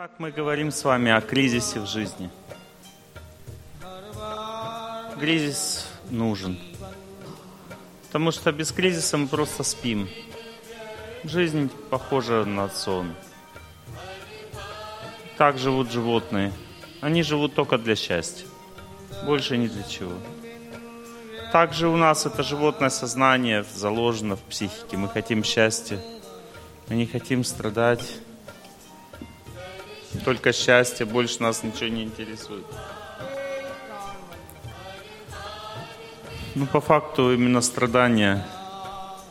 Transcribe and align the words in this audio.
Так 0.00 0.12
мы 0.16 0.30
говорим 0.30 0.70
с 0.70 0.82
вами 0.82 1.12
о 1.12 1.20
кризисе 1.20 1.78
в 1.78 1.86
жизни. 1.86 2.30
Кризис 5.18 5.90
нужен. 6.08 6.58
Потому 8.06 8.30
что 8.30 8.50
без 8.50 8.72
кризиса 8.72 9.18
мы 9.18 9.28
просто 9.28 9.62
спим. 9.62 10.08
Жизнь 11.22 11.70
похожа 11.90 12.46
на 12.46 12.70
сон. 12.70 13.14
Так 15.36 15.58
живут 15.58 15.92
животные. 15.92 16.54
Они 17.02 17.22
живут 17.22 17.54
только 17.54 17.76
для 17.76 17.94
счастья. 17.94 18.46
Больше 19.26 19.58
ни 19.58 19.66
для 19.66 19.82
чего. 19.82 20.14
Также 21.52 21.88
у 21.88 21.96
нас 21.98 22.24
это 22.24 22.42
животное 22.42 22.88
сознание 22.88 23.66
заложено 23.74 24.36
в 24.36 24.40
психике. 24.44 24.96
Мы 24.96 25.10
хотим 25.10 25.44
счастья. 25.44 26.00
Мы 26.88 26.96
не 26.96 27.04
хотим 27.04 27.44
страдать. 27.44 28.20
Только 30.24 30.52
счастье, 30.52 31.06
больше 31.06 31.42
нас 31.42 31.62
ничего 31.62 31.88
не 31.88 32.02
интересует. 32.02 32.64
Ну, 36.54 36.66
по 36.66 36.80
факту 36.80 37.32
именно 37.32 37.60
страдания 37.60 38.46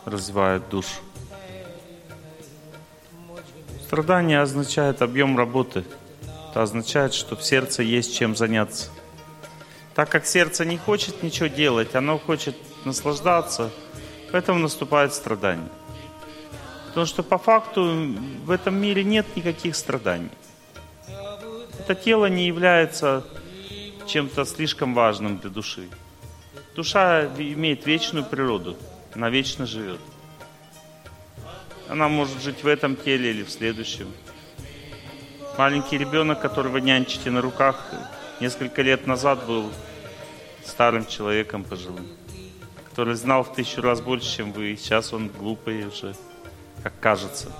развивают 0.05 0.70
душу. 0.70 1.02
Страдание 3.84 4.41
означает 4.41 5.02
объем 5.02 5.38
работы. 5.38 5.84
Это 6.49 6.63
означает, 6.63 7.13
что 7.13 7.35
в 7.35 7.44
сердце 7.44 7.84
есть 7.84 8.16
чем 8.16 8.35
заняться. 8.35 8.90
Так 9.96 10.10
как 10.10 10.26
сердце 10.26 10.63
не 10.63 10.77
хочет 10.77 11.24
ничего 11.24 11.48
делать, 11.48 11.94
оно 11.94 12.18
хочет 12.18 12.55
наслаждаться, 12.85 13.70
поэтому 14.32 14.60
наступает 14.60 15.13
страдание. 15.13 15.70
Потому 16.88 17.05
что 17.05 17.21
по 17.21 17.38
факту 17.38 18.16
в 18.46 18.52
этом 18.52 18.82
мире 18.82 19.04
нет 19.04 19.26
никаких 19.35 19.76
страданий. 19.76 20.32
Это 21.89 21.99
тело 21.99 22.27
не 22.27 22.45
является 22.45 23.25
чем-то 24.05 24.45
слишком 24.45 24.93
важным 24.93 25.40
для 25.40 25.49
души. 25.49 25.90
Душа 26.76 27.26
имеет 27.35 27.87
вечную 27.87 28.23
природу, 28.23 28.77
она 29.15 29.31
вечно 29.31 29.65
живет. 29.65 29.99
Она 31.87 32.07
может 32.07 32.43
жить 32.43 32.63
в 32.63 32.68
этом 32.68 32.96
теле 32.96 33.31
или 33.31 33.41
в 33.41 33.49
следующем. 33.49 34.05
Маленький 35.57 35.98
ребенок, 35.98 36.40
которого 36.40 36.77
нянчите 36.77 37.31
на 37.31 37.41
руках, 37.41 37.84
несколько 38.40 38.84
лет 38.84 39.07
назад 39.07 39.48
был 39.48 39.71
старым 40.63 41.07
человеком 41.07 41.63
пожилым, 41.63 42.05
который 42.87 43.15
знал 43.15 43.43
в 43.43 43.55
тысячу 43.55 43.81
раз 43.81 43.99
больше, 43.99 44.37
чем 44.37 44.51
вы. 44.51 44.77
Сейчас 44.79 45.12
он 45.12 45.27
глупый 45.29 45.87
уже, 45.87 46.13
как 46.84 46.93
кажется. 46.99 47.51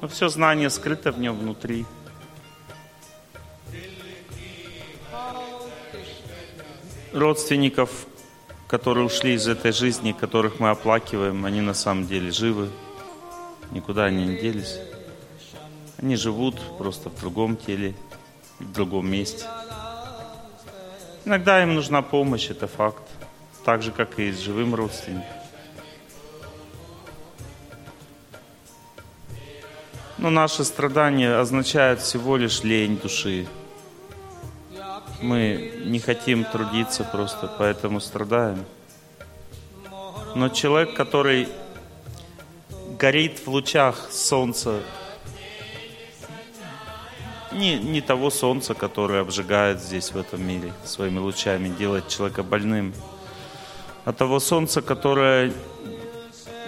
Но 0.00 0.08
все 0.08 0.28
знание 0.28 0.68
скрыто 0.68 1.12
в 1.12 1.20
нем 1.20 1.38
внутри. 1.38 1.86
Родственников, 7.12 8.06
которые 8.68 9.04
ушли 9.04 9.34
из 9.34 9.46
этой 9.46 9.72
жизни, 9.72 10.12
которых 10.12 10.60
мы 10.60 10.70
оплакиваем, 10.70 11.44
они 11.44 11.60
на 11.60 11.74
самом 11.74 12.06
деле 12.06 12.30
живы. 12.30 12.70
Никуда 13.70 14.04
они 14.04 14.26
не 14.26 14.36
делись. 14.36 14.78
Они 15.98 16.16
живут 16.16 16.58
просто 16.78 17.10
в 17.10 17.20
другом 17.20 17.56
теле, 17.56 17.94
в 18.58 18.72
другом 18.72 19.10
месте. 19.10 19.44
Иногда 21.26 21.62
им 21.62 21.74
нужна 21.74 22.00
помощь, 22.00 22.50
это 22.50 22.66
факт. 22.66 23.02
Так 23.64 23.82
же, 23.82 23.92
как 23.92 24.18
и 24.18 24.32
с 24.32 24.38
живым 24.40 24.74
родственником. 24.74 25.28
Но 30.16 30.30
наши 30.30 30.64
страдания 30.64 31.34
означают 31.38 32.00
всего 32.00 32.36
лишь 32.36 32.62
лень 32.62 32.96
души. 32.96 33.46
Мы 35.22 35.72
не 35.84 36.00
хотим 36.00 36.44
трудиться 36.44 37.04
просто, 37.04 37.48
поэтому 37.56 38.00
страдаем. 38.00 38.64
Но 40.34 40.48
человек, 40.48 40.94
который 40.94 41.46
горит 42.98 43.38
в 43.38 43.48
лучах 43.48 44.10
солнца, 44.10 44.80
не, 47.52 47.78
не 47.78 48.00
того 48.00 48.30
солнца, 48.30 48.74
которое 48.74 49.20
обжигает 49.20 49.80
здесь, 49.80 50.10
в 50.10 50.16
этом 50.16 50.44
мире, 50.44 50.72
своими 50.84 51.20
лучами, 51.20 51.68
делает 51.68 52.08
человека 52.08 52.42
больным, 52.42 52.92
а 54.04 54.12
того 54.12 54.40
солнца, 54.40 54.82
которое 54.82 55.52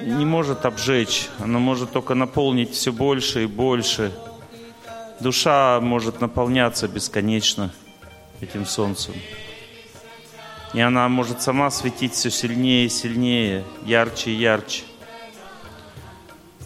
не 0.01 0.25
может 0.25 0.65
обжечь, 0.65 1.29
оно 1.41 1.59
может 1.59 1.91
только 1.91 2.15
наполнить 2.15 2.71
все 2.71 2.93
больше 2.93 3.43
и 3.43 3.47
больше. 3.47 4.13
Душа 5.19 5.81
может 5.81 6.21
наполняться 6.21 6.87
бесконечно 6.87 7.73
этим 8.41 8.67
солнцем. 8.67 9.15
И 10.73 10.81
она 10.81 11.09
может 11.09 11.41
сама 11.43 11.71
светить 11.71 12.15
все 12.15 12.31
сильнее 12.31 12.87
и 12.87 12.89
сильнее, 12.89 13.65
ярче 13.85 14.31
и 14.31 14.35
ярче 14.35 14.85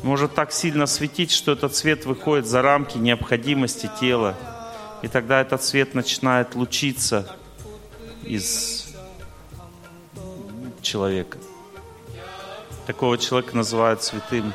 может 0.02 0.34
так 0.34 0.52
сильно 0.52 0.86
светить, 0.86 1.32
что 1.32 1.52
этот 1.52 1.74
свет 1.74 2.06
выходит 2.06 2.46
за 2.46 2.62
рамки 2.62 2.98
необходимости 2.98 3.90
тела. 4.00 4.36
И 5.02 5.08
тогда 5.08 5.40
этот 5.40 5.62
свет 5.62 5.94
начинает 5.94 6.54
лучиться 6.54 7.36
из 8.24 8.94
человека. 10.82 11.38
Такого 12.86 13.18
человека 13.18 13.56
называют 13.56 14.02
святым. 14.02 14.52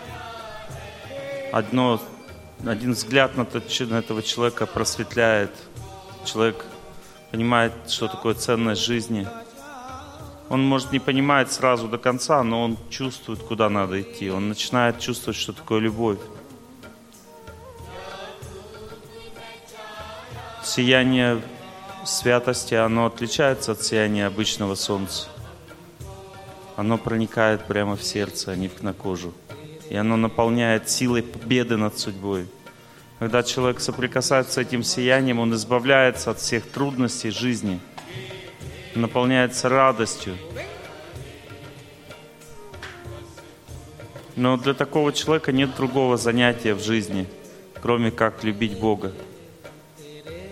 Одно, 1.51 2.01
один 2.65 2.93
взгляд 2.93 3.37
на, 3.37 3.45
тот, 3.45 3.63
на 3.81 3.95
этого 3.95 4.23
человека 4.23 4.65
просветляет. 4.65 5.51
Человек 6.25 6.65
понимает, 7.33 7.73
что 7.89 8.07
такое 8.07 8.33
ценность 8.33 8.85
жизни– 8.85 9.27
он 10.53 10.63
может 10.63 10.91
не 10.91 10.99
понимать 10.99 11.51
сразу 11.51 11.87
до 11.87 11.97
конца, 11.97 12.43
но 12.43 12.63
он 12.63 12.77
чувствует, 12.91 13.39
куда 13.39 13.69
надо 13.69 13.99
идти. 13.99 14.29
Он 14.29 14.49
начинает 14.49 14.99
чувствовать, 14.99 15.35
что 15.35 15.51
такое 15.51 15.79
любовь. 15.79 16.19
Сияние 20.63 21.41
святости, 22.05 22.75
оно 22.75 23.07
отличается 23.07 23.71
от 23.71 23.81
сияния 23.81 24.27
обычного 24.27 24.75
солнца. 24.75 25.27
Оно 26.75 26.99
проникает 26.99 27.65
прямо 27.65 27.95
в 27.95 28.03
сердце, 28.03 28.51
а 28.51 28.55
не 28.55 28.69
на 28.81 28.93
кожу. 28.93 29.33
И 29.89 29.95
оно 29.95 30.17
наполняет 30.17 30.87
силой 30.87 31.23
победы 31.23 31.77
над 31.77 31.97
судьбой. 31.97 32.47
Когда 33.23 33.41
человек 33.41 33.79
соприкасается 33.79 34.55
с 34.55 34.57
этим 34.57 34.83
сиянием, 34.83 35.39
он 35.39 35.53
избавляется 35.53 36.31
от 36.31 36.39
всех 36.39 36.69
трудностей 36.69 37.29
жизни– 37.29 37.79
наполняется 38.95 39.69
радостью. 39.69 40.35
Но 44.35 44.57
для 44.57 44.73
такого 44.73 45.13
человека 45.13 45.53
нет 45.53 45.73
другого 45.77 46.17
занятия 46.17 46.73
в 46.73 46.83
жизни, 46.83 47.25
кроме 47.81 48.11
как 48.11 48.43
любить 48.43 48.77
Бога. 48.77 49.13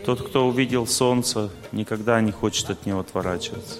Тот, 0.05 0.25
кто 0.25 0.47
увидел 0.47 0.87
солнце, 0.87 1.49
никогда 1.73 2.21
не 2.21 2.31
хочет 2.31 2.69
от 2.69 2.85
него 2.85 3.01
отворачиваться. 3.01 3.79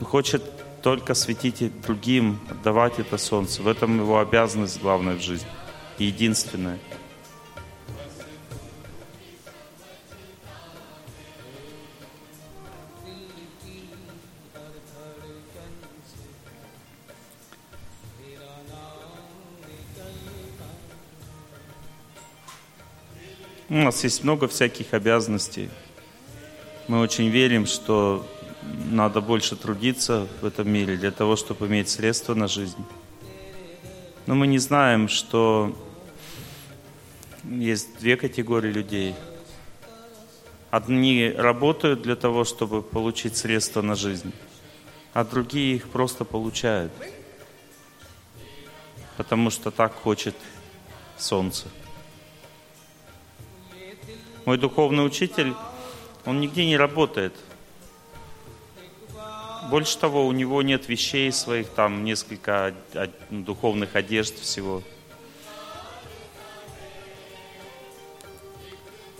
Он 0.00 0.04
хочет 0.04 0.42
только 0.82 1.14
светить 1.14 1.80
другим, 1.82 2.40
отдавать 2.50 2.98
это 2.98 3.16
солнце. 3.16 3.62
В 3.62 3.68
этом 3.68 3.96
его 3.96 4.18
обязанность 4.18 4.82
главная 4.82 5.14
в 5.14 5.22
жизни. 5.22 5.46
И 5.98 6.06
единственная– 6.06 6.80
У 23.76 23.82
нас 23.82 24.02
есть 24.04 24.24
много 24.24 24.48
всяких 24.48 24.94
обязанностей. 24.94 25.68
Мы 26.88 26.98
очень 26.98 27.28
верим, 27.28 27.66
что 27.66 28.26
надо 28.90 29.20
больше 29.20 29.54
трудиться 29.54 30.26
в 30.40 30.46
этом 30.46 30.66
мире 30.70 30.96
для 30.96 31.10
того, 31.10 31.36
чтобы 31.36 31.66
иметь 31.66 31.90
средства 31.90 32.32
на 32.32 32.48
жизнь. 32.48 32.82
Но 34.24 34.34
мы 34.34 34.46
не 34.46 34.56
знаем, 34.56 35.08
что 35.08 35.76
есть 37.44 37.98
две 37.98 38.16
категории 38.16 38.72
людей. 38.72 39.14
Одни 40.70 41.30
работают 41.36 42.00
для 42.00 42.16
того, 42.16 42.44
чтобы 42.44 42.80
получить 42.80 43.36
средства 43.36 43.82
на 43.82 43.94
жизнь, 43.94 44.32
а 45.12 45.22
другие 45.22 45.76
их 45.76 45.90
просто 45.90 46.24
получают, 46.24 46.92
потому 49.18 49.50
что 49.50 49.70
так 49.70 49.92
хочет 49.92 50.34
солнце. 51.18 51.66
Мой 54.46 54.58
духовный 54.58 55.04
учитель, 55.04 55.54
он 56.24 56.40
нигде 56.40 56.64
не 56.64 56.76
работает. 56.76 57.34
Больше 59.70 59.98
того, 59.98 60.24
у 60.24 60.30
него 60.30 60.62
нет 60.62 60.88
вещей 60.88 61.32
своих, 61.32 61.68
там 61.70 62.04
несколько 62.04 62.72
духовных 63.30 63.96
одежд 63.96 64.38
всего. 64.38 64.84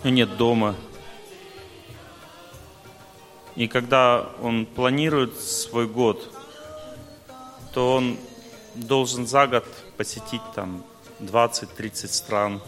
него 0.05 0.11
нет 0.11 0.37
дома. 0.37 0.75
И 3.57 3.67
когда 3.67 4.29
он 4.41 4.65
планирует 4.65 5.37
свой 5.37 5.87
год, 5.87 6.33
то 7.73 7.95
он 7.95 8.17
должен 8.75 9.27
за 9.27 9.45
год 9.45 9.65
посетить 9.97 10.41
там 10.55 10.85
20-30 11.19 12.07
стран. 12.07 12.61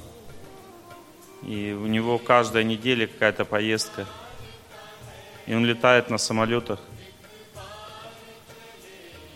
И 1.43 1.71
у 1.71 1.87
него 1.87 2.17
каждая 2.17 2.63
неделя 2.63 3.07
какая-то 3.07 3.45
поездка. 3.45 4.05
И 5.45 5.53
он 5.53 5.65
летает 5.65 6.09
на 6.09 6.17
самолетах. 6.17 6.79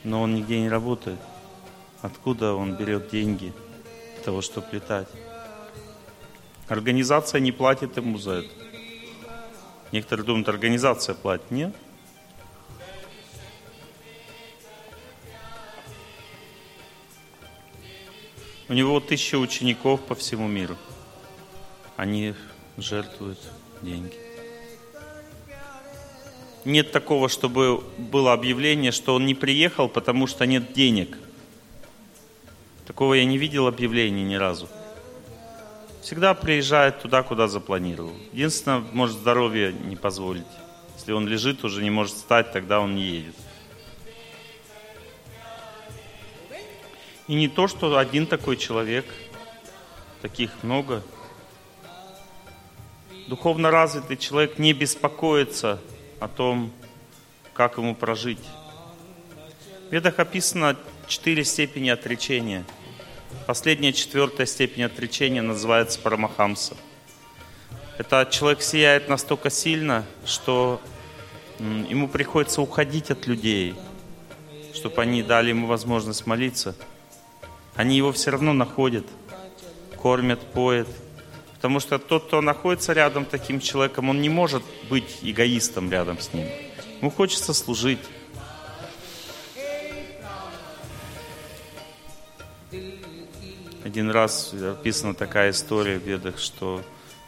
Но 0.04 0.22
он 0.22 0.36
нигде 0.36 0.60
не 0.60 0.70
работает. 0.70 1.20
Откуда 2.02 2.54
он 2.54 2.76
берет 2.76 3.10
деньги 3.10 3.54
для 4.16 4.24
того, 4.24 4.42
чтобы 4.42 4.68
летать? 4.72 5.08
Организация 6.68 7.40
не 7.40 7.52
платит 7.52 7.96
ему 7.98 8.18
за 8.18 8.32
это. 8.32 8.50
Некоторые 9.92 10.26
думают, 10.26 10.50
организация 10.50 11.16
платит. 11.16 11.52
Нет. 11.52 11.74
У 18.68 18.74
него 18.74 19.00
тысяча 19.00 19.36
учеников 19.38 20.02
по 20.02 20.16
всему 20.16 20.48
миру. 20.48 20.76
Они 21.98 22.34
жертвуют 22.78 23.40
деньги. 23.82 24.18
Нет 26.66 26.92
такого, 26.92 27.28
чтобы 27.28 27.84
было 27.98 28.34
объявление, 28.34 28.92
что 28.92 29.16
он 29.16 29.26
не 29.26 29.36
приехал, 29.36 29.90
потому 29.90 30.28
что 30.28 30.46
нет 30.46 30.74
денег. 30.74 31.18
Такого 32.88 33.16
я 33.16 33.26
не 33.26 33.38
видел 33.38 33.68
объявления 33.68 34.24
ни 34.24 34.36
разу. 34.36 34.70
Всегда 36.02 36.34
приезжает 36.34 37.02
туда, 37.02 37.24
куда 37.24 37.48
запланировал. 37.48 38.14
Единственное, 38.34 38.80
может 38.92 39.18
здоровье 39.18 39.74
не 39.74 39.96
позволить. 39.96 40.46
Если 40.98 41.12
он 41.12 41.28
лежит, 41.28 41.64
уже 41.64 41.82
не 41.84 41.90
может 41.90 42.16
встать, 42.16 42.52
тогда 42.52 42.80
он 42.80 42.96
не 42.96 43.04
едет. 43.04 43.36
И 47.28 47.36
не 47.36 47.48
то, 47.48 47.68
что 47.68 47.98
один 47.98 48.28
такой 48.28 48.58
человек, 48.58 49.06
таких 50.22 50.64
много. 50.64 51.04
Духовно 53.34 53.72
развитый 53.72 54.16
человек 54.16 54.60
не 54.60 54.74
беспокоится 54.74 55.82
о 56.20 56.28
том, 56.28 56.72
как 57.56 57.80
ему 57.80 57.96
прожить. 57.96 58.38
В 59.90 59.92
ведах 59.92 60.20
описано 60.20 60.78
четыре 61.08 61.44
степени 61.44 61.90
отречения. 61.90 62.64
Последняя 63.48 63.92
четвертая 63.92 64.46
степень 64.46 64.84
отречения 64.84 65.42
называется 65.42 66.00
Парамахамса. 66.00 66.78
Это 67.98 68.28
человек 68.30 68.62
сияет 68.62 69.10
настолько 69.10 69.50
сильно, 69.50 70.06
что 70.28 70.80
ему 71.58 72.08
приходится 72.08 72.62
уходить 72.62 73.10
от 73.10 73.26
людей, 73.26 73.74
чтобы 74.76 75.02
они 75.02 75.24
дали 75.24 75.50
ему 75.50 75.66
возможность 75.66 76.28
молиться. 76.28 76.76
Они 77.74 77.98
его 77.98 78.12
все 78.12 78.30
равно 78.30 78.54
находят, 78.54 79.08
кормят, 79.98 80.40
поят. 80.40 80.88
Потому 81.64 81.80
что 81.80 81.98
тот, 81.98 82.26
кто 82.26 82.42
находится 82.42 82.92
рядом 82.92 83.24
таким 83.24 83.62
человеком, 83.62 84.10
он 84.10 84.20
не 84.20 84.28
может 84.28 84.62
быть 84.90 85.20
эгоистом 85.22 85.90
рядом 85.90 86.20
с 86.20 86.34
ним. 86.34 86.46
Ему 87.00 87.10
хочется 87.10 87.54
служить. 87.54 88.02
Один 93.82 94.12
раз 94.12 94.54
описана 94.54 95.14
такая 95.14 95.52
история 95.52 95.98
в 95.98 96.04
ведах, 96.04 96.38
что 96.38 96.82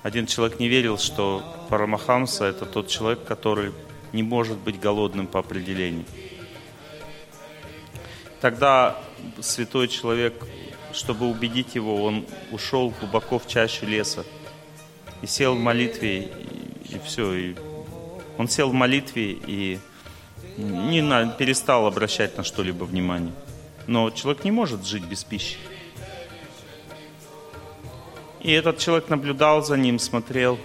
один 0.04 0.28
человек 0.28 0.60
не 0.60 0.68
верил, 0.68 0.98
что 0.98 1.42
Парамахамса– 1.70 2.44
это 2.48 2.66
тот 2.66 2.90
человек, 2.90 3.24
который 3.24 3.72
не 4.12 4.22
может 4.22 4.58
быть 4.58 4.81
голодным 4.81 5.28
по 5.28 5.40
определению. 5.40 6.04
Тогда 8.42 8.98
святой 9.40 9.88
человек, 9.88 10.34
чтобы 10.95 11.30
убедить 11.30 11.75
его, 11.75 12.03
он 12.03 12.25
ушел 12.51 12.94
глубоко 13.00 13.38
в 13.38 13.47
чащу 13.47 13.86
леса 13.86 14.25
и 15.21 15.27
сел 15.27 15.56
в 15.56 15.59
молитве, 15.59 16.21
и, 16.21 16.95
и 16.95 17.01
все. 17.03 17.33
И 17.33 17.56
он 18.38 18.47
сел 18.47 18.69
в 18.69 18.74
молитве 18.74 19.33
и 19.33 19.80
не 20.57 21.01
на, 21.01 21.27
перестал 21.27 21.86
обращать 21.86 22.38
на 22.38 22.44
что-либо 22.44 22.86
внимание. 22.86 23.33
Но 23.88 24.09
человек 24.09 24.44
не 24.44 24.51
может 24.51 24.86
жить 24.86 25.03
без 25.03 25.24
пищи. 25.24 25.57
И 28.42 28.51
этот 28.51 28.77
человек 28.77 29.09
наблюдал 29.09 29.63
за 29.63 29.75
ним, 29.75 30.00
смотрел. 30.00 30.57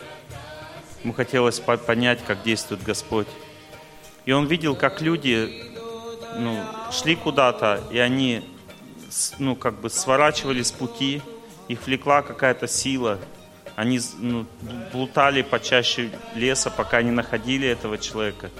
Ему 1.02 1.12
хотелось 1.12 1.60
понять, 1.60 2.20
как 2.26 2.42
действует 2.42 2.82
Господь. 2.82 3.26
И 4.26 4.32
он 4.32 4.46
видел, 4.46 4.76
как 4.76 5.00
люди 5.00 5.70
ну, 6.36 6.62
шли 6.92 7.16
куда-то, 7.16 7.82
и 7.90 7.98
они 7.98 8.44
ну, 9.38 9.56
как 9.56 9.80
бы 9.80 9.90
сворачивали 9.90 10.62
с 10.62 10.72
пути, 10.72 11.22
их 11.68 11.86
влекла 11.86 12.22
какая-то 12.22 12.66
сила. 12.66 13.18
Они 13.76 14.00
ну, 14.18 14.46
плутали 14.92 15.42
почаще 15.42 16.10
леса, 16.34 16.70
пока 16.70 17.02
не 17.02 17.10
находили 17.10 17.68
этого 17.68 17.98
человека. 17.98 18.50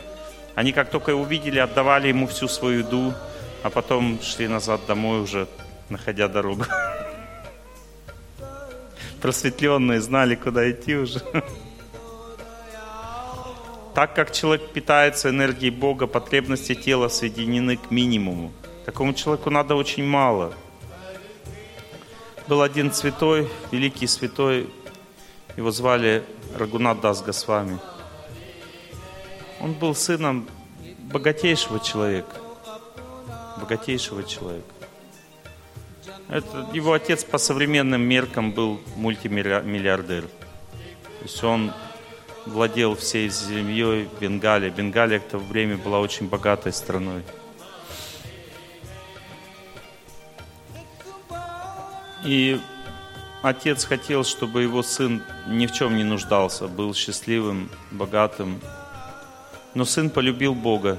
Они 0.55 0.73
как 0.73 0.91
только 0.91 1.13
его 1.13 1.23
увидели, 1.23 1.59
отдавали 1.59 2.09
ему 2.09 2.27
всю 2.27 2.49
свою 2.49 2.81
еду, 2.81 3.15
а 3.63 3.71
потом 3.71 4.21
шли 4.23 4.49
назад 4.49 4.81
домой 4.87 5.21
уже, 5.21 5.47
находя 5.89 6.29
дорогу. 6.29 6.65
просветленные 9.21 10.01
знали, 10.01 10.35
куда 10.35 10.71
идти 10.71 10.97
уже. 10.97 11.21
Так 13.95 14.15
как 14.15 14.33
человек 14.33 14.71
питается 14.73 15.29
энергией 15.29 15.71
Бога, 15.71 16.07
потребности 16.07 16.75
тела 16.75 17.09
соединены 17.09 17.77
к 17.77 17.91
минимуму. 17.91 18.53
Такому 18.91 19.15
человеку 19.15 19.51
надо 19.51 19.77
очень 19.77 20.05
мало. 20.05 20.53
Был 22.49 22.61
один 22.61 22.93
святой, 22.93 23.49
великий 23.71 24.09
святой, 24.09 24.69
его 25.57 25.71
звали 25.71 26.25
Рагунат 26.57 27.01
Дас 27.01 27.23
Госвами. 27.23 27.79
Он 29.61 29.75
был 29.75 29.95
сыном 29.95 30.49
богатейшего 30.99 31.79
человека. 31.79 32.35
Богатейшего 33.61 34.25
человека. 34.25 34.75
Это, 36.29 36.69
его 36.73 36.93
отец 36.93 37.23
по 37.23 37.39
современным 37.39 38.03
меркам 38.03 38.51
был 38.51 38.81
мультимиллиардер. 38.97 40.23
То 40.23 41.23
есть 41.23 41.45
он 41.45 41.73
владел 42.45 42.97
всей 42.97 43.29
землей 43.29 44.09
Бенгалии. 44.21 44.69
Бенгалия 44.69 45.21
в 45.21 45.31
то 45.31 45.39
время 45.39 45.77
была 45.77 46.01
очень 46.01 46.27
богатой 46.27 46.73
страной. 46.73 47.23
И 52.25 52.61
отец 53.43 53.85
хотел, 53.85 54.25
чтобы 54.25 54.63
его 54.63 54.83
сын 54.83 55.23
ни 55.47 55.67
в 55.67 55.73
чем 55.73 55.97
не 55.97 56.05
нуждался, 56.05 56.69
был 56.69 56.95
счастливым, 56.95 57.71
богатым. 57.91 58.61
Но 59.75 59.85
сын 59.85 60.11
полюбил 60.11 60.55
Бога 60.55 60.99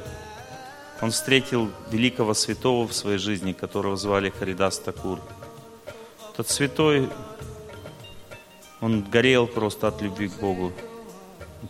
он 1.02 1.10
встретил 1.10 1.72
великого 1.90 2.36
святого 2.36 2.88
в 2.88 2.94
своей 2.94 3.18
жизни, 3.18 3.54
которого 3.54 3.98
звали 3.98 4.30
Харидас 4.30 4.78
Такур. 4.78 5.20
Тот 6.38 6.48
святой, 6.48 7.10
он 8.80 9.02
горел 9.02 9.48
просто 9.48 9.88
от 9.88 10.00
любви 10.02 10.28
к 10.28 10.34
Богу, 10.40 10.72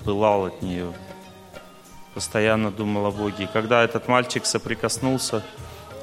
пылал 0.03 0.45
от 0.47 0.61
нее, 0.61 0.93
постоянно 2.13 2.71
думал 2.71 3.05
о 3.05 3.11
Боге. 3.11 3.45
И 3.45 3.47
когда 3.47 3.83
этот 3.83 4.09
мальчик 4.09 4.45
соприкоснулся 4.45 5.43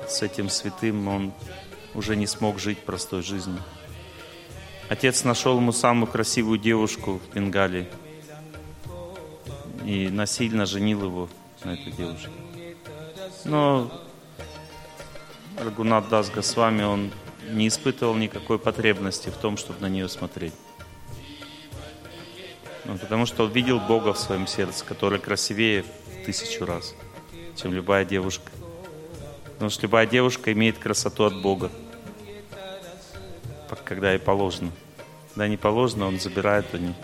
с 0.09 0.23
этим 0.23 0.49
святым, 0.49 1.07
он 1.09 1.33
уже 1.95 2.16
не 2.16 2.26
смог 2.26 2.59
жить 2.59 2.78
простой 2.78 3.23
жизнью. 3.23 3.62
Отец 4.88 5.25
нашел 5.25 5.57
ему 5.57 5.73
самую 5.73 6.11
красивую 6.11 6.59
девушку 6.59 7.21
в 7.21 7.35
Бенгалии 7.35 7.88
и 9.85 10.09
насильно 10.09 10.66
женил 10.66 11.04
его 11.04 11.28
на 11.64 11.75
этой 11.75 11.92
девушке. 11.92 12.30
Но 13.45 13.90
Рагунат 15.59 16.09
Дас 16.09 16.30
Госвами, 16.30 16.83
он 16.83 17.11
не 17.50 17.68
испытывал 17.68 18.14
никакой 18.14 18.59
потребности 18.59 19.28
в 19.28 19.37
том, 19.37 19.57
чтобы 19.57 19.80
на 19.80 19.88
нее 19.88 20.09
смотреть. 20.09 20.54
Ну, 22.85 22.97
потому 22.97 23.26
что 23.26 23.45
он 23.45 23.52
видел 23.52 23.80
Бога 23.80 24.14
в 24.14 24.18
своем 24.18 24.47
сердце, 24.47 24.85
который 24.85 25.18
красивее 25.18 25.83
в 25.83 26.25
тысячу 26.25 26.64
раз, 26.64 26.95
чем 27.57 27.75
любая 27.75 28.04
девушка. 28.04 28.50
Потому 29.59 29.71
что 29.71 29.83
любая 29.83 30.07
девушка 30.07 30.53
имеет 30.53 30.79
красоту 30.79 31.25
от 31.25 31.43
Бога, 31.43 31.69
когда 33.85 34.12
ей 34.12 34.21
положено. 34.21 34.71
Когда 35.31 35.49
не 35.49 35.57
положено, 35.57 36.07
он 36.07 36.21
забирает 36.21 36.73
у 36.75 36.77
них. 36.77 36.95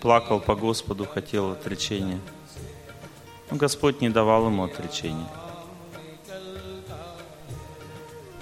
плакал 0.00 0.40
по 0.40 0.56
Господу, 0.56 1.06
хотел 1.06 1.52
отречения. 1.52 2.18
Но 3.48 3.56
Господь 3.56 4.00
не 4.00 4.08
давал 4.08 4.46
ему 4.46 4.64
отречения. 4.64 5.28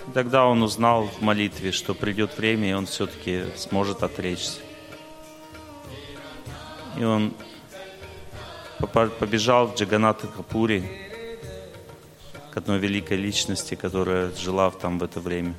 И 0.08 0.12
тогда 0.14 0.46
он 0.46 0.62
узнал 0.62 1.06
в 1.06 1.20
молитве, 1.20 1.70
что 1.70 1.92
придет 1.92 2.38
время, 2.38 2.70
и 2.70 2.72
он 2.72 2.86
все-таки 2.86 3.44
сможет 3.56 4.02
отречься. 4.02 4.60
И 6.96 7.04
он 7.04 7.34
побежал 9.18 9.68
в 9.68 9.76
Джаганата 9.76 10.26
Капури, 10.26 10.84
к 12.50 12.56
одной 12.56 12.78
великой 12.78 13.16
личности, 13.16 13.74
которая 13.76 14.32
жила 14.34 14.70
там 14.70 14.98
в 14.98 15.04
это 15.04 15.20
время. 15.20 15.54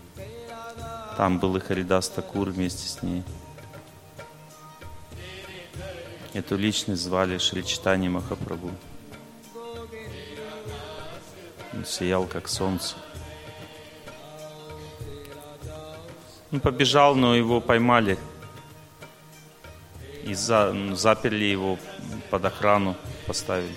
Там 1.17 1.39
был 1.39 1.55
и 1.55 1.59
Харидас 1.59 2.09
Такур 2.09 2.49
вместе 2.49 2.87
с 2.87 3.01
ней. 3.01 3.23
Эту 6.33 6.57
личность 6.57 7.01
звали 7.01 7.37
Шри 7.37 7.63
Читани 7.65 8.07
Махапрабху. 8.09 8.71
Он 11.73 11.85
сиял, 11.85 12.25
как 12.25 12.47
солнце. 12.47 12.95
Он 16.51 16.59
побежал, 16.59 17.15
но 17.15 17.35
его 17.35 17.61
поймали. 17.61 18.17
И 20.23 20.33
за, 20.33 20.73
заперли 20.95 21.45
его 21.45 21.77
под 22.29 22.45
охрану, 22.45 22.95
поставили. 23.27 23.75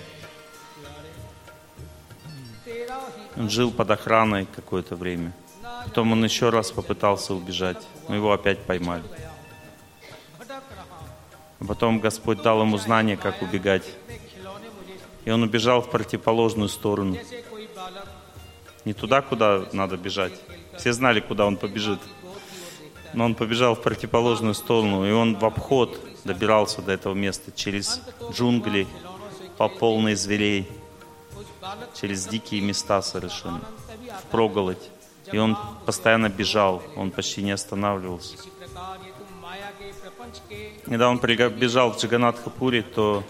Он 3.37 3.49
жил 3.49 3.71
под 3.71 3.91
охраной 3.91 4.45
какое-то 4.45 4.95
время. 4.95 5.33
Потом 5.85 6.11
он 6.13 6.23
еще 6.23 6.49
раз 6.49 6.71
попытался 6.71 7.33
убежать, 7.33 7.85
но 8.07 8.15
его 8.15 8.31
опять 8.31 8.59
поймали. 8.59 9.03
Потом 11.67 11.99
Господь 11.99 12.41
дал 12.41 12.61
ему 12.61 12.77
знание, 12.77 13.17
как 13.17 13.41
убегать. 13.41 13.85
И 15.25 15.31
он 15.31 15.43
убежал 15.43 15.81
в 15.81 15.89
противоположную 15.89 16.69
сторону. 16.69 17.17
Не 18.85 18.93
туда, 18.93 19.21
куда 19.21 19.65
надо 19.73 19.97
бежать. 19.97 20.33
Все 20.77 20.93
знали, 20.93 21.19
куда 21.19 21.45
он 21.45 21.57
побежит. 21.57 21.99
Но 23.13 23.25
он 23.25 23.35
побежал 23.35 23.75
в 23.75 23.81
противоположную 23.81 24.53
сторону, 24.53 25.05
и 25.05 25.11
он 25.11 25.35
в 25.35 25.45
обход 25.45 25.99
добирался 26.25 26.81
до 26.81 26.91
этого 26.91 27.13
места 27.13 27.51
через 27.55 28.01
джунгли, 28.31 28.87
по 29.57 29.69
полной 29.69 30.15
зверей 30.15 30.69
через 31.93 32.27
дикие 32.27 32.61
места 32.61 33.01
совершенно, 33.01 33.61
в 34.21 34.25
проголодь. 34.31 34.89
И 35.31 35.37
он 35.37 35.57
постоянно 35.85 36.29
бежал, 36.29 36.83
он 36.95 37.11
почти 37.11 37.41
не 37.41 37.51
останавливался. 37.51 38.37
Когда 40.83 41.09
он 41.09 41.19
бежал 41.19 41.91
в 41.91 41.97
Джаганатхапуре, 41.97 42.81
то 42.81 43.23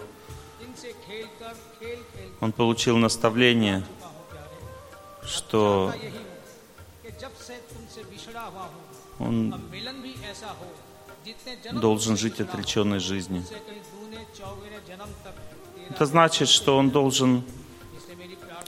он 2.40 2.52
получил 2.52 2.96
наставление, 2.96 3.84
что 5.24 5.92
он 9.18 9.54
должен 11.72 12.16
жить 12.16 12.40
отреченной 12.40 13.00
жизнью. 13.00 13.44
Это 15.90 16.06
значит, 16.06 16.48
что 16.48 16.76
он 16.76 16.90
должен 16.90 17.42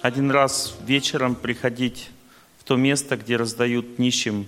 один 0.00 0.30
раз 0.30 0.76
вечером 0.82 1.34
приходить 1.34 2.10
в 2.58 2.64
то 2.64 2.76
место, 2.76 3.16
где 3.16 3.36
раздают 3.36 3.98
нищим 3.98 4.46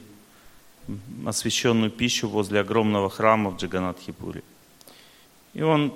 освященную 1.27 1.91
пищу 1.91 2.29
возле 2.29 2.61
огромного 2.61 3.11
храма 3.11 3.51
в 3.51 3.57
Джаганатхипуре. 3.57 4.43
И 5.53 5.63
он 5.63 5.95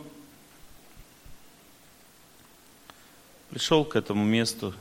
пришел 3.50 3.84
к 3.84 3.96
этому 3.96 4.24
месту 4.24 4.74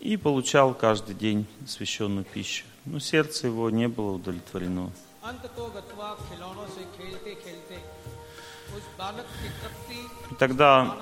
и 0.00 0.16
получал 0.16 0.74
каждый 0.74 1.14
день 1.14 1.46
священную 1.66 2.24
пищу. 2.24 2.64
Но 2.84 2.98
сердце 2.98 3.46
его 3.46 3.70
не 3.70 3.88
было 3.88 4.12
удовлетворено. 4.12 4.90
И 10.30 10.34
тогда 10.38 10.96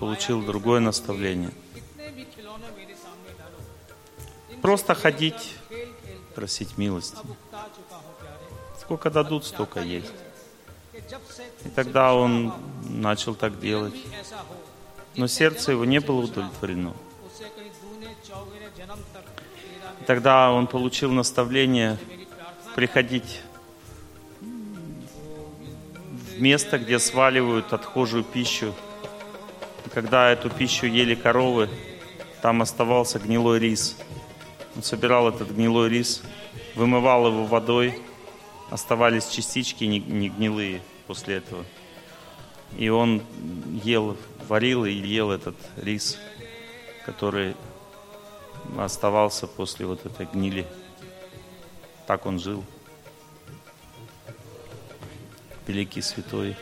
получил 0.00 0.42
другое 0.42 0.80
наставление. 0.80 1.52
Просто 4.62 4.94
ходить, 4.94 5.56
просить 6.34 6.78
милости. 6.78 7.16
Сколько 8.80 9.10
дадут, 9.10 9.44
столько 9.44 9.80
есть. 9.80 10.12
И 11.64 11.68
тогда 11.74 12.14
он 12.14 12.52
начал 12.82 13.34
так 13.34 13.60
делать. 13.60 13.94
Но 15.18 15.26
сердце 15.26 15.72
его 15.72 15.84
не 15.84 15.98
было 15.98 16.20
удовлетворено. 16.20 16.94
Тогда 20.06 20.52
он 20.52 20.68
получил 20.68 21.10
наставление 21.10 21.98
приходить 22.76 23.40
в 24.40 26.40
место, 26.40 26.78
где 26.78 27.00
сваливают 27.00 27.72
отхожую 27.72 28.22
пищу. 28.22 28.72
Когда 29.92 30.30
эту 30.30 30.50
пищу 30.50 30.86
ели 30.86 31.16
коровы, 31.16 31.68
там 32.40 32.62
оставался 32.62 33.18
гнилой 33.18 33.58
рис. 33.58 33.96
Он 34.76 34.84
собирал 34.84 35.28
этот 35.28 35.50
гнилой 35.50 35.88
рис, 35.88 36.22
вымывал 36.76 37.26
его 37.26 37.44
водой, 37.44 38.00
оставались 38.70 39.26
частички 39.26 39.82
не 39.82 40.28
гнилые 40.28 40.80
после 41.08 41.38
этого. 41.38 41.64
И 42.76 42.88
он 42.88 43.22
ел, 43.84 44.16
варил 44.48 44.84
и 44.84 44.92
ел 44.92 45.30
этот 45.30 45.56
рис, 45.76 46.18
который 47.04 47.56
оставался 48.76 49.46
после 49.46 49.86
вот 49.86 50.04
этой 50.06 50.26
гнили. 50.26 50.66
Так 52.06 52.26
он 52.26 52.38
жил. 52.38 52.64
Великий 55.66 56.02
святой. 56.02 56.56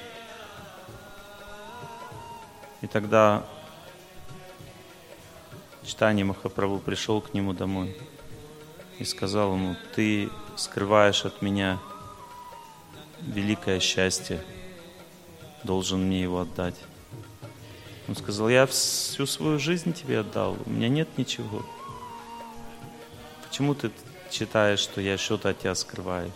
И 2.83 2.87
тогда 2.87 3.45
Читание 5.87 6.25
Махапрабху 6.25 6.81
пришел 6.81 7.21
к 7.21 7.33
нему 7.33 7.53
домой 7.53 7.97
и 8.99 9.05
сказал 9.05 9.55
ему, 9.55 9.77
ты 9.95 10.29
скрываешь 10.57 11.25
от 11.25 11.43
меня 11.43 11.79
великое 13.21 13.79
счастье, 13.79 14.45
должен 15.67 16.07
мне 16.07 16.23
его 16.23 16.41
отдать. 16.41 16.77
Он 18.09 18.17
сказал, 18.17 18.49
я 18.49 18.67
всю 18.67 19.27
свою 19.27 19.59
жизнь 19.59 19.93
тебе 19.93 20.21
отдал, 20.21 20.57
у 20.65 20.71
меня 20.71 20.89
нет 20.89 21.09
ничего. 21.19 21.67
Почему 23.47 23.75
ты 23.75 23.91
считаешь, 24.31 24.81
что 24.81 25.01
я 25.01 25.19
что-то 25.19 25.51
от 25.51 25.59
тебя 25.59 25.75
скрываю. 25.75 26.31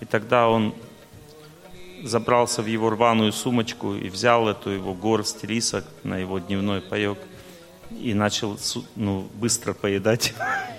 И 0.00 0.04
тогда 0.04 0.48
он 0.48 0.74
забрался 2.02 2.62
в 2.62 2.66
его 2.66 2.90
рваную 2.90 3.32
сумочку 3.32 3.94
и 3.94 4.08
взял 4.08 4.48
эту 4.48 4.70
его 4.70 4.94
горсть 4.94 5.44
риса 5.44 5.84
на 6.04 6.18
его 6.18 6.38
дневной 6.38 6.80
паек 6.80 7.18
и 7.90 8.14
начал 8.14 8.58
ну, 8.94 9.28
быстро 9.34 9.72
поедать. 9.72 10.34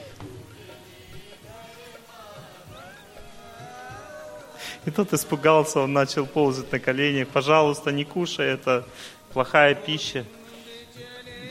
И 4.89 4.91
тот 4.91 5.13
испугался, 5.13 5.81
он 5.81 5.93
начал 5.93 6.25
ползать 6.25 6.71
на 6.71 6.79
коленях. 6.79 7.27
Пожалуйста, 7.27 7.91
не 7.91 8.05
кушай, 8.05 8.47
это 8.47 8.87
плохая 9.31 9.75
пища. 9.75 10.25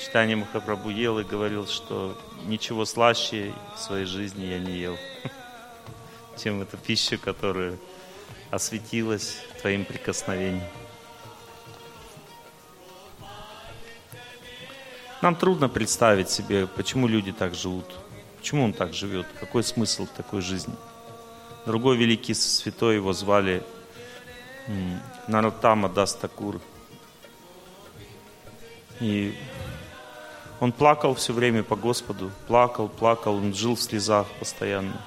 Читание 0.05 0.35
Махапрабху 0.35 0.89
ел 0.89 1.21
и 1.21 1.23
говорил, 1.23 1.69
что 1.69 2.21
ничего 2.47 2.85
слаще 2.85 3.55
в 3.77 3.79
своей 3.79 4.07
жизни 4.07 4.45
я 4.47 4.59
не 4.59 4.73
ел, 4.73 4.97
чем 6.43 6.63
эту 6.63 6.79
пищу, 6.79 7.17
которая 7.17 7.77
осветилась 8.51 9.37
твоим 9.61 9.85
прикосновением. 9.85 10.67
Нам 15.23 15.37
трудно 15.37 15.69
представить 15.69 16.29
себе, 16.29 16.67
почему 16.67 17.07
люди 17.07 17.31
так 17.31 17.55
живут, 17.55 17.85
почему 18.37 18.65
он 18.65 18.73
так 18.73 18.95
живет, 18.95 19.29
какой 19.39 19.63
смысл 19.63 20.09
такой 20.17 20.41
жизни. 20.41 20.75
Другой 21.69 21.99
великий 21.99 22.33
святой 22.33 22.95
его 22.95 23.13
звали 23.13 23.63
Наротама 25.27 25.91
Дастакур. 25.91 26.63
И 29.01 29.35
он 30.61 30.73
плакал 30.73 31.15
все 31.15 31.35
время 31.35 31.63
по 31.63 31.77
Господу, 31.77 32.31
плакал, 32.47 32.89
плакал, 32.89 33.35
он 33.35 33.53
жил 33.53 33.75
в 33.77 33.83
слезах 33.83 34.27
постоянно. 34.39 34.99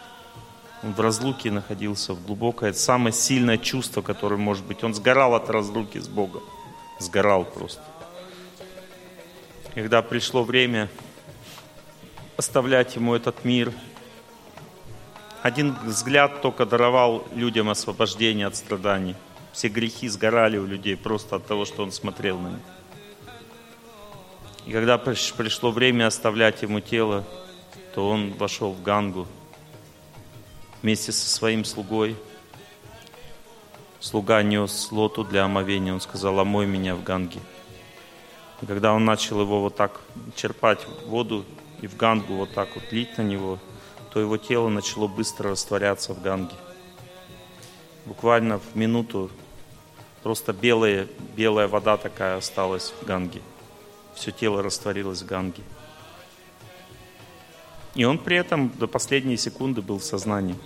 Он 0.84 0.94
в 0.94 1.00
разлуке 1.00 1.50
находился, 1.50 2.13
в 2.13 2.24
глубокое, 2.24 2.70
это 2.70 2.77
самое 2.77 3.12
сильное 3.12 3.58
чувство, 3.58 4.03
которое 4.03 4.38
может 4.38 4.63
быть. 4.63 4.84
Он 4.84 4.94
сгорал 4.94 5.34
от 5.34 5.50
разлуки 5.50 5.98
с 5.98 6.08
Богом, 6.08 6.44
сгорал 7.00 7.44
просто. 7.44 7.82
Когда 9.74 10.03
пришло 10.03 10.44
время 10.44 10.89
оставлять 12.38 12.96
ему 12.96 13.15
этот 13.15 13.46
мир, 13.46 13.74
один 15.41 15.75
взгляд 15.83 16.41
только 16.41 16.65
даровал 16.65 17.25
людям 17.33 17.69
освобождение 17.69 18.45
от 18.45 18.55
страданий. 18.55 19.15
Все 19.53 19.69
грехи 19.69 20.07
сгорали 20.07 20.57
у 20.57 20.65
людей 20.65 20.95
просто 20.95 21.38
от 21.38 21.48
того, 21.48 21.65
что 21.65 21.83
он 21.83 21.91
смотрел 21.91 22.38
на 22.39 22.50
них. 22.50 22.60
И 24.67 24.71
когда 24.71 24.98
пришло 25.00 25.71
время 25.71 26.07
оставлять 26.07 26.62
ему 26.62 26.79
тело, 26.79 27.25
то 27.95 28.07
он 28.07 28.33
вошел 28.33 28.71
в 28.71 28.83
Гангу 28.83 29.27
вместе 30.81 31.12
со 31.12 31.27
своим 31.27 31.65
слугой. 31.65 32.15
Слуга 34.00 34.43
нес 34.43 34.91
лоту 34.91 35.24
для 35.24 35.45
омовения. 35.45 35.93
Он 35.93 36.01
сказал, 36.01 36.39
омой 36.39 36.67
меня 36.67 36.95
в 36.95 37.03
Ганге. 37.03 37.39
И 38.62 38.65
когда 38.67 38.93
он 38.93 39.05
начал 39.05 39.41
его 39.41 39.62
вот 39.62 39.75
так 39.75 40.01
черпать 40.36 40.86
воду 41.07 41.45
и 41.81 41.88
в 41.88 41.98
Гангу 41.98 42.36
вот 42.36 42.53
так 42.53 42.69
вот 42.75 42.91
лить 42.91 43.17
на 43.17 43.24
него, 43.24 43.60
то 44.12 44.20
его 44.20 44.38
тело 44.38 44.70
начало 44.70 45.08
быстро 45.08 45.51
растворяться 45.51 46.13
в 46.13 46.22
Ганге. 46.22 46.56
Буквально 48.06 48.60
в 48.60 48.75
минуту 48.75 49.32
просто 50.22 50.53
белая, 50.53 51.08
белая 51.36 51.68
вода 51.68 51.98
такая 51.98 52.38
осталась 52.38 52.94
в 53.01 53.06
Ганге. 53.06 53.41
Все 54.13 54.32
тело 54.32 54.62
растворилось 54.62 55.22
в 55.22 55.25
Ганге. 55.25 55.63
И 57.96 58.03
он 58.03 58.18
при 58.18 58.38
этом 58.38 58.70
до 58.77 58.88
последней 58.88 59.38
секунды 59.38 59.82
был 59.82 60.00
в 60.00 60.03
сознании. 60.03 60.58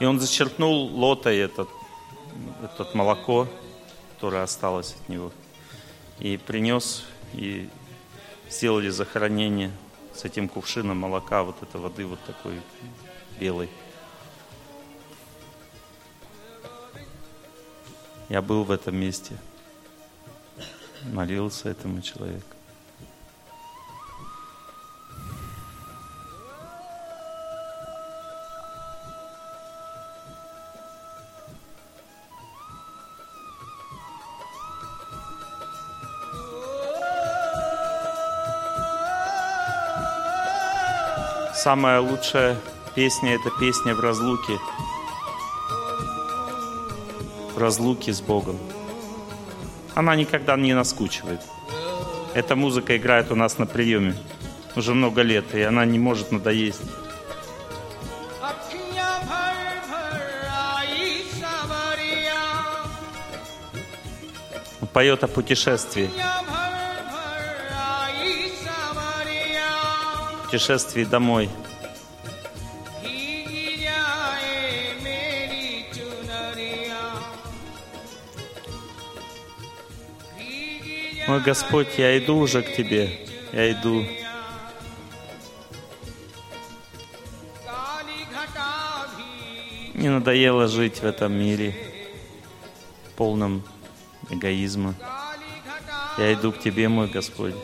И 0.00 0.04
он 0.04 0.18
зачерпнул 0.18 0.86
лотой 0.86 1.38
этот, 1.38 1.68
этот 2.62 2.94
молоко, 2.94 3.46
которое 4.14 4.42
осталось 4.42 4.96
от 5.00 5.08
него, 5.08 5.30
и 6.18 6.36
принес, 6.36 7.04
и 7.32 7.68
сделали 8.48 8.88
захоронение 8.88 9.70
с 10.14 10.24
этим 10.24 10.48
кувшином 10.48 10.98
молока, 10.98 11.42
вот 11.42 11.62
этой 11.62 11.80
воды 11.80 12.06
вот 12.06 12.20
такой 12.24 12.60
белой. 13.38 13.68
Я 18.28 18.40
был 18.40 18.64
в 18.64 18.70
этом 18.70 18.96
месте, 18.96 19.36
молился 21.12 21.68
этому 21.68 22.00
человеку. 22.00 22.53
Самая 41.64 41.98
лучшая 41.98 42.58
песня– 42.94 43.34
это 43.36 43.48
песня 43.58 43.94
в 43.94 44.00
разлуке. 44.00 44.58
В 47.54 47.58
разлуке 47.58 48.12
с 48.12 48.20
Богом. 48.20 48.58
Она 49.94 50.14
никогда 50.14 50.56
не 50.58 50.74
наскучивает. 50.74 51.40
Эта 52.34 52.54
музыка 52.54 52.98
играет 52.98 53.32
у 53.32 53.34
нас 53.34 53.56
на 53.56 53.64
приеме 53.64 54.14
уже 54.76 54.92
много 54.92 55.22
лет, 55.22 55.54
и 55.54 55.62
она 55.62 55.86
не 55.86 55.98
может 55.98 56.32
надоесть. 56.32 56.82
Он 64.82 64.88
поет 64.92 65.24
о 65.24 65.28
путешествии. 65.28 66.10
Путешествии 70.44 71.04
домой. 71.04 71.48
Мой 81.26 81.40
Господь, 81.40 81.88
я 81.96 82.18
иду 82.18 82.36
уже 82.36 82.62
к 82.62 82.76
Тебе, 82.76 83.26
я 83.52 83.72
иду. 83.72 84.04
Не 89.94 90.10
надоело 90.10 90.68
жить 90.68 90.98
в 90.98 91.04
этом 91.04 91.32
мире, 91.32 91.74
полном 93.16 93.64
эгоизма. 94.28 94.94
Я 96.18 96.34
иду 96.34 96.52
к 96.52 96.60
Тебе, 96.60 96.88
мой 96.88 97.08
Господь. 97.08 97.54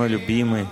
Мой 0.00 0.08
любимый. 0.08 0.66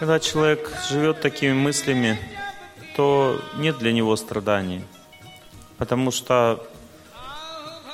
Когда 0.00 0.18
человек 0.18 0.72
живет 0.90 1.20
такими 1.20 1.52
мыслями, 1.52 2.18
то 2.96 3.40
нет 3.54 3.78
для 3.78 3.92
него 3.92 4.16
страданий. 4.16 4.82
Потому 5.78 6.10
что 6.10 6.68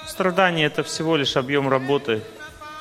страдание– 0.06 0.66
это 0.68 0.82
всего 0.82 1.16
лишь 1.16 1.36
объем 1.36 1.68
работы, 1.68 2.22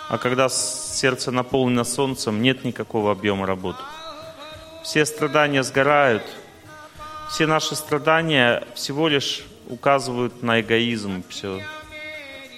а 0.07 0.17
когда 0.17 0.47
сердце 0.47 1.31
наполнено 1.31 1.83
солнцем, 1.83 2.41
нет 2.41 2.63
никакого 2.63 3.11
объема 3.11 3.45
работы. 3.45 3.81
Все 4.83 5.05
страдания 5.05 5.63
сгорают. 5.63 6.23
Все 7.29 7.45
наши 7.45 7.75
страдания 7.75 8.67
всего 8.73 9.07
лишь 9.07 9.43
указывают 9.69 10.41
на 10.41 10.59
эгоизм. 10.59 11.23
Все. 11.29 11.61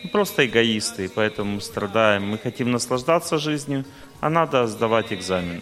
Мы 0.04 0.10
просто 0.10 0.46
эгоисты, 0.46 1.06
и 1.06 1.08
поэтому 1.10 1.60
страдаем. 1.60 2.28
Мы 2.28 2.38
хотим 2.38 2.72
наслаждаться 2.72 3.38
жизнью, 3.38 3.86
а 4.22 4.30
надо 4.30 4.68
сдавать 4.68 5.12
экзамен. 5.12 5.62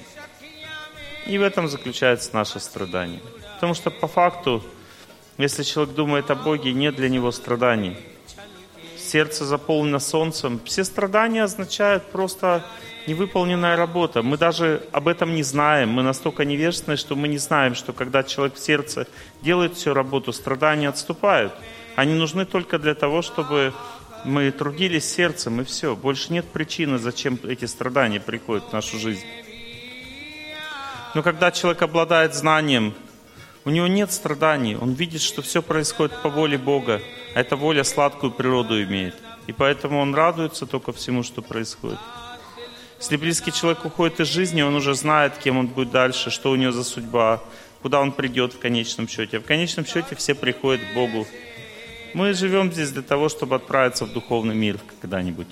И 1.25 1.37
в 1.37 1.41
этом 1.41 1.67
заключается 1.67 2.33
наше 2.33 2.59
страдание. 2.59 3.21
Потому 3.55 3.73
что 3.73 3.89
по 3.91 4.07
факту, 4.07 4.63
если 5.37 5.63
человек 5.63 5.95
думает 5.95 6.29
о 6.31 6.35
Боге, 6.35 6.73
нет 6.73 6.95
для 6.95 7.09
него 7.09 7.31
страданий. 7.31 7.97
Сердце 9.11 9.43
заполнено 9.43 9.99
солнцем. 9.99 10.61
Все 10.63 10.85
страдания 10.85 11.43
означают 11.43 12.05
просто 12.13 12.65
невыполненная 13.07 13.75
работа. 13.75 14.23
Мы 14.23 14.37
даже 14.37 14.87
об 14.93 15.09
этом 15.09 15.35
не 15.35 15.43
знаем. 15.43 15.89
Мы 15.89 16.01
настолько 16.01 16.45
невежественны, 16.45 16.95
что 16.95 17.17
мы 17.17 17.27
не 17.27 17.37
знаем, 17.37 17.75
что 17.75 17.91
когда 17.91 18.23
человек 18.23 18.55
в 18.55 18.59
сердце 18.59 19.07
делает 19.41 19.75
всю 19.75 19.93
работу, 19.93 20.31
страдания 20.31 20.87
отступают. 20.87 21.51
Они 21.97 22.13
нужны 22.13 22.45
только 22.45 22.79
для 22.79 22.95
того, 22.95 23.21
чтобы 23.21 23.73
мы 24.23 24.49
трудились 24.49 25.13
сердцем, 25.13 25.59
и 25.59 25.65
все. 25.65 25.93
Больше 25.93 26.31
нет 26.31 26.45
причины, 26.45 26.97
зачем 26.97 27.37
эти 27.43 27.65
страдания 27.65 28.21
приходят 28.21 28.69
в 28.69 28.71
нашу 28.71 28.97
жизнь. 28.97 29.25
Но 31.15 31.21
когда 31.21 31.51
человек 31.51 31.81
обладает 31.81 32.33
знанием, 32.33 32.93
у 33.65 33.71
него 33.71 33.87
нет 33.87 34.13
страданий, 34.13 34.77
он 34.77 34.93
видит, 34.93 35.19
что 35.19 35.41
все 35.41 35.61
происходит 35.61 36.15
по 36.21 36.29
воле 36.29 36.57
Бога, 36.57 37.01
эта 37.33 37.55
воля 37.55 37.83
сладкую 37.83 38.31
природу 38.31 38.81
имеет. 38.83 39.15
И 39.47 39.53
поэтому 39.53 39.99
он 39.99 40.13
радуется 40.13 40.65
только 40.65 40.91
всему, 40.91 41.23
что 41.23 41.41
происходит. 41.41 41.99
Если 42.99 43.17
близкий 43.17 43.51
человек 43.51 43.83
уходит 43.83 44.19
из 44.19 44.27
жизни, 44.27 44.61
он 44.61 44.75
уже 44.75 44.93
знает, 44.93 45.37
кем 45.37 45.57
он 45.57 45.67
будет 45.67 45.91
дальше, 45.91 46.29
что 46.29 46.51
у 46.51 46.55
него 46.55 46.71
за 46.71 46.83
судьба, 46.83 47.41
куда 47.81 47.99
он 47.99 48.11
придет 48.11 48.53
в 48.53 48.59
конечном 48.59 49.07
счете. 49.07 49.39
В 49.39 49.45
конечном 49.45 49.85
счете 49.85 50.15
все 50.15 50.35
приходят 50.35 50.81
к 50.81 50.93
Богу. 50.93 51.25
Мы 52.13 52.33
живем 52.33 52.71
здесь 52.71 52.91
для 52.91 53.01
того, 53.01 53.29
чтобы 53.29 53.55
отправиться 53.55 54.05
в 54.05 54.13
духовный 54.13 54.53
мир 54.53 54.77
когда-нибудь. 55.01 55.47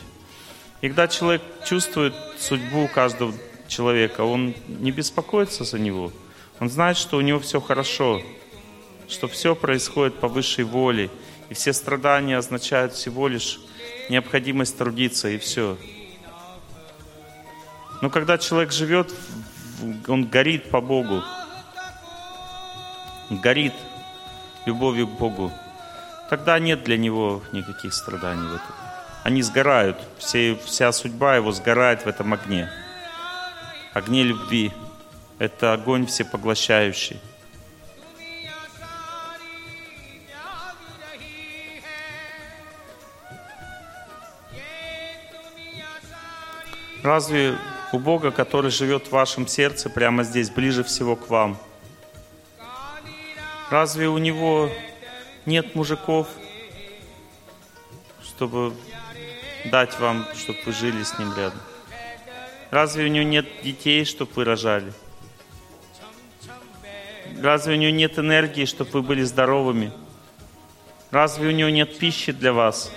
И 0.81 0.87
когда 0.89 1.07
человек 1.07 1.41
чувствует 1.65 2.13
судьбу 2.37 2.87
каждого 2.93 3.33
человека, 3.67 4.21
он 4.21 4.53
не 4.67 4.91
беспокоится 4.91 5.63
за 5.63 5.79
него. 5.79 6.11
Он 6.59 6.69
знает, 6.69 6.97
что 6.97 7.17
у 7.17 7.21
него 7.21 7.39
все 7.39 7.59
хорошо, 7.59 8.21
что 9.07 9.27
все 9.27 9.55
происходит 9.55 10.15
по 10.19 10.27
высшей 10.27 10.65
воле, 10.65 11.09
и 11.49 11.53
все 11.53 11.73
страдания 11.73 12.37
означают 12.37 12.93
всего 12.93 13.27
лишь 13.27 13.59
необходимость 14.09 14.77
трудиться, 14.77 15.29
и 15.29 15.37
все. 15.37 15.77
Но 18.01 18.09
когда 18.09 18.37
человек 18.37 18.71
живет, 18.71 19.13
он 20.07 20.25
горит 20.25 20.69
по 20.69 20.79
Богу, 20.79 21.23
горит 23.29 23.73
любовью 24.65 25.07
к 25.07 25.17
Богу, 25.17 25.51
тогда 26.29 26.59
нет 26.59 26.83
для 26.83 26.97
него 26.97 27.41
никаких 27.51 27.93
страданий 27.93 28.47
в 28.47 28.55
этом. 28.55 28.75
Они 29.23 29.41
сгорают, 29.41 29.97
все, 30.17 30.55
вся 30.65 30.91
судьба 30.91 31.35
его 31.35 31.51
сгорает 31.51 32.03
в 32.03 32.07
этом 32.07 32.33
огне. 32.33 32.69
Огне 33.93 34.23
любви. 34.23 34.71
Это 35.39 35.73
огонь 35.73 36.05
всепоглощающий. 36.05 37.19
Разве 47.03 47.57
у 47.91 47.99
Бога, 47.99 48.31
который 48.31 48.71
живет 48.71 49.07
в 49.07 49.11
вашем 49.11 49.47
сердце 49.47 49.89
прямо 49.89 50.23
здесь, 50.23 50.49
ближе 50.49 50.83
всего 50.83 51.15
к 51.15 51.29
вам. 51.29 51.57
Разве 53.69 54.07
у 54.07 54.17
Него 54.17 54.69
нет 55.45 55.75
мужиков, 55.75 56.27
чтобы 58.23 58.73
дать 59.65 59.99
вам, 59.99 60.25
чтобы 60.35 60.59
вы 60.65 60.73
жили 60.73 61.03
с 61.03 61.17
Ним 61.17 61.33
рядом? 61.35 61.59
Разве 62.69 63.05
у 63.05 63.07
Него 63.07 63.23
нет 63.23 63.47
детей, 63.63 64.05
чтобы 64.05 64.31
вы 64.35 64.43
рожали? 64.43 64.93
Разве 67.41 67.75
у 67.75 67.77
Него 67.77 67.91
нет 67.91 68.19
энергии, 68.19 68.65
чтобы 68.65 68.91
вы 68.91 69.01
были 69.01 69.23
здоровыми? 69.23 69.91
Разве 71.11 71.47
у 71.47 71.51
Него 71.51 71.69
нет 71.69 71.97
пищи 71.97 72.31
для 72.31 72.53
вас? 72.53 72.91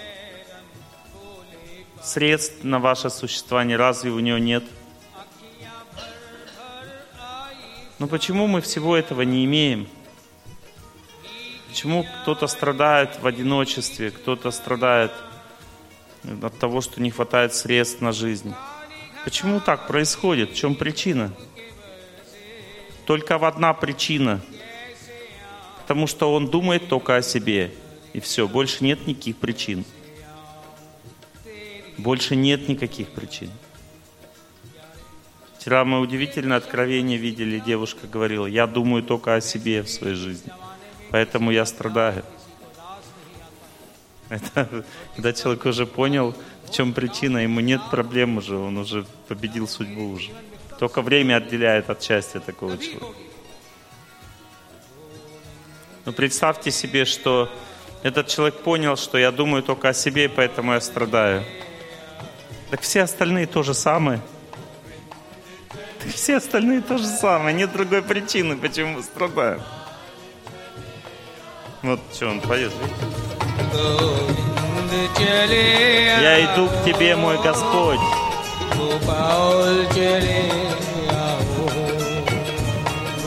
Средств 2.02 2.64
на 2.64 2.80
ваше 2.80 3.10
существование 3.10 3.76
разве 3.76 4.10
у 4.10 4.18
Него 4.18 4.38
нет? 4.38 4.64
Но 8.00 8.08
почему 8.08 8.48
мы 8.48 8.60
всего 8.60 8.96
этого 8.96 9.22
не 9.22 9.44
имеем? 9.44 9.88
Почему 11.68 12.04
кто-то 12.22 12.48
страдает 12.48 13.20
в 13.22 13.26
одиночестве, 13.26 14.10
кто-то 14.10 14.50
страдает 14.50 15.12
от 16.42 16.58
того, 16.58 16.80
что 16.80 17.00
не 17.00 17.12
хватает 17.12 17.54
средств 17.54 18.00
на 18.00 18.10
жизнь? 18.10 18.52
Почему 19.22 19.60
так 19.60 19.86
происходит? 19.86 20.50
В 20.50 20.54
чем 20.56 20.74
причина? 20.74 21.32
Только 23.06 23.38
в 23.38 23.44
одна 23.44 23.72
причина. 23.72 24.40
Потому 25.82 26.08
что 26.08 26.34
он 26.34 26.48
думает 26.48 26.88
только 26.88 27.14
о 27.14 27.22
себе. 27.22 27.72
И 28.12 28.18
все, 28.18 28.48
больше 28.48 28.82
нет 28.82 29.06
никаких 29.06 29.36
причин. 29.36 29.84
Больше 32.02 32.34
нет 32.34 32.68
никаких 32.68 33.10
причин. 33.10 33.48
Вчера 35.56 35.84
мы 35.84 36.00
удивительное 36.00 36.56
откровение 36.56 37.16
видели. 37.16 37.60
Девушка 37.60 38.08
говорила, 38.08 38.46
я 38.46 38.66
думаю 38.66 39.04
только 39.04 39.36
о 39.36 39.40
себе 39.40 39.82
в 39.82 39.88
своей 39.88 40.16
жизни. 40.16 40.52
Поэтому 41.10 41.52
я 41.52 41.64
страдаю. 41.64 42.24
Это, 44.30 44.84
когда 45.14 45.32
человек 45.32 45.64
уже 45.64 45.86
понял, 45.86 46.34
в 46.64 46.72
чем 46.72 46.92
причина, 46.92 47.38
ему 47.38 47.60
нет 47.60 47.80
проблем 47.88 48.38
уже, 48.38 48.56
он 48.56 48.78
уже 48.78 49.06
победил 49.28 49.68
судьбу 49.68 50.10
уже. 50.10 50.32
Только 50.80 51.02
время 51.02 51.36
отделяет 51.36 51.88
от 51.88 52.02
счастья 52.02 52.40
такого 52.40 52.78
человека. 52.78 53.16
Но 56.04 56.12
представьте 56.12 56.72
себе, 56.72 57.04
что 57.04 57.48
этот 58.02 58.26
человек 58.26 58.56
понял, 58.56 58.96
что 58.96 59.18
я 59.18 59.30
думаю 59.30 59.62
только 59.62 59.90
о 59.90 59.94
себе, 59.94 60.28
поэтому 60.28 60.72
я 60.72 60.80
страдаю. 60.80 61.44
Так 62.72 62.80
все 62.80 63.02
остальные 63.02 63.46
то 63.46 63.62
же 63.62 63.72
самое– 63.72 64.20
все 66.10 66.36
остальные 66.36 66.82
то 66.82 66.98
же 66.98 67.06
самое. 67.06 67.54
Нет 67.54 67.72
другой 67.72 68.02
причины, 68.02 68.56
почему 68.56 68.96
мы 68.96 69.02
страдаем. 69.02 69.60
Вот 71.82 72.00
что 72.12 72.28
он 72.28 72.40
поет, 72.40 72.72
Я 76.20 76.44
иду 76.44 76.68
к 76.68 76.84
тебе, 76.84 77.16
мой 77.16 77.36
Господь. 77.42 77.98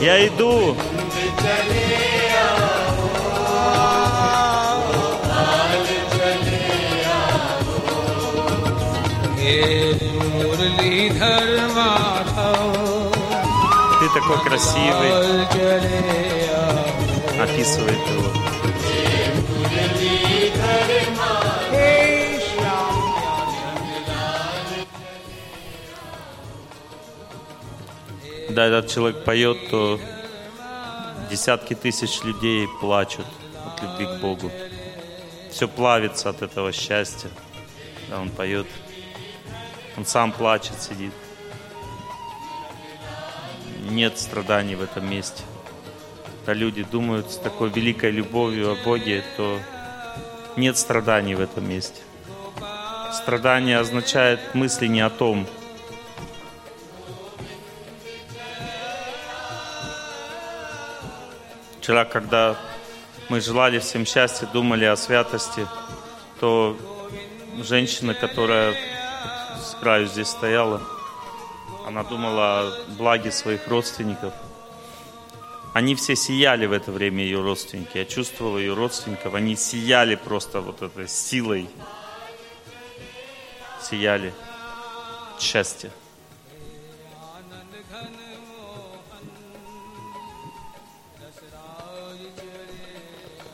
Я 0.00 0.26
иду. 0.26 0.76
मुरलीधर 10.33 11.61
ты 14.01 14.09
такой 14.09 14.43
красивый. 14.43 15.11
Описывает 17.39 17.99
его. 18.07 18.31
Когда 28.47 28.65
этот 28.65 28.89
человек 28.89 29.23
поет, 29.23 29.69
то 29.69 29.99
десятки 31.29 31.75
тысяч 31.75 32.23
людей 32.23 32.67
плачут 32.81 33.27
от 33.67 33.83
любви 33.83 34.07
к 34.07 34.19
Богу. 34.19 34.51
Все 35.51 35.67
плавится 35.67 36.29
от 36.29 36.41
этого 36.41 36.71
счастья, 36.71 37.29
когда 37.99 38.19
он 38.19 38.31
поет. 38.31 38.65
Он 39.96 40.04
сам 40.04 40.32
плачет, 40.32 40.80
сидит 40.80 41.12
нет 43.96 44.18
страданий 44.18 44.74
в 44.74 44.82
этом 44.82 45.08
месте. 45.08 45.42
Когда 46.40 46.52
люди 46.52 46.84
думают 46.84 47.30
с 47.30 47.38
такой 47.38 47.70
великой 47.70 48.10
любовью 48.10 48.72
о 48.72 48.76
Боге, 48.84 49.24
то 49.36 49.58
нет 50.56 50.76
страданий 50.76 51.34
в 51.34 51.40
этом 51.40 51.68
месте. 51.68 52.00
Страдание 53.12 53.78
означает 53.78 54.54
мысли 54.54 54.86
не 54.86 55.00
о 55.00 55.10
том. 55.10 55.46
Вчера, 61.80 62.04
когда 62.04 62.56
мы 63.28 63.40
желали 63.40 63.78
всем 63.78 64.04
счастья, 64.04 64.46
думали 64.52 64.84
о 64.84 64.96
святости, 64.96 65.66
то 66.40 66.76
женщина, 67.62 68.12
которая 68.12 68.74
краю 69.80 70.06
здесь 70.06 70.28
стояла, 70.28 70.80
она 71.86 72.02
думала 72.02 72.60
о 72.60 72.84
благе 72.98 73.30
своих 73.30 73.68
родственников. 73.68 74.32
Они 75.72 75.94
все 75.94 76.16
сияли 76.16 76.66
в 76.66 76.72
это 76.72 76.90
время, 76.90 77.22
ее 77.22 77.42
родственники. 77.42 77.98
Я 77.98 78.06
чувствовал 78.06 78.56
ее 78.56 78.72
родственников. 78.72 79.34
Они 79.34 79.56
сияли 79.56 80.14
просто 80.14 80.60
вот 80.62 80.80
этой 80.80 81.06
силой. 81.06 81.68
Сияли. 83.82 84.32
Счастье. 85.38 85.90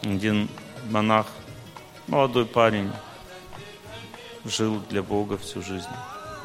Один 0.03 0.49
монах, 0.91 1.27
молодой 2.07 2.47
парень, 2.47 2.91
жил 4.45 4.81
для 4.89 5.03
Бога 5.03 5.39
всю 5.39 5.63
жизнь. 5.63 5.89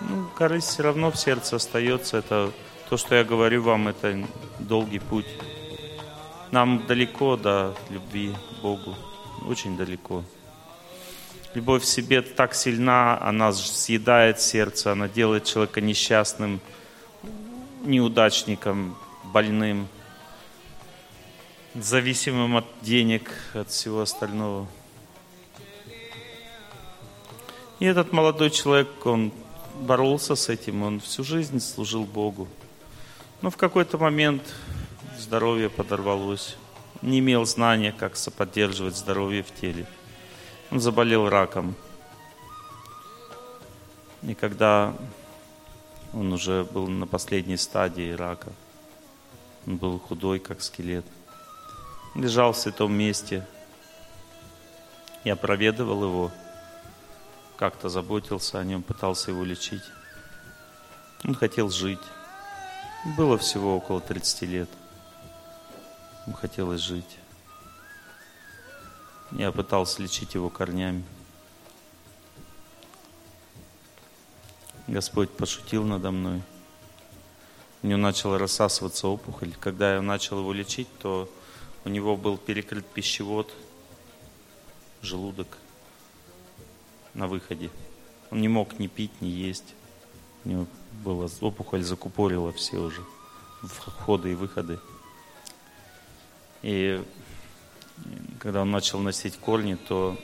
Ну, 0.02 0.30
корысть 0.36 0.70
все 0.70 0.84
равно 0.84 1.12
в 1.12 1.18
сердце 1.18 1.56
остается. 1.56 2.18
Это 2.18 2.52
то, 2.90 2.98
что 2.98 3.16
я 3.16 3.24
говорю 3.24 3.64
вам, 3.64 3.88
это 3.88 4.26
долгий 4.60 5.00
путь. 5.00 5.28
Нам 6.52 6.86
далеко 6.88 7.36
до 7.36 7.76
любви 7.90 8.34
к 8.34 8.62
Богу, 8.62 8.96
очень 9.46 9.76
далеко. 9.76 10.24
Любовь 11.54 11.84
в 11.84 11.88
себе 11.88 12.22
так 12.22 12.54
сильна, 12.54 13.20
она 13.22 13.52
съедает 13.52 14.40
сердце, 14.40 14.92
она 14.92 15.08
делает 15.08 15.46
человека 15.46 15.82
несчастным, 15.82 16.62
неудачником, 17.84 18.96
больным, 19.24 19.88
зависимым 21.74 22.58
от 22.58 22.66
денег, 22.82 23.32
от 23.54 23.70
всего 23.70 24.02
остального. 24.02 24.68
И 27.80 27.86
этот 27.86 28.12
молодой 28.12 28.50
человек, 28.50 29.06
он 29.06 29.32
боролся 29.78 30.36
с 30.36 30.50
этим, 30.50 30.84
он 30.84 31.00
всю 31.00 31.24
жизнь 31.24 31.60
служил 31.60 32.04
Богу. 32.04 32.48
Но 33.42 33.50
в 33.50 33.58
какой-то 33.58 33.98
момент 33.98 34.44
здоровье 35.18 35.70
подорвалось. 35.70 36.58
Не 37.02 37.20
имел 37.20 37.46
знания, 37.46 37.92
как 37.92 38.16
соподдерживать 38.16 38.98
здоровье 38.98 39.44
в 39.44 39.54
теле. 39.54 39.86
Он 40.72 40.80
заболел 40.80 41.30
раком. 41.30 41.76
И 44.24 44.34
когда 44.34 44.96
он 46.13 46.34
уже 46.34 46.63
был 46.63 46.88
на 46.88 47.06
последней 47.06 47.58
стадии 47.58 48.12
рака, 48.12 48.52
он 49.66 49.78
был 49.78 50.00
худой, 50.00 50.40
как 50.40 50.62
скелет, 50.62 51.06
лежал 52.16 52.54
в 52.54 52.58
святом 52.58 52.94
месте. 52.94 53.46
Я 55.24 55.36
проведывал 55.36 56.04
его– 56.04 56.32
как-то 57.58 57.89
заботился 57.89 58.60
о 58.60 58.63
нем, 58.63 58.84
пытался 58.84 59.32
его 59.32 59.43
лечить. 59.43 59.82
Он 61.24 61.34
хотел 61.34 61.70
жить. 61.70 62.00
Было 63.17 63.38
всего 63.38 63.76
около 63.76 64.00
30 64.00 64.41
лет. 64.43 64.70
Ему 66.26 66.36
хотелось 66.36 66.82
жить. 66.82 67.17
Я 69.32 69.52
пытался 69.52 70.02
лечить 70.02 70.36
его 70.36 70.50
корнями. 70.50 71.04
Господь 74.86 75.32
пошутил 75.32 75.84
надо 75.84 76.12
мной. 76.12 76.41
У 77.82 77.88
него 77.88 78.00
начала 78.00 78.38
рассасываться 78.38 79.08
опухоль. 79.08 79.54
Когда 79.60 79.96
я 79.96 80.02
начал 80.02 80.39
его 80.39 80.54
лечить, 80.54 80.88
то 81.00 81.30
у 81.86 81.89
него 81.89 82.15
был 82.15 82.38
перекрыт 82.38 82.86
пищевод, 82.86 83.52
желудок– 85.02 85.58
на 87.17 87.27
выходе. 87.27 87.69
Он 88.32 88.39
не 88.39 88.47
мог 88.47 88.80
ни 88.80 88.88
пить, 88.88 89.21
ни 89.21 89.27
есть. 89.27 89.73
У 90.45 90.49
него 90.49 90.67
была 91.03 91.27
опухоль, 91.41 91.84
закупорила 91.84 92.53
все 92.53 92.77
уже 92.77 93.01
входы 93.63 94.32
и 94.32 94.36
выходы. 94.36 94.80
И 96.62 97.03
когда 98.39 98.62
он 98.62 98.71
начал 98.71 98.99
носить 98.99 99.38
корни, 99.38 99.75
то 99.75 100.17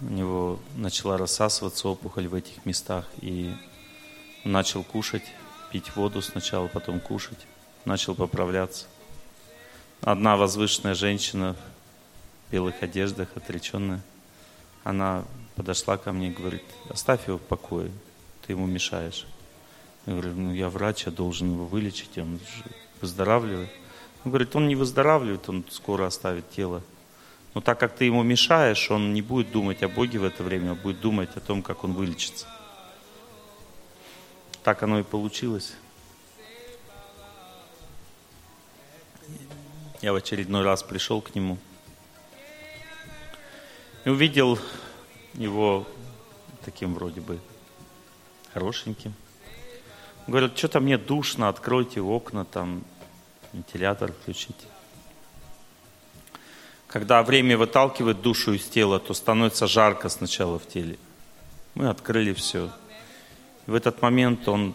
у 0.00 0.06
него 0.06 0.58
начала 0.76 1.18
рассасываться 1.18 1.88
опухоль 1.88 2.26
в 2.26 2.34
этих 2.34 2.64
местах, 2.64 3.06
и 3.20 3.52
он 4.44 4.52
начал 4.52 4.82
кушать, 4.82 5.24
пить 5.70 5.94
воду 5.94 6.22
сначала, 6.22 6.68
потом 6.68 7.00
кушать, 7.00 7.46
начал 7.84 8.14
поправляться. 8.14 8.86
Одна 10.00 10.36
возвышенная 10.36 10.94
женщина 10.94 11.54
белых 12.50 12.82
одеждах, 12.82 13.28
отреченная, 13.34 14.00
она 14.84 15.24
подошла 15.56 15.96
ко 15.96 16.12
мне 16.12 16.28
и 16.28 16.32
говорит, 16.32 16.64
оставь 16.88 17.26
его 17.26 17.38
в 17.38 17.42
покое, 17.42 17.90
ты 18.46 18.52
ему 18.52 18.66
мешаешь. 18.66 19.26
Я 20.06 20.14
говорю, 20.14 20.34
ну 20.34 20.54
я 20.54 20.68
врач, 20.68 21.04
я 21.06 21.12
должен 21.12 21.52
его 21.52 21.66
вылечить, 21.66 22.16
он 22.18 22.38
же 22.38 22.64
выздоравливает. 23.00 23.70
Он 24.24 24.30
говорит, 24.30 24.56
он 24.56 24.68
не 24.68 24.76
выздоравливает, 24.76 25.48
он 25.48 25.64
скоро 25.70 26.06
оставит 26.06 26.50
тело. 26.50 26.82
Но 27.54 27.60
так 27.60 27.80
как 27.80 27.94
ты 27.96 28.04
ему 28.04 28.22
мешаешь, 28.22 28.90
он 28.90 29.12
не 29.12 29.22
будет 29.22 29.50
думать 29.50 29.82
о 29.82 29.88
Боге 29.88 30.18
в 30.18 30.24
это 30.24 30.42
время, 30.42 30.72
а 30.72 30.74
будет 30.74 31.00
думать 31.00 31.30
о 31.36 31.40
том, 31.40 31.62
как 31.62 31.84
он 31.84 31.92
вылечится. 31.92 32.46
Так 34.62 34.82
оно 34.82 35.00
и 35.00 35.02
получилось. 35.02 35.74
Я 40.00 40.12
в 40.12 40.16
очередной 40.16 40.62
раз 40.62 40.82
пришел 40.82 41.20
к 41.20 41.34
нему 41.34 41.58
увидел 44.10 44.58
его 45.34 45.86
таким 46.64 46.94
вроде 46.94 47.20
бы 47.20 47.38
хорошеньким. 48.52 49.14
Говорят, 50.26 50.56
что-то 50.56 50.80
мне 50.80 50.98
душно, 50.98 51.48
откройте 51.48 52.00
окна, 52.00 52.44
там 52.44 52.84
вентилятор 53.52 54.12
включите. 54.12 54.66
Когда 56.86 57.22
время 57.22 57.56
выталкивает 57.56 58.20
душу 58.20 58.52
из 58.52 58.64
тела, 58.64 58.98
то 58.98 59.14
становится 59.14 59.66
жарко 59.66 60.08
сначала 60.08 60.58
в 60.58 60.66
теле. 60.66 60.98
Мы 61.74 61.88
открыли 61.88 62.32
все. 62.32 62.70
В 63.66 63.74
этот 63.74 64.02
момент 64.02 64.48
он 64.48 64.74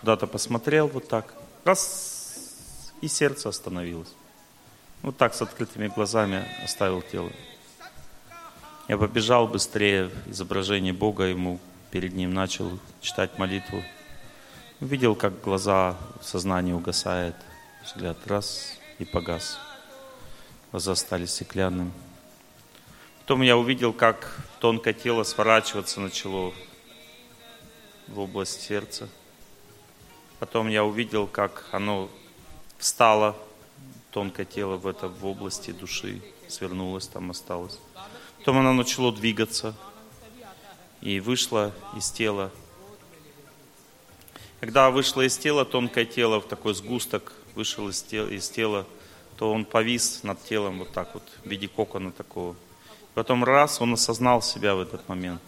куда-то 0.00 0.26
посмотрел 0.26 0.88
вот 0.88 1.08
так, 1.08 1.34
раз, 1.64 2.92
и 3.00 3.08
сердце 3.08 3.48
остановилось. 3.48 4.14
Вот 5.02 5.16
так 5.16 5.34
с 5.34 5.40
открытыми 5.40 5.88
глазами 5.88 6.44
оставил 6.62 7.00
тело. 7.02 7.30
Я 8.90 8.98
побежал 8.98 9.46
быстрее, 9.46 10.10
изображение 10.26 10.92
Бога 10.92 11.22
ему 11.22 11.60
перед 11.92 12.12
ним 12.12 12.34
начал 12.34 12.76
читать 13.00 13.38
молитву. 13.38 13.84
Увидел, 14.80 15.14
как 15.14 15.40
глаза, 15.42 15.96
сознание 16.20 16.74
угасает, 16.74 17.36
взгляд 17.84 18.16
раз 18.26 18.76
и 18.98 19.04
погас. 19.04 19.60
Глаза 20.72 20.96
стали 20.96 21.26
стеклянными. 21.26 21.92
Потом 23.20 23.42
я 23.42 23.56
увидел, 23.56 23.92
как 23.92 24.44
тонкое 24.58 24.92
тело 24.92 25.22
сворачиваться 25.22 26.00
начало 26.00 26.52
в 28.08 28.18
область 28.18 28.60
сердца. 28.60 29.08
Потом 30.40 30.66
я 30.66 30.84
увидел, 30.84 31.28
как 31.28 31.64
оно 31.70 32.10
встало, 32.76 33.36
тонкое 34.10 34.46
тело 34.46 34.74
в 34.78 34.88
это 34.88 35.06
в 35.06 35.24
области 35.24 35.70
души, 35.70 36.20
свернулось, 36.50 37.06
там 37.06 37.30
осталось. 37.30 37.78
Потом 38.38 38.58
оно 38.58 38.72
начало 38.72 39.12
двигаться 39.12 39.74
и 41.00 41.20
вышло 41.20 41.72
из 41.96 42.10
тела. 42.10 42.50
Когда 44.60 44.90
вышло 44.90 45.22
из 45.22 45.38
тела, 45.38 45.64
тонкое 45.64 46.04
тело 46.04 46.40
в 46.40 46.46
такой 46.46 46.74
сгусток 46.74 47.32
вышел 47.54 47.88
из 47.88 48.02
тела, 48.02 48.28
из 48.28 48.48
тела, 48.48 48.86
то 49.38 49.52
он 49.52 49.64
повис 49.64 50.22
над 50.22 50.42
телом 50.44 50.80
вот 50.80 50.92
так 50.92 51.14
вот, 51.14 51.22
в 51.44 51.48
виде 51.48 51.66
кокона 51.66 52.12
такого. 52.12 52.54
Потом 53.14 53.42
раз, 53.42 53.80
он 53.80 53.94
осознал 53.94 54.42
себя 54.42 54.74
в 54.74 54.80
этот 54.80 55.08
момент. 55.08 55.40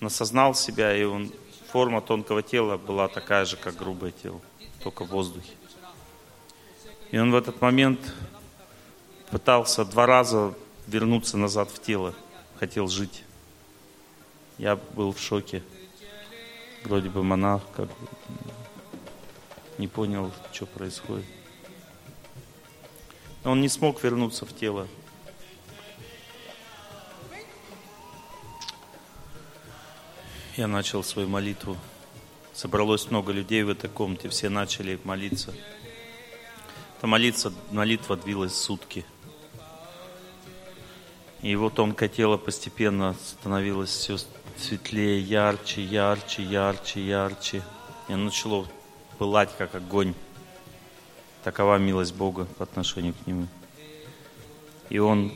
Он 0.00 0.06
осознал 0.06 0.54
себя, 0.54 0.96
и 0.96 1.04
он, 1.04 1.30
форма 1.68 2.00
тонкого 2.00 2.42
тела 2.42 2.76
была 2.76 3.08
такая 3.08 3.44
же, 3.44 3.56
как 3.56 3.76
грубое 3.76 4.12
тело, 4.12 4.40
только 4.82 5.04
в 5.04 5.08
воздухе. 5.08 5.52
И 7.10 7.18
он 7.18 7.30
в 7.30 7.34
этот 7.34 7.60
момент 7.60 8.00
пытался 9.32 9.86
два 9.86 10.04
раза 10.04 10.54
вернуться 10.86 11.38
назад 11.38 11.70
в 11.70 11.80
тело, 11.80 12.14
хотел 12.60 12.86
жить. 12.86 13.24
Я 14.58 14.76
был 14.76 15.12
в 15.12 15.18
шоке. 15.18 15.62
Вроде 16.84 17.08
бы 17.08 17.24
монах, 17.24 17.62
как 17.74 17.86
бы 17.86 18.08
не 19.78 19.88
понял, 19.88 20.30
что 20.52 20.66
происходит. 20.66 21.24
Он 23.42 23.62
не 23.62 23.70
смог 23.70 24.04
вернуться 24.04 24.44
в 24.44 24.54
тело. 24.54 24.86
Я 30.58 30.66
начал 30.66 31.02
свою 31.02 31.28
молитву. 31.28 31.78
Собралось 32.52 33.10
много 33.10 33.32
людей 33.32 33.62
в 33.62 33.70
этой 33.70 33.88
комнате, 33.88 34.28
все 34.28 34.50
начали 34.50 35.00
молиться. 35.04 35.54
Эта 36.98 37.06
молитва, 37.06 37.50
молитва 37.70 38.18
длилась 38.18 38.54
сутки. 38.54 39.06
И 41.42 41.50
его 41.50 41.70
тонкое 41.70 42.08
тело 42.08 42.36
постепенно 42.36 43.16
становилось 43.20 43.90
все 43.90 44.16
светлее, 44.56 45.20
ярче, 45.20 45.82
ярче, 45.82 46.42
ярче, 46.44 47.04
ярче. 47.04 47.62
И 48.08 48.12
оно 48.12 48.26
начало 48.26 48.68
пылать, 49.18 49.50
как 49.58 49.74
огонь. 49.74 50.14
Такова 51.42 51.78
милость 51.78 52.14
Бога 52.14 52.44
по 52.56 52.62
отношению 52.62 53.14
к 53.14 53.26
нему. 53.26 53.48
И 54.88 54.98
он, 54.98 55.32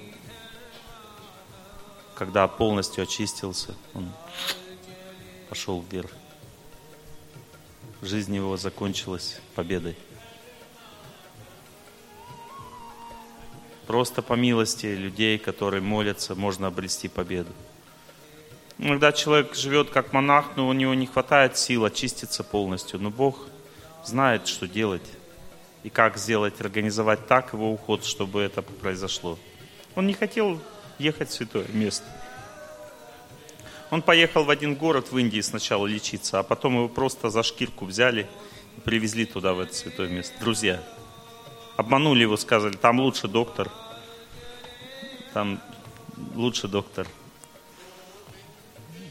когда 2.14 2.47
полностью 2.47 3.03
очистился, 3.03 3.75
он 3.92 4.12
пошел 5.49 5.85
вверх. 5.90 6.11
Жизнь 8.01 8.37
его 8.37 8.57
закончилась 8.57 9.40
победой. 9.57 9.97
Просто 13.87 14.20
по 14.22 14.35
милости 14.35 14.87
людей, 14.87 15.38
которые 15.38 15.81
молятся, 15.81 16.35
можно 16.35 16.66
обрести 16.66 17.09
победу. 17.09 17.53
Иногда 18.79 19.12
человек 19.12 19.55
живет 19.55 19.90
как 19.90 20.12
монах, 20.12 20.57
но 20.57 20.68
у 20.68 20.72
него 20.72 20.92
не 20.94 21.07
хватает 21.07 21.57
сил 21.57 21.85
очиститься 21.85 22.44
полностью. 22.44 23.01
Но 23.01 23.11
Бог 23.11 23.46
знает, 24.05 24.49
что 24.49 24.66
делать 24.66 25.07
и 25.83 25.88
как 25.88 26.18
сделать, 26.18 26.61
организовать 26.61 27.27
так 27.27 27.53
его 27.53 27.72
уход, 27.72 28.05
чтобы 28.05 28.42
это 28.42 28.61
произошло. 28.61 29.38
Он 29.94 30.07
не 30.07 30.14
хотел 30.14 30.61
ехать 30.99 31.31
в 31.31 31.33
святое 31.33 31.66
место. 31.72 32.05
Он 33.90 34.03
поехал 34.03 34.44
в 34.44 34.51
один 34.51 34.75
город 34.75 35.12
в 35.12 35.16
Индии 35.16 35.40
сначала 35.40 35.87
лечиться, 35.87 36.40
а 36.40 36.42
потом 36.42 36.75
его 36.75 36.88
просто 36.88 37.31
за 37.31 37.44
шкирку 37.44 37.85
взяли 37.85 38.27
и 38.77 38.81
привезли 38.81 39.27
туда, 39.27 39.55
в 39.55 39.61
это 39.61 39.72
святое 39.75 40.09
место. 40.09 40.35
Друзья, 40.40 40.83
обманули 41.77 42.23
его, 42.23 42.37
сказали, 42.37 42.77
там 42.77 43.01
лучший 43.01 43.31
доктор, 43.31 43.71
там 45.33 45.61
лучший 46.35 46.71
доктор, 46.71 47.07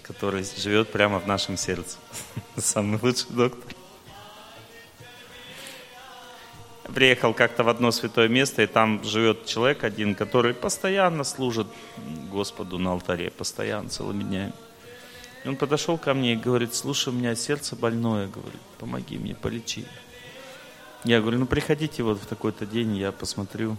который 0.03 0.43
живет 0.43 0.91
прямо 0.91 1.19
в 1.19 1.27
нашем 1.27 1.57
сердце. 1.57 1.97
Самый 2.57 2.99
лучший 3.01 3.31
доктор 3.31 3.75
приехал 6.93 7.33
как-то 7.33 7.63
в 7.63 7.69
одно 7.69 7.91
святое 7.91 8.27
место, 8.27 8.61
и 8.61 8.67
там 8.67 9.03
живет 9.03 9.45
человек 9.45 9.83
один, 9.83 10.15
который 10.15 10.53
постоянно 10.53 11.23
служит 11.23 11.67
Господу 12.31 12.77
на 12.77 12.93
алтаре, 12.93 13.31
постоянно, 13.31 13.89
целыми 13.89 14.23
днями. 14.23 14.53
И 15.43 15.47
он 15.47 15.57
подошел 15.57 15.97
ко 15.97 16.13
мне 16.13 16.33
и 16.33 16.37
говорит, 16.37 16.73
слушай, 16.73 17.09
у 17.09 17.11
меня 17.11 17.35
сердце 17.35 17.75
больное, 17.75 18.27
говорит, 18.27 18.61
помоги 18.79 19.17
мне, 19.17 19.35
полечи. 19.35 19.85
Я 21.03 21.21
говорю, 21.21 21.39
ну 21.39 21.45
приходите 21.45 22.03
вот 22.03 22.19
в 22.19 22.25
такой-то 22.25 22.65
день, 22.65 22.97
я 22.97 23.11
посмотрю. 23.11 23.77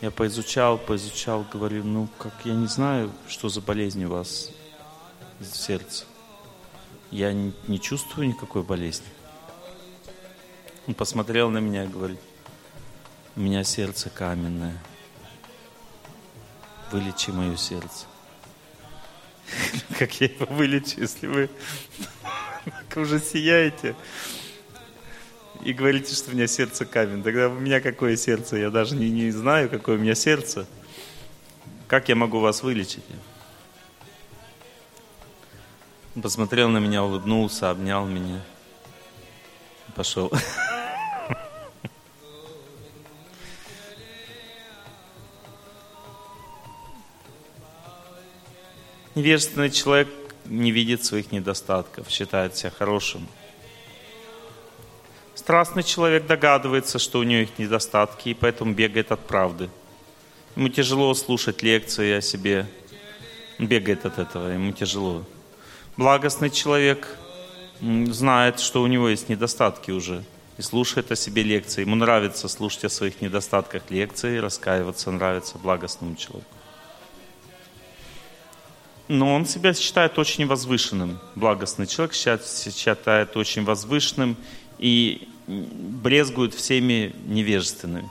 Я 0.00 0.10
поизучал, 0.10 0.78
поизучал, 0.78 1.44
говорю, 1.52 1.84
ну 1.84 2.08
как, 2.18 2.32
я 2.44 2.54
не 2.54 2.66
знаю, 2.66 3.12
что 3.28 3.48
за 3.48 3.60
болезнь 3.60 4.04
у 4.04 4.10
вас 4.10 4.50
в 5.40 5.44
сердце. 5.44 6.04
Я 7.10 7.32
не, 7.32 7.80
чувствую 7.80 8.28
никакой 8.28 8.62
болезни. 8.62 9.06
Он 10.86 10.94
посмотрел 10.94 11.50
на 11.50 11.58
меня 11.58 11.84
и 11.84 11.88
говорит, 11.88 12.20
у 13.34 13.40
меня 13.40 13.64
сердце 13.64 14.10
каменное. 14.10 14.78
Вылечи 16.92 17.30
мое 17.30 17.56
сердце. 17.56 18.06
Как 19.98 20.20
я 20.20 20.28
его 20.28 20.46
вылечу, 20.46 21.00
если 21.00 21.26
вы 21.26 21.50
уже 22.96 23.20
сияете 23.20 23.96
и 25.64 25.72
говорите, 25.72 26.14
что 26.14 26.30
у 26.30 26.34
меня 26.34 26.46
сердце 26.46 26.84
камень. 26.86 27.22
Тогда 27.22 27.48
у 27.48 27.54
меня 27.54 27.80
какое 27.80 28.16
сердце? 28.16 28.56
Я 28.56 28.70
даже 28.70 28.94
не, 28.94 29.10
не 29.10 29.30
знаю, 29.30 29.68
какое 29.68 29.96
у 29.96 30.00
меня 30.00 30.14
сердце. 30.14 30.66
Как 31.86 32.08
я 32.08 32.14
могу 32.14 32.40
вас 32.40 32.62
вылечить? 32.62 33.04
Посмотрел 36.20 36.68
на 36.68 36.78
меня, 36.78 37.02
улыбнулся, 37.04 37.70
обнял 37.70 38.06
меня. 38.06 38.40
Пошел. 39.94 40.30
Невежественный 49.14 49.70
человек 49.70 50.08
не 50.44 50.70
видит 50.72 51.04
своих 51.04 51.32
недостатков, 51.32 52.08
считает 52.08 52.56
себя 52.56 52.70
хорошим. 52.70 53.26
Страстный 55.48 55.82
человек 55.82 56.26
догадывается, 56.26 56.98
что 56.98 57.20
у 57.20 57.22
него 57.22 57.40
есть 57.40 57.58
недостатки, 57.58 58.28
и 58.28 58.34
поэтому 58.34 58.74
бегает 58.74 59.12
от 59.12 59.20
правды. 59.26 59.70
Ему 60.56 60.68
тяжело 60.68 61.14
слушать 61.14 61.62
лекции 61.62 62.12
о 62.12 62.20
себе. 62.20 62.66
Он 63.58 63.66
бегает 63.66 64.04
от 64.04 64.18
этого, 64.18 64.48
ему 64.48 64.72
тяжело. 64.72 65.24
Благостный 65.96 66.50
человек 66.50 67.16
знает, 67.80 68.60
что 68.60 68.82
у 68.82 68.86
него 68.88 69.08
есть 69.08 69.30
недостатки 69.30 69.90
уже, 69.90 70.22
и 70.58 70.60
слушает 70.60 71.10
о 71.12 71.16
себе 71.16 71.42
лекции. 71.42 71.80
Ему 71.80 71.94
нравится 71.94 72.46
слушать 72.46 72.84
о 72.84 72.90
своих 72.90 73.22
недостатках 73.22 73.84
лекции, 73.88 74.36
раскаиваться 74.36 75.10
нравится 75.10 75.56
благостному 75.56 76.14
человеку 76.16 76.44
но 79.10 79.34
он 79.34 79.46
себя 79.46 79.72
считает 79.72 80.18
очень 80.18 80.46
возвышенным. 80.46 81.18
Благостный 81.34 81.86
человек 81.86 82.12
считает 82.12 83.34
очень 83.38 83.64
возвышенным 83.64 84.36
и 84.78 85.28
брезгует 85.48 86.54
всеми 86.54 87.14
невежественными. 87.26 88.08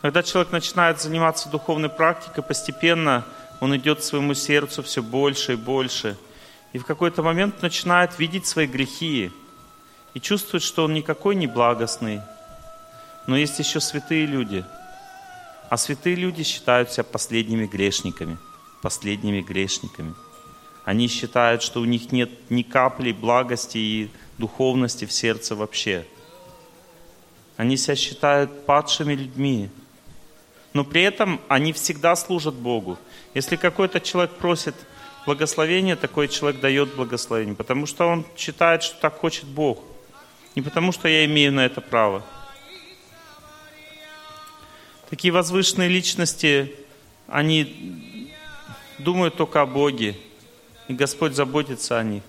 Когда 0.00 0.22
человек 0.22 0.52
начинает 0.52 1.00
заниматься 1.00 1.50
духовной 1.50 1.90
практикой, 1.90 2.42
постепенно 2.42 3.26
он 3.60 3.76
идет 3.76 3.98
к 3.98 4.02
своему 4.02 4.32
сердцу 4.32 4.82
все 4.82 5.02
больше 5.02 5.52
и 5.52 5.56
больше. 5.56 6.16
И 6.72 6.78
в 6.78 6.86
какой-то 6.86 7.22
момент 7.22 7.60
начинает 7.60 8.18
видеть 8.18 8.46
свои 8.46 8.66
грехи 8.66 9.30
и 10.14 10.20
чувствует, 10.20 10.62
что 10.62 10.84
он 10.84 10.94
никакой 10.94 11.34
не 11.34 11.46
благостный. 11.46 12.20
Но 13.26 13.36
есть 13.36 13.58
еще 13.58 13.80
святые 13.80 14.24
люди. 14.24 14.64
А 15.68 15.76
святые 15.76 16.16
люди 16.16 16.42
считают 16.42 16.90
себя 16.90 17.04
последними 17.04 17.66
грешниками– 17.66 18.38
последними 18.82 19.40
грешниками. 19.40 20.14
Они 20.84 21.08
считают, 21.08 21.62
что 21.62 21.80
у 21.80 21.84
них 21.84 22.12
нет 22.12 22.30
ни 22.50 22.62
капли 22.62 23.12
благости 23.12 23.78
и 23.78 24.10
духовности 24.40 25.04
в 25.04 25.12
сердце 25.12 25.54
вообще. 25.54 26.04
Они 27.56 27.76
себя 27.76 27.94
считают 27.94 28.66
падшими 28.66 29.14
людьми. 29.14 29.70
Но 30.72 30.84
при 30.84 31.02
этом 31.02 31.40
они 31.48 31.72
всегда 31.72 32.16
служат 32.16 32.54
Богу. 32.54 32.98
Если 33.34 33.56
какой-то 33.56 34.00
человек 34.00 34.32
просит 34.32 34.74
благословения, 35.26 35.94
такой 35.94 36.28
человек 36.28 36.60
дает 36.60 36.94
благословение, 36.94 37.54
потому 37.54 37.86
что 37.86 38.06
он 38.06 38.24
считает, 38.36 38.82
что 38.82 39.00
так 39.00 39.18
хочет 39.18 39.44
Бог. 39.44 39.84
Не 40.56 40.62
потому 40.62 40.90
что 40.92 41.08
я 41.08 41.24
имею 41.26 41.52
на 41.52 41.64
это 41.64 41.80
право. 41.80 42.24
Такие 45.10 45.32
возвышенные 45.32 45.88
личности, 45.88 46.72
они 47.26 48.00
думают 48.98 49.36
только 49.36 49.60
о 49.60 49.66
Боге, 49.66 50.16
и 50.88 50.94
Господь 50.94 51.34
заботится 51.34 51.98
о 51.98 52.04
них. 52.04 52.22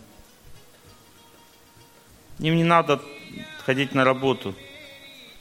Им 2.42 2.58
не 2.58 2.66
надо 2.66 3.02
ходить 3.66 3.96
на 3.96 4.04
работу, 4.04 4.54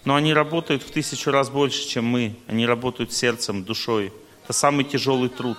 но 0.04 0.14
они 0.14 0.32
работают 0.32 0.84
в 0.84 0.90
тысячу 0.92 1.32
раз 1.32 1.50
больше, 1.50 1.88
чем 1.88 2.04
мы. 2.04 2.36
Они 2.46 2.64
работают 2.64 3.12
сердцем, 3.12 3.64
душой. 3.64 4.12
Это 4.44 4.52
самый 4.52 4.84
тяжелый 4.84 5.28
труд. 5.28 5.58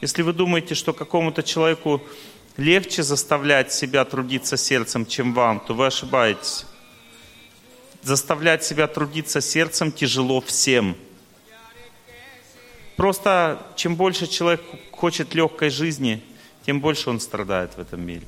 Если 0.00 0.22
вы 0.22 0.32
думаете, 0.32 0.76
что 0.76 0.92
какому-то 0.92 1.42
человеку 1.42 2.00
легче 2.56 3.02
заставлять 3.02 3.72
себя 3.72 4.04
трудиться 4.04 4.56
сердцем, 4.56 5.04
чем 5.04 5.34
вам, 5.34 5.58
то 5.58 5.74
вы 5.74 5.86
ошибаетесь. 5.86 6.66
Заставлять 8.02 8.62
себя 8.62 8.86
трудиться 8.86 9.40
сердцем 9.40 9.90
тяжело 9.90 10.40
всем– 10.40 10.96
Просто 12.96 13.60
чем 13.76 13.96
больше 13.96 14.26
человек 14.26 14.62
хочет 14.92 15.34
легкой 15.34 15.70
жизни, 15.70 16.22
тем 16.64 16.80
больше 16.80 17.10
он 17.10 17.20
страдает 17.20 17.74
в 17.76 17.80
этом 17.80 18.06
мире. 18.06 18.26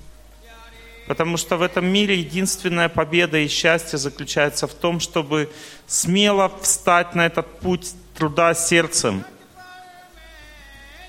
Потому 1.07 1.37
что 1.37 1.57
в 1.57 1.63
этом 1.63 1.87
мире 1.87 2.19
единственная 2.19 2.89
победа 2.89 3.39
и 3.39 3.49
счастье 3.49 3.99
заключается 3.99 4.67
в 4.67 4.75
том, 4.75 4.99
чтобы 4.99 5.53
смело 5.87 6.51
встать 6.61 7.15
на 7.15 7.27
этот 7.27 7.61
путь 7.61 7.95
труда 8.17 8.55
сердцем, 8.55 9.25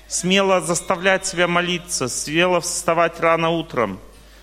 смело 0.06 0.60
заставлять 0.60 1.26
себя 1.26 1.48
молиться, 1.48 2.08
смело 2.08 2.60
вставать 2.60 3.18
рано 3.18 3.50
утром, 3.50 3.98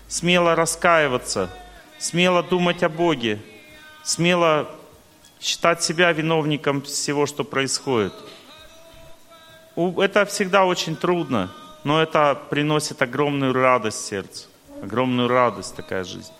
смело 0.08 0.54
раскаиваться, 0.54 1.50
смело 1.98 2.42
думать 2.42 2.82
о 2.82 2.88
Боге, 2.88 3.40
смело 4.04 4.70
считать 5.40 5.82
себя 5.82 6.12
виновником 6.12 6.82
всего, 6.82 7.26
что 7.26 7.44
происходит– 7.44 8.12
это 9.76 10.24
всегда 10.24 10.64
очень 10.64 10.96
трудно, 10.96 11.52
но 11.84 12.02
это 12.02 12.38
приносит 12.48 13.02
огромную 13.02 13.52
радость 13.52 14.06
сердцу. 14.06 14.48
Огромную 14.86 15.26
радость 15.26 15.74
такая 15.74 16.04
жизнь. 16.04 16.30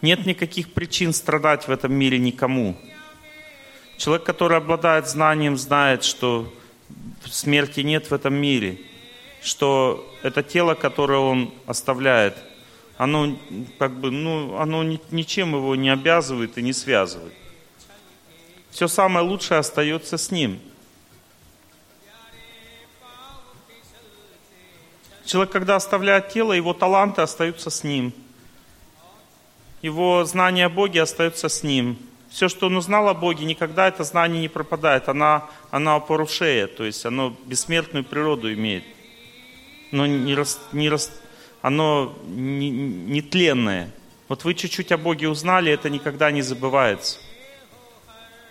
Нет 0.00 0.26
никаких 0.26 0.72
причин 0.72 1.12
страдать 1.12 1.68
в 1.68 1.70
этом 1.70 1.94
мире 1.94 2.18
никому. 2.18 2.76
Человек, 3.96 4.26
который 4.26 4.56
обладает 4.56 5.06
знанием, 5.08 5.56
знает, 5.56 6.02
что 6.02 6.52
смерти 7.24 7.80
нет 7.80 8.10
в 8.10 8.12
этом 8.12 8.34
мире, 8.34 8.80
что 9.40 10.12
это 10.24 10.42
тело, 10.42 10.74
которое 10.74 11.20
он 11.20 11.54
оставляет, 11.66 12.36
оно 12.98 13.38
как 13.78 13.92
бы, 13.92 14.10
ну, 14.10 14.56
оно 14.56 14.82
ничем 14.82 15.54
его 15.54 15.76
не 15.76 15.90
обязывает 15.90 16.58
и 16.58 16.62
не 16.62 16.72
связывает 16.72 17.32
все 18.72 18.88
самое 18.88 19.24
лучшее 19.24 19.58
остается 19.58 20.16
с 20.18 20.30
ним. 20.30 20.58
Человек, 25.32 25.50
когда 25.50 25.76
оставляет 25.76 26.28
тело, 26.28 26.52
его 26.52 26.74
таланты 26.74 27.22
остаются 27.22 27.70
с 27.70 27.84
ним. 27.84 28.12
Его 29.80 30.26
знание 30.26 30.66
о 30.66 30.68
Боге 30.68 31.00
остается 31.00 31.48
с 31.48 31.62
ним. 31.62 31.96
Все, 32.28 32.50
что 32.50 32.66
он 32.66 32.76
узнал 32.76 33.08
о 33.08 33.14
Боге, 33.14 33.46
никогда 33.46 33.88
это 33.88 34.04
знание 34.04 34.42
не 34.42 34.50
пропадает. 34.50 35.08
Она, 35.08 35.48
она 35.70 35.98
порушея, 36.00 36.66
то 36.66 36.84
есть 36.84 37.06
оно 37.06 37.34
бессмертную 37.46 38.04
природу 38.04 38.52
имеет. 38.52 38.84
Но 39.90 40.04
не 40.04 40.34
рас, 40.34 40.60
не 40.72 40.90
рас, 40.90 41.10
оно 41.62 42.14
не, 42.26 42.68
не 42.68 43.22
тленное. 43.22 43.90
Вот 44.28 44.44
вы 44.44 44.52
чуть-чуть 44.52 44.92
о 44.92 44.98
Боге 44.98 45.30
узнали, 45.30 45.72
это 45.72 45.88
никогда 45.88 46.30
не 46.30 46.42
забывается. 46.42 47.16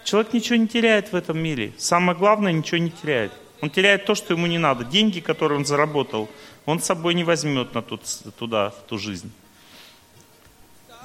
Человек 0.04 0.34
ничего 0.34 0.56
не 0.56 0.68
теряет 0.68 1.12
в 1.12 1.16
этом 1.16 1.38
мире. 1.38 1.74
Самое 1.78 2.18
главное, 2.18 2.52
ничего 2.52 2.80
не 2.80 2.90
теряет. 2.90 3.34
Он 3.62 3.70
теряет 3.70 4.06
то, 4.06 4.16
что 4.16 4.34
ему 4.34 4.48
не 4.48 4.58
надо. 4.58 4.84
Деньги, 4.84 5.20
которые 5.20 5.60
он 5.60 5.66
заработал, 5.66 6.30
он 6.66 6.80
с 6.80 6.86
собой 6.86 7.14
не 7.14 7.24
возьмет 7.24 7.74
на 7.74 7.82
тот, 7.82 8.02
туда, 8.38 8.72
в 8.72 8.88
ту 8.88 8.98
жизнь. 8.98 9.32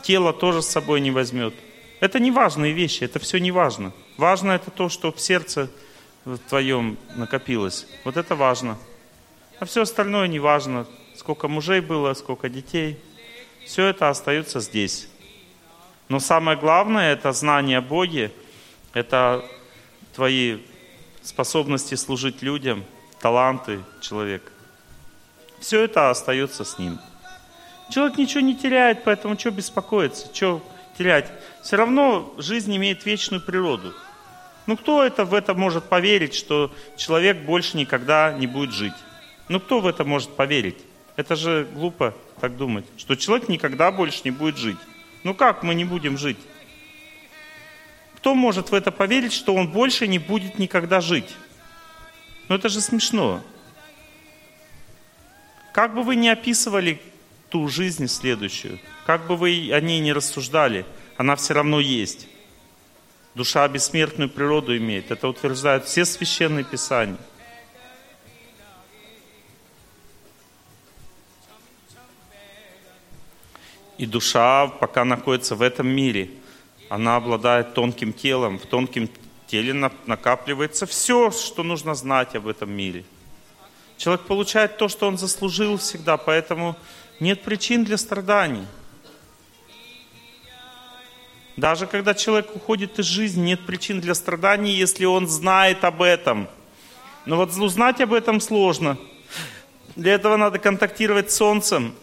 Тело 0.03 0.33
тоже 0.33 0.63
с 0.63 0.67
собой 0.67 1.01
не 1.01 1.11
возьмет. 1.11 1.55
Это 2.01 2.19
не 2.19 2.31
важные 2.31 2.73
вещи, 2.73 3.05
это 3.05 3.19
все 3.19 3.39
не 3.39 3.51
важно. 3.51 3.93
Важно 4.17 4.53
это 4.53 4.71
то, 4.71 4.89
что 4.89 5.13
в 5.13 5.21
сердце 5.21 5.71
твоем 6.49 6.97
накопилось. 7.15 7.87
Вот 8.05 8.17
это 8.17 8.35
важно. 8.35 8.79
А 9.59 9.65
все 9.65 9.83
остальное 9.83 10.27
не 10.27 10.39
важно. 10.39 10.87
Сколько 11.15 11.49
мужей 11.49 11.81
было, 11.81 12.15
сколько 12.15 12.49
детей. 12.49 12.99
Все 13.65 13.87
это 13.87 14.09
остается 14.09 14.61
здесь. 14.61 15.09
Но 16.09 16.21
самое 16.21 16.57
главное, 16.57 17.13
это 17.13 17.33
знание 17.33 17.81
Боге– 17.81 18.33
это 18.93 19.45
твои 20.15 20.59
способности 21.27 21.97
служить 21.97 22.41
людям, 22.43 22.85
таланты 23.21 23.81
человека. 24.01 24.51
Все 25.61 25.83
это 25.83 26.11
остается 26.11 26.65
с 26.65 26.79
ним. 26.79 26.99
Человек 27.91 28.19
ничего 28.19 28.41
не 28.41 28.55
теряет, 28.55 29.05
поэтому 29.05 29.39
что 29.39 29.51
беспокоиться, 29.51 30.33
что 30.33 30.63
терять? 30.97 31.31
Все 31.63 31.77
равно 31.77 32.33
жизнь 32.39 32.75
имеет 32.77 33.05
вечную 33.05 33.43
природу. 33.43 33.93
Ну 34.67 34.77
кто 34.77 35.05
это 35.05 35.25
в 35.25 35.35
это 35.35 35.55
может 35.55 35.85
поверить, 35.85 36.35
что 36.35 36.73
человек 36.97 37.39
больше 37.39 37.77
никогда 37.77 38.33
не 38.33 38.47
будет 38.47 38.73
жить? 38.73 38.95
Ну 39.49 39.61
кто 39.61 39.81
в 39.81 39.87
это 39.87 40.05
может 40.05 40.31
поверить? 40.31 40.79
Это 41.17 41.35
же 41.35 41.67
глупо 41.75 42.15
так 42.41 42.57
думать, 42.57 42.85
что 42.97 43.15
человек 43.15 43.49
никогда 43.49 43.91
больше 43.91 44.21
не 44.25 44.31
будет 44.31 44.59
жить. 44.59 44.79
Ну 45.25 45.35
как 45.35 45.63
мы 45.63 45.75
не 45.75 45.85
будем 45.85 46.19
жить? 46.19 46.39
Кто 48.17 48.35
может 48.35 48.71
в 48.71 48.75
это 48.75 48.91
поверить, 48.91 49.33
что 49.33 49.55
он 49.55 49.69
больше 49.69 50.09
не 50.09 50.19
будет 50.19 50.59
никогда 50.59 51.01
жить? 51.01 51.37
Но 52.49 52.57
это 52.57 52.69
же 52.69 52.81
смешно. 52.81 53.43
Как 55.73 55.95
бы 55.95 56.03
вы 56.03 56.17
ни 56.17 56.29
описывали 56.29 57.01
ту 57.51 57.69
жизнь 57.69 58.09
следующую, 58.09 58.81
как 59.05 59.27
бы 59.27 59.37
вы 59.37 59.71
о 59.73 59.81
ней 59.81 60.01
не 60.01 60.13
рассуждали, 60.13 60.87
она 61.17 61.37
все 61.37 61.55
равно 61.55 61.79
есть. 61.79 62.27
Душа 63.35 63.69
бессмертную 63.69 64.31
природу 64.31 64.77
имеет. 64.77 65.11
Это 65.11 65.29
утверждают 65.29 65.85
все 65.85 66.07
священные 66.07 66.65
писания. 66.65 67.19
И 73.99 74.07
душа 74.07 74.67
пока 74.67 75.05
находится 75.05 75.55
в 75.55 75.63
этом 75.63 75.87
мире– 75.87 76.31
она 76.89 77.17
обладает 77.17 77.75
тонким 77.75 78.13
телом. 78.13 78.59
В 78.59 78.67
тонком 78.67 79.09
теле 79.47 79.73
накапливается 80.07 80.87
все, 80.87 81.31
что 81.31 81.63
нужно 81.63 81.95
знать 81.95 82.35
об 82.35 82.47
этом 82.47 82.71
мире. 82.71 83.05
Человек 83.97 84.23
получает 84.27 84.77
то, 84.77 84.89
что 84.89 85.07
он 85.09 85.17
заслужил 85.19 85.79
всегда, 85.79 86.17
поэтому 86.17 86.77
нет 87.19 87.43
причин 87.43 87.85
для 87.85 87.97
страданий. 87.97 88.67
Даже 91.57 91.87
когда 91.87 92.13
человек 92.15 92.55
уходит 92.55 92.99
из 92.99 93.07
жизни, 93.07 93.41
нет 93.41 93.65
причин 93.65 94.01
для 94.01 94.15
страданий, 94.15 94.73
если 94.73 95.07
он 95.07 95.27
знает 95.27 95.85
об 95.85 96.03
этом. 96.03 96.49
Но 97.25 97.37
вот 97.37 97.57
узнать 97.57 98.01
об 98.03 98.13
этом 98.13 98.41
сложно. 98.41 98.99
Для 99.97 100.13
этого 100.13 100.37
надо 100.37 100.59
контактировать 100.59 101.31
с 101.31 101.37
Солнцем. 101.37 101.95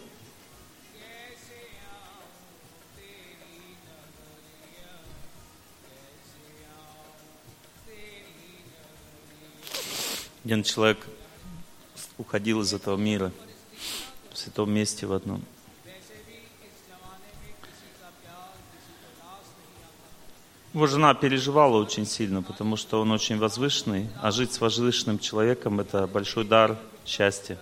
Один 10.44 10.64
человек 10.64 10.98
уходил 12.18 12.62
из 12.62 12.74
этого 12.74 12.98
мира 12.98 13.32
в 14.32 14.38
святом 14.38 14.74
месте 14.74 15.06
в 15.06 15.14
одном. 15.14 15.42
Его 20.74 20.88
жена 20.88 21.14
переживала 21.14 21.78
очень 21.78 22.06
сильно, 22.06 22.42
потому 22.42 22.76
что 22.76 23.00
он 23.00 23.12
очень 23.12 23.38
возвышенный, 23.38 24.10
а 24.22 24.32
жить 24.32 24.52
с 24.52 24.60
возвышенным 24.60 25.18
человеком– 25.18 25.80
это 25.82 26.08
большой 26.08 26.44
дар 26.44 26.78
счастья. 27.06 27.58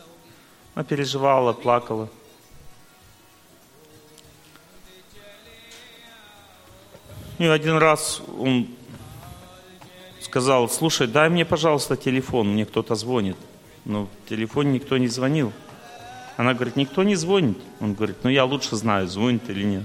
Она 0.74 0.84
переживала, 0.84 1.54
плакала. 1.54 2.10
И 7.38 7.46
один 7.46 7.78
раз 7.78 8.22
он 8.40 8.70
сказал, 10.32 10.70
слушай, 10.70 11.08
дай 11.08 11.28
мне, 11.28 11.44
пожалуйста, 11.44 11.98
телефон, 11.98 12.54
мне 12.54 12.66
кто-то 12.66 12.96
звонит. 12.96 13.36
Но 13.84 14.06
в 14.06 14.30
телефоне 14.30 14.72
никто 14.72 14.98
не 14.98 15.10
звонил. 15.10 15.52
Она 16.38 16.54
говорит, 16.54 16.78
никто 16.78 17.04
не 17.04 17.16
звонит. 17.16 17.58
Он 17.82 17.94
говорит, 17.94 18.16
ну 18.24 18.30
я 18.30 18.46
лучше 18.46 18.78
знаю, 18.78 19.10
звонит 19.10 19.50
или 19.50 19.64
нет. 19.64 19.84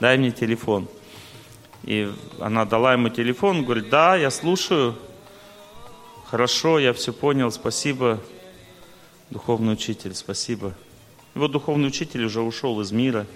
Дай 0.00 0.16
мне 0.16 0.30
телефон. 0.30 0.88
И 1.82 2.10
она 2.40 2.64
дала 2.64 2.94
ему 2.94 3.10
телефон, 3.10 3.62
говорит, 3.62 3.90
да, 3.90 4.16
я 4.16 4.30
слушаю. 4.30 4.96
Хорошо, 6.30 6.78
я 6.78 6.94
все 6.94 7.12
понял, 7.12 7.50
спасибо. 7.50 8.20
Духовный 9.28 9.74
учитель, 9.74 10.14
спасибо. 10.14 10.72
Его 11.34 11.46
духовный 11.46 11.88
учитель 11.88 12.24
уже 12.24 12.40
ушел 12.40 12.80
из 12.80 12.90
мира. 12.90 13.26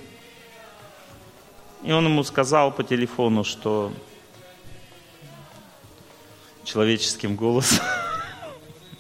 И 1.82 1.92
он 1.92 2.06
ему 2.06 2.22
сказал 2.22 2.72
по 2.72 2.82
телефону, 2.82 3.44
что 3.44 3.92
человеческим 6.68 7.34
голосом 7.34 7.82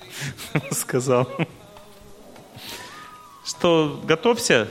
сказал, 0.70 1.28
что 3.44 4.00
готовься, 4.04 4.68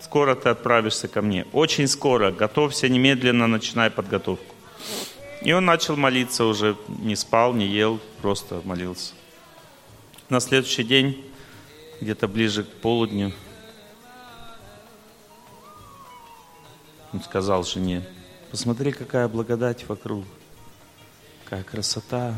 скоро 0.00 0.36
ты 0.36 0.50
отправишься 0.50 1.08
ко 1.08 1.20
мне. 1.20 1.46
Очень 1.52 1.88
скоро, 1.88 2.30
готовься, 2.30 2.88
немедленно 2.88 3.48
начинай 3.48 3.90
подготовку. 3.90 4.54
И 5.42 5.52
он 5.52 5.64
начал 5.64 5.96
молиться 5.96 6.44
уже, 6.44 6.76
не 6.86 7.16
спал, 7.16 7.54
не 7.54 7.66
ел, 7.66 7.98
просто 8.22 8.60
молился. 8.64 9.14
На 10.28 10.38
следующий 10.38 10.84
день, 10.84 11.24
где-то 12.00 12.28
ближе 12.28 12.62
к 12.62 12.68
полудню, 12.68 13.32
он 17.12 17.20
сказал 17.20 17.64
жене, 17.64 18.06
посмотри, 18.52 18.92
какая 18.92 19.26
благодать 19.26 19.88
вокруг– 19.88 20.24
Какая 21.50 21.64
красота. 21.64 22.34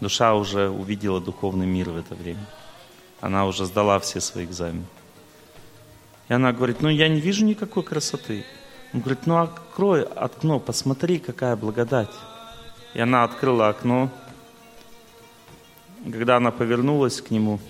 Душа 0.00 0.34
уже 0.34 0.70
увидела 0.70 1.20
духовный 1.20 1.66
мир 1.66 1.90
в 1.90 1.98
это 1.98 2.14
время. 2.14 2.46
Она 3.20 3.44
уже 3.44 3.66
сдала 3.66 3.98
все 3.98 4.22
свои 4.22 4.46
экзамены. 4.46 4.86
И 6.30 6.32
она 6.32 6.54
говорит, 6.54 6.80
ну 6.80 6.88
я 6.88 7.08
не 7.08 7.20
вижу 7.20 7.44
никакой 7.44 7.82
красоты. 7.82 8.46
Он 8.94 9.00
говорит, 9.00 9.26
ну 9.26 9.36
открой 9.36 10.04
окно, 10.04 10.58
посмотри, 10.58 11.18
какая 11.18 11.56
благодать. 11.56 12.08
И 12.94 13.00
она 13.00 13.22
открыла 13.22 13.68
окно. 13.68 14.10
Когда 16.10 16.38
она 16.38 16.52
повернулась 16.52 17.20
к 17.20 17.30
нему, 17.30 17.60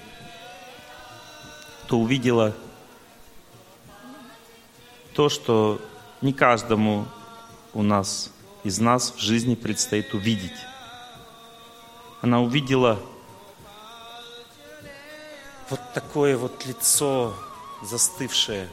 то 1.88 1.98
увидела 1.98 2.54
то, 5.12 5.28
что 5.28 5.82
не 6.20 6.32
каждому 6.32 7.08
у 7.74 7.82
нас 7.82 8.30
из 8.66 8.80
нас 8.80 9.12
в 9.12 9.20
жизни 9.20 9.54
предстоит 9.54 10.12
увидеть. 10.12 10.58
Она 12.20 12.40
увидела 12.40 13.00
вот 15.70 15.80
такое 15.94 16.36
вот 16.36 16.66
лицо 16.66 17.32
застывшее. 17.84 18.68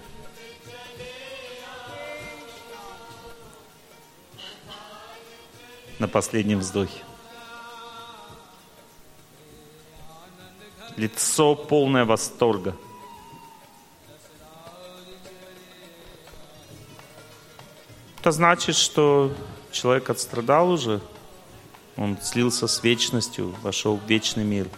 На 6.00 6.08
последнем 6.08 6.58
вздохе. 6.58 7.04
Лицо 10.98 11.56
полное 11.56 12.06
восторга. 12.06 12.76
Это 18.18 18.32
значит, 18.32 18.76
что 18.76 19.32
человек 19.74 20.10
отстрадал 20.10 20.70
уже, 20.70 21.02
он 21.98 22.18
слился 22.22 22.68
с 22.68 22.82
вечностью, 22.84 23.54
вошел 23.62 23.98
в 23.98 24.10
вечный 24.10 24.46
мир. 24.46 24.70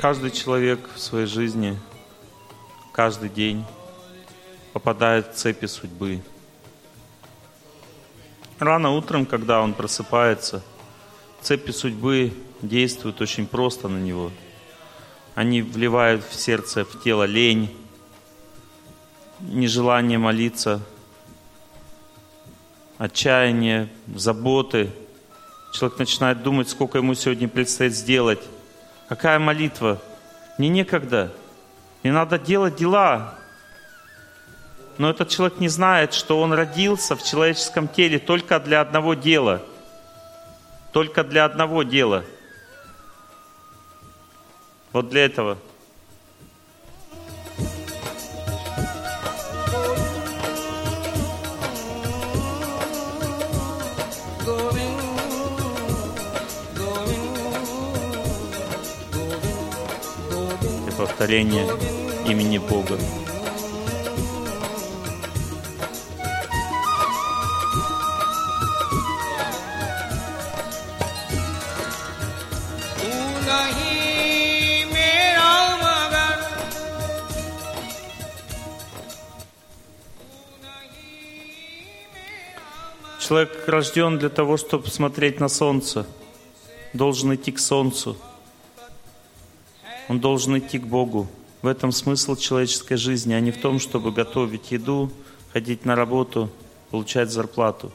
Каждый 0.00 0.30
человек 0.30 0.80
в 0.94 0.98
своей 0.98 1.26
жизни, 1.26 1.78
каждый 2.90 3.28
день 3.28 3.66
попадает 4.72 5.26
в 5.26 5.34
цепи 5.34 5.66
судьбы. 5.66 6.22
Рано 8.58 8.92
утром, 8.92 9.26
когда 9.26 9.60
он 9.60 9.74
просыпается, 9.74 10.62
цепи 11.42 11.70
судьбы 11.72 12.32
действуют 12.62 13.20
очень 13.20 13.46
просто 13.46 13.88
на 13.88 13.98
него. 13.98 14.32
Они 15.34 15.60
вливают 15.60 16.24
в 16.24 16.32
сердце, 16.34 16.86
в 16.86 17.02
тело 17.02 17.24
лень, 17.24 17.68
нежелание 19.40 20.16
молиться, 20.16 20.80
отчаяние, 22.96 23.90
заботы. 24.06 24.90
Человек 25.74 25.98
начинает 25.98 26.42
думать, 26.42 26.70
сколько 26.70 26.96
ему 26.96 27.12
сегодня 27.12 27.48
предстоит 27.48 27.94
сделать, 27.94 28.40
Какая 29.10 29.40
молитва? 29.40 30.00
Мне 30.56 30.68
некогда. 30.68 31.32
Мне 32.04 32.12
надо 32.12 32.38
делать 32.38 32.76
дела. 32.76 33.34
Но 34.98 35.10
этот 35.10 35.28
человек 35.30 35.58
не 35.58 35.66
знает, 35.66 36.14
что 36.14 36.40
он 36.40 36.52
родился 36.52 37.16
в 37.16 37.24
человеческом 37.24 37.88
теле 37.88 38.20
только 38.20 38.60
для 38.60 38.80
одного 38.80 39.14
дела. 39.14 39.62
Только 40.92 41.24
для 41.24 41.44
одного 41.44 41.82
дела. 41.82 42.24
Вот 44.92 45.08
для 45.08 45.24
этого– 45.24 45.58
повторение 61.20 61.66
имени 62.26 62.56
Бога. 62.56 62.98
Человек 83.18 83.68
рожден 83.68 84.18
для 84.18 84.30
того, 84.30 84.56
чтобы 84.56 84.88
смотреть 84.88 85.38
на 85.38 85.48
солнце– 85.48 86.06
должен 86.92 87.34
идти 87.34 87.52
к 87.52 87.58
солнцу. 87.58 88.16
Он 90.10 90.18
должен 90.18 90.58
идти 90.58 90.80
к 90.80 90.88
Богу. 90.88 91.28
В 91.62 91.68
этом 91.68 91.92
смысл 91.92 92.34
человеческой 92.34 92.96
жизни, 92.96 93.32
а 93.32 93.38
не 93.38 93.52
в 93.52 93.58
том, 93.58 93.78
чтобы 93.78 94.10
готовить 94.10 94.72
еду, 94.72 95.08
ходить 95.52 95.84
на 95.84 95.94
работу, 95.94 96.50
получать 96.90 97.30
зарплату. 97.30 97.92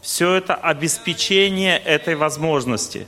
Все 0.00 0.34
это 0.34 0.56
обеспечение 0.56 1.78
этой 1.78 2.16
возможности. 2.16 3.06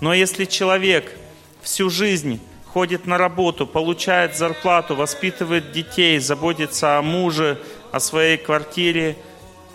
Но 0.00 0.14
если 0.14 0.46
человек 0.46 1.14
всю 1.60 1.90
жизнь 1.90 2.40
ходит 2.64 3.04
на 3.04 3.18
работу, 3.18 3.66
получает 3.66 4.34
зарплату, 4.34 4.96
воспитывает 4.96 5.72
детей, 5.72 6.18
заботится 6.20 6.96
о 6.96 7.02
муже, 7.02 7.60
о 7.90 8.00
своей 8.00 8.38
квартире, 8.38 9.14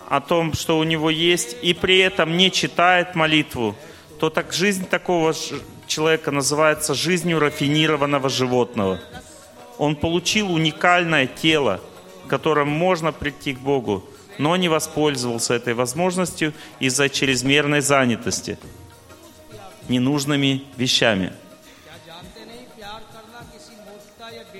о 0.08 0.20
том, 0.20 0.52
что 0.52 0.80
у 0.80 0.82
него 0.82 1.10
есть, 1.10 1.56
и 1.62 1.74
при 1.74 1.98
этом 1.98 2.36
не 2.36 2.50
читает 2.50 3.14
молитву, 3.14 3.76
то 4.18 4.30
так 4.30 4.52
жизнь 4.52 4.84
такого 4.84 5.32
человека 5.88 6.30
называется 6.30 6.94
жизнью 6.94 7.40
рафинированного 7.40 8.28
животного. 8.28 9.00
Он 9.78 9.96
получил 9.96 10.52
уникальное 10.52 11.26
тело, 11.26 11.80
которым 12.28 12.68
можно 12.68 13.12
прийти 13.12 13.54
к 13.54 13.58
Богу, 13.58 14.04
но 14.38 14.56
не 14.56 14.68
воспользовался 14.68 15.54
этой 15.54 15.74
возможностью 15.74 16.52
из-за 16.78 17.08
чрезмерной 17.08 17.80
занятости 17.80 18.58
ненужными 19.88 20.64
вещами. 20.76 21.32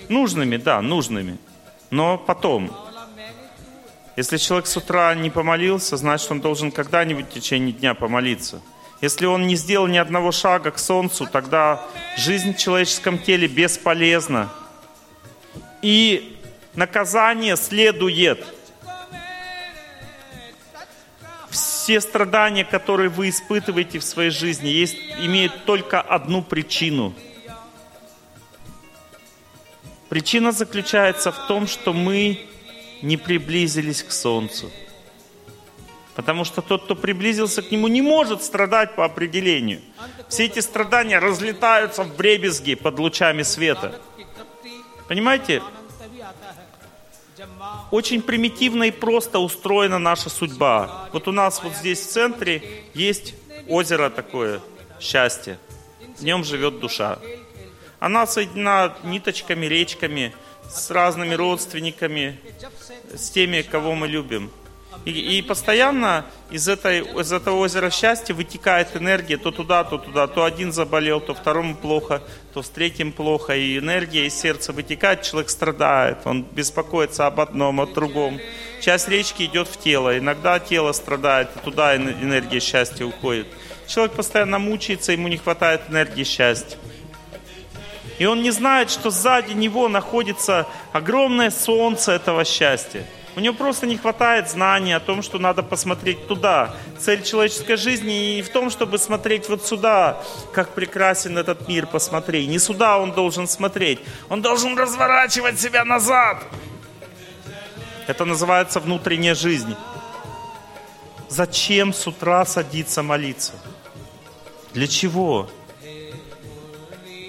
Нужными, 0.09 0.57
да, 0.57 0.81
нужными. 0.81 1.39
Но 1.91 2.17
потом, 2.17 2.75
если 4.17 4.39
человек 4.39 4.67
с 4.67 4.77
утра 4.77 5.15
не 5.15 5.31
помолился, 5.31 5.97
значит, 5.97 6.31
он 6.31 6.41
должен 6.41 6.73
когда-нибудь 6.73 7.27
в 7.27 7.33
течение 7.33 7.73
дня 7.73 7.95
помолиться. 7.95 8.63
Если 9.01 9.27
он 9.27 9.47
не 9.47 9.55
сделал 9.55 9.87
ни 9.87 9.97
одного 9.97 10.33
шага 10.33 10.73
к 10.73 10.79
солнцу, 10.79 11.27
тогда 11.31 11.87
жизнь 12.17 12.55
в 12.55 12.59
человеческом 12.59 13.19
теле 13.19 13.47
бесполезна. 13.47 14.51
И 15.83 16.37
наказание 16.75 17.57
следует. 17.57 18.45
Все 21.49 22.01
страдания, 22.01 22.65
которые 22.65 23.09
вы 23.09 23.29
испытываете 23.29 24.01
в 24.01 24.05
своей 24.05 24.31
жизни, 24.31 24.69
есть, 24.69 24.97
имеют 25.21 25.65
только 25.65 26.01
одну 26.01 26.43
причину. 26.43 27.15
Причина 30.09 30.53
заключается 30.53 31.31
в 31.31 31.47
том, 31.47 31.67
что 31.67 31.93
мы 31.93 32.47
не 33.03 33.17
приблизились 33.17 34.03
к 34.03 34.11
Солнцу. 34.11 34.71
Потому 36.19 36.45
что 36.45 36.63
тот, 36.63 36.83
кто 36.83 36.97
приблизился 36.97 37.63
к 37.63 37.71
нему, 37.71 37.87
не 37.87 38.03
может 38.03 38.43
страдать 38.43 38.97
по 38.97 39.05
определению. 39.05 39.81
Все 40.29 40.47
эти 40.47 40.59
страдания 40.59 41.21
разлетаются 41.21 42.03
в 42.03 42.17
бребезги 42.17 42.75
под 42.75 42.99
лучами 42.99 43.45
света. 43.45 44.01
Понимаете? 45.07 45.63
Очень 47.93 48.21
примитивно 48.21 48.83
и 48.83 48.91
просто 48.91 49.39
устроена 49.39 50.01
наша 50.01 50.29
судьба. 50.29 51.09
Вот 51.13 51.29
у 51.29 51.33
нас 51.33 51.63
вот 51.63 51.75
здесь 51.75 52.01
в 52.01 52.11
центре 52.11 52.65
есть 52.95 53.37
озеро 53.69 54.11
такое, 54.11 54.61
счастье. 54.99 55.57
В 56.17 56.25
нем 56.25 56.43
живет 56.43 56.81
душа. 56.81 57.21
Она 58.01 58.27
соединена 58.27 58.97
ниточками, 59.05 59.67
речками, 59.67 60.35
с 60.69 60.91
разными 60.91 61.35
родственниками, 61.35 62.41
с 63.15 63.31
теми, 63.31 63.63
кого 63.63 63.95
мы 63.95 64.09
любим. 64.09 64.51
И, 65.09 65.39
и 65.39 65.43
постоянно 65.43 66.27
из, 66.51 66.69
этой, 66.69 67.01
из 67.01 67.33
этого 67.33 67.57
озера 67.57 67.89
счастья 67.89 68.35
вытекает 68.35 68.95
энергия 68.95 69.39
то 69.39 69.51
туда, 69.51 69.83
то 69.83 69.97
туда. 69.97 70.27
То 70.27 70.45
один 70.45 70.71
заболел, 70.71 71.19
то 71.19 71.33
второму 71.33 71.75
плохо, 71.75 72.23
то 72.53 72.63
с 72.63 72.69
третьим 72.69 73.13
плохо. 73.13 73.57
И 73.57 73.79
энергия 73.79 74.27
из 74.27 74.39
сердца 74.39 74.75
вытекает, 74.75 75.23
человек 75.23 75.49
страдает, 75.49 76.19
он 76.27 76.43
беспокоится 76.43 77.27
об 77.27 77.41
одном, 77.41 77.81
о 77.81 77.87
другом. 77.87 78.39
Часть 78.83 79.09
речки 79.09 79.45
идет 79.45 79.69
в 79.69 79.81
тело, 79.81 80.19
иногда 80.19 80.61
тело 80.61 80.93
страдает, 80.93 81.49
и 81.57 81.61
туда 81.61 81.97
энергия 81.97 82.61
счастья 82.61 83.07
уходит. 83.07 83.47
Человек 83.87 84.13
постоянно 84.13 84.59
мучается, 84.59 85.13
ему 85.13 85.29
не 85.29 85.39
хватает 85.39 85.81
энергии 85.89 86.25
счастья. 86.25 86.77
И 88.19 88.27
он 88.27 88.43
не 88.43 88.51
знает, 88.51 88.91
что 88.91 89.09
сзади 89.09 89.55
него 89.55 89.89
находится 89.89 90.67
огромное 90.93 91.51
солнце 91.51 92.13
этого 92.13 92.45
счастья. 92.45 93.07
У 93.39 93.41
него 93.41 93.55
просто 93.55 93.87
не 93.87 93.97
хватает 93.97 94.51
знаний 94.51 94.95
о 94.95 94.99
том, 94.99 95.23
что 95.23 95.39
надо 95.39 95.63
посмотреть 95.63 96.27
туда. 96.27 96.75
Цель 96.99 97.23
человеческой 97.23 97.77
жизни 97.77 98.39
и 98.39 98.43
в 98.43 98.49
том, 98.49 98.69
чтобы 98.69 98.99
смотреть 98.99 99.49
вот 99.49 99.65
сюда, 99.65 100.21
как 100.53 100.75
прекрасен 100.75 101.39
этот 101.39 101.69
мир, 101.69 101.87
посмотри. 101.87 102.49
Не 102.49 102.59
сюда 102.59 102.99
он 102.99 103.13
должен 103.13 103.47
смотреть, 103.47 104.01
он 104.29 104.43
должен 104.43 104.77
разворачивать 104.77 105.61
себя 105.61 105.85
назад. 105.85 106.43
Это 108.09 108.25
называется 108.25 108.81
внутренняя 108.81 109.37
жизнь. 109.37 109.77
Зачем 111.29 111.93
с 111.93 112.09
утра 112.09 112.45
садиться 112.45 113.05
молиться? 113.05 113.53
Для 114.75 114.89
чего? 114.89 115.49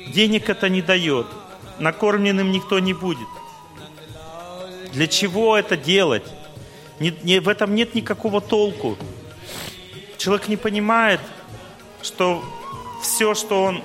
Денег 0.07 0.49
это 0.49 0.69
не 0.69 0.81
дает. 0.81 1.27
Накормленным 1.77 2.51
никто 2.51 2.79
не 2.79 2.95
будет. 2.95 3.27
Для 4.91 5.07
чего 5.07 5.57
это 5.57 5.77
делать? 5.77 6.23
Не, 6.99 7.13
не, 7.23 7.39
в 7.39 7.47
этом 7.47 7.75
нет 7.75 7.95
никакого 7.95 8.41
толку. 8.41 8.97
Человек 10.17 10.47
не 10.47 10.57
понимает, 10.57 11.21
что 12.01 12.43
все, 13.01 13.33
что 13.33 13.63
он 13.63 13.83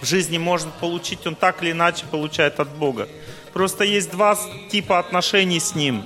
в 0.00 0.06
жизни 0.06 0.38
может 0.38 0.72
получить, 0.74 1.26
он 1.26 1.36
так 1.36 1.62
или 1.62 1.70
иначе 1.70 2.04
получает 2.10 2.58
от 2.58 2.68
Бога. 2.70 3.08
Просто 3.52 3.84
есть 3.84 4.10
два 4.10 4.36
типа 4.70 4.98
отношений 4.98 5.60
с 5.60 5.74
Ним. 5.74 6.04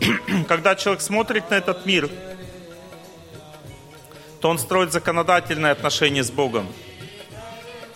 Когда 0.48 0.74
человек 0.74 1.02
смотрит 1.02 1.50
на 1.50 1.54
этот 1.54 1.86
мир, 1.86 2.10
то 4.40 4.48
он 4.48 4.58
строит 4.58 4.92
законодательные 4.92 5.72
отношения 5.72 6.24
с 6.24 6.30
Богом. 6.30 6.66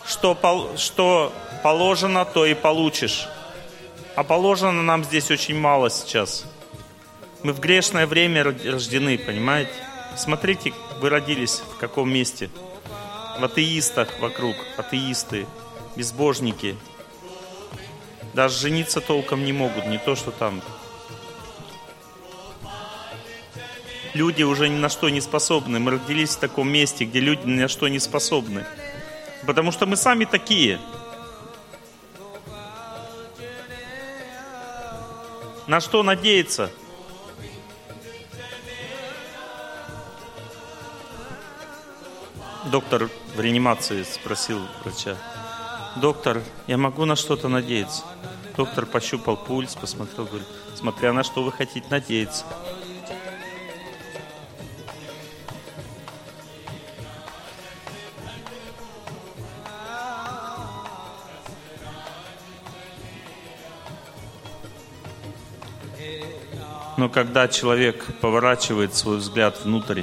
Что, 0.07 0.73
что 0.77 1.33
положено, 1.63 2.25
то 2.25 2.47
и 2.47 2.55
получишь. 2.55 3.29
А 4.21 4.23
положено 4.23 4.83
нам 4.83 5.03
здесь 5.03 5.31
очень 5.31 5.59
мало 5.59 5.89
сейчас. 5.89 6.45
Мы 7.43 7.55
в 7.55 7.59
грешное 7.59 8.07
время 8.07 8.45
рождены, 8.45 9.17
понимаете? 9.17 9.73
Смотрите, 10.15 10.75
вы 11.01 11.09
родились 11.09 11.63
в 11.75 11.79
каком 11.79 12.13
месте. 12.13 12.51
В 13.39 13.45
атеистах 13.45 14.21
вокруг, 14.21 14.57
атеисты, 14.77 15.47
безбожники. 15.97 16.77
Даже 18.35 18.59
жениться 18.59 19.01
толком 19.01 19.43
не 19.43 19.55
могут, 19.55 19.87
не 19.87 19.97
то, 19.97 20.15
что 20.15 20.33
там. 20.33 20.61
Люди 24.13 24.43
уже 24.43 24.69
ни 24.69 24.77
на 24.77 24.91
что 24.91 25.09
не 25.09 25.23
способны. 25.23 25.79
Мы 25.79 25.93
родились 25.93 26.37
в 26.37 26.41
таком 26.41 26.69
месте, 26.69 27.07
где 27.07 27.21
люди 27.21 27.47
ни 27.47 27.59
на 27.59 27.69
что 27.69 27.89
не 27.89 27.99
способны. 27.99 28.67
Потому 29.47 29.73
что 29.73 29.87
мы 29.87 29.97
сами 29.97 30.27
такие– 30.27 30.79
На 35.71 35.79
что 35.79 36.03
надеяться? 36.03 36.69
Доктор 42.73 43.09
в 43.37 43.41
реанимации 43.41 44.03
спросил 44.03 44.67
врача. 44.83 45.17
Доктор, 45.95 46.43
я 46.67 46.77
могу 46.77 47.05
на 47.05 47.15
что-то 47.15 47.47
надеяться? 47.47 48.03
Доктор 48.57 48.85
пощупал 48.85 49.37
пульс, 49.37 49.77
посмотрел, 49.77 50.27
говорит, 50.27 50.49
смотря 50.75 51.13
на 51.13 51.23
что 51.23 51.45
вы 51.45 51.53
хотите 51.53 51.87
надеяться. 51.89 52.45
Но 67.01 67.09
когда 67.09 67.49
человек 67.49 68.05
поворачивает 68.21 68.95
свой 68.95 69.17
взгляд 69.17 69.59
внутрь, 69.65 70.03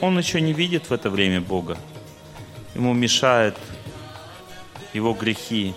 он 0.00 0.16
еще 0.16 0.40
не 0.40 0.54
видит 0.54 0.88
в 0.88 0.94
это 0.94 1.10
время 1.10 1.42
Бога. 1.42 1.76
Ему 2.74 2.94
мешает 2.94 3.54
его 4.94 5.12
грехи. 5.12 5.74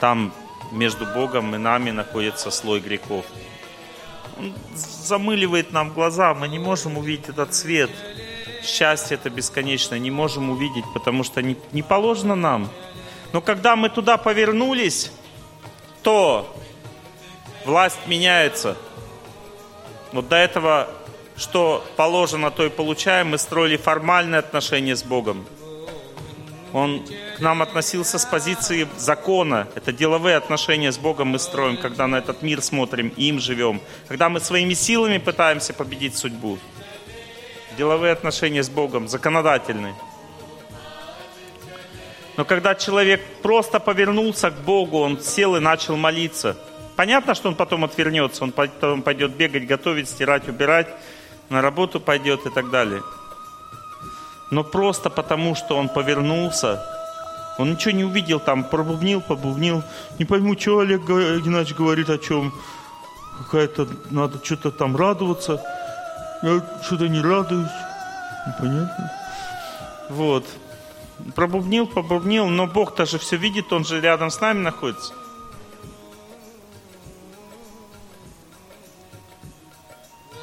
Там 0.00 0.32
между 0.72 1.04
Богом 1.04 1.54
и 1.56 1.58
нами 1.58 1.90
находится 1.90 2.50
слой 2.50 2.80
грехов. 2.80 3.26
Он 4.38 4.54
замыливает 4.74 5.72
нам 5.72 5.90
глаза, 5.92 6.32
мы 6.32 6.48
не 6.48 6.58
можем 6.58 6.96
увидеть 6.96 7.28
этот 7.28 7.52
свет. 7.54 7.90
Счастье 8.64 9.16
это 9.16 9.28
бесконечное, 9.28 9.98
не 9.98 10.10
можем 10.10 10.48
увидеть, 10.48 10.86
потому 10.94 11.22
что 11.22 11.42
не, 11.42 11.58
не 11.72 11.82
положено 11.82 12.34
нам. 12.34 12.70
Но 13.34 13.42
когда 13.42 13.76
мы 13.76 13.90
туда 13.90 14.16
повернулись, 14.16 15.12
то 16.02 16.56
власть 17.66 17.98
меняется. 18.06 18.76
Вот 20.12 20.28
до 20.28 20.36
этого 20.36 20.88
что 21.36 21.84
положено, 21.96 22.50
то 22.50 22.64
и 22.64 22.70
получаем. 22.70 23.30
Мы 23.30 23.38
строили 23.38 23.76
формальные 23.76 24.38
отношения 24.38 24.96
с 24.96 25.02
Богом. 25.02 25.46
Он 26.72 27.04
к 27.36 27.40
нам 27.40 27.62
относился 27.62 28.18
с 28.18 28.24
позиции 28.24 28.88
закона. 28.96 29.68
Это 29.74 29.92
деловые 29.92 30.36
отношения 30.36 30.92
с 30.92 30.98
Богом 30.98 31.28
мы 31.28 31.38
строим, 31.38 31.76
когда 31.76 32.06
на 32.06 32.16
этот 32.16 32.42
мир 32.42 32.62
смотрим 32.62 33.08
и 33.16 33.28
им 33.28 33.38
живем. 33.38 33.80
Когда 34.08 34.28
мы 34.28 34.40
своими 34.40 34.74
силами 34.74 35.18
пытаемся 35.18 35.74
победить 35.74 36.16
судьбу. 36.16 36.58
Деловые 37.76 38.12
отношения 38.12 38.62
с 38.62 38.70
Богом, 38.70 39.06
законодательные. 39.06 39.94
Но 42.36 42.44
когда 42.44 42.74
человек 42.74 43.22
просто 43.42 43.80
повернулся 43.80 44.50
к 44.50 44.60
Богу, 44.60 44.98
он 44.98 45.20
сел 45.20 45.56
и 45.56 45.60
начал 45.60 45.96
молиться. 45.96 46.56
Понятно, 46.96 47.34
что 47.34 47.48
он 47.48 47.54
потом 47.54 47.84
отвернется, 47.84 48.42
он 48.42 48.52
потом 48.52 49.02
пойдет 49.02 49.36
бегать, 49.36 49.66
готовить, 49.66 50.08
стирать, 50.08 50.48
убирать, 50.48 50.88
на 51.50 51.60
работу 51.60 52.00
пойдет 52.00 52.46
и 52.46 52.50
так 52.50 52.70
далее. 52.70 53.02
Но 54.50 54.64
просто 54.64 55.10
потому, 55.10 55.54
что 55.54 55.76
он 55.76 55.88
повернулся, 55.88 56.82
он 57.58 57.72
ничего 57.72 57.92
не 57.92 58.04
увидел 58.04 58.40
там, 58.40 58.64
пробубнил, 58.64 59.20
побубнил. 59.20 59.82
Не 60.18 60.24
пойму, 60.24 60.58
что 60.58 60.80
Олег 60.80 61.02
Геннадьевич 61.02 61.74
говорит 61.74 62.10
о 62.10 62.18
чем. 62.18 62.52
Какая-то, 63.38 63.88
надо 64.10 64.42
что-то 64.42 64.70
там 64.70 64.96
радоваться. 64.96 65.62
Я 66.42 66.62
что-то 66.82 67.08
не 67.08 67.20
радуюсь. 67.20 67.70
Непонятно. 68.46 69.12
Вот. 70.10 70.44
Пробубнил, 71.34 71.86
побубнил, 71.86 72.46
но 72.46 72.66
Бог-то 72.66 73.06
же 73.06 73.18
все 73.18 73.36
видит, 73.36 73.72
Он 73.72 73.84
же 73.84 74.00
рядом 74.00 74.30
с 74.30 74.40
нами 74.40 74.60
находится. 74.60 75.14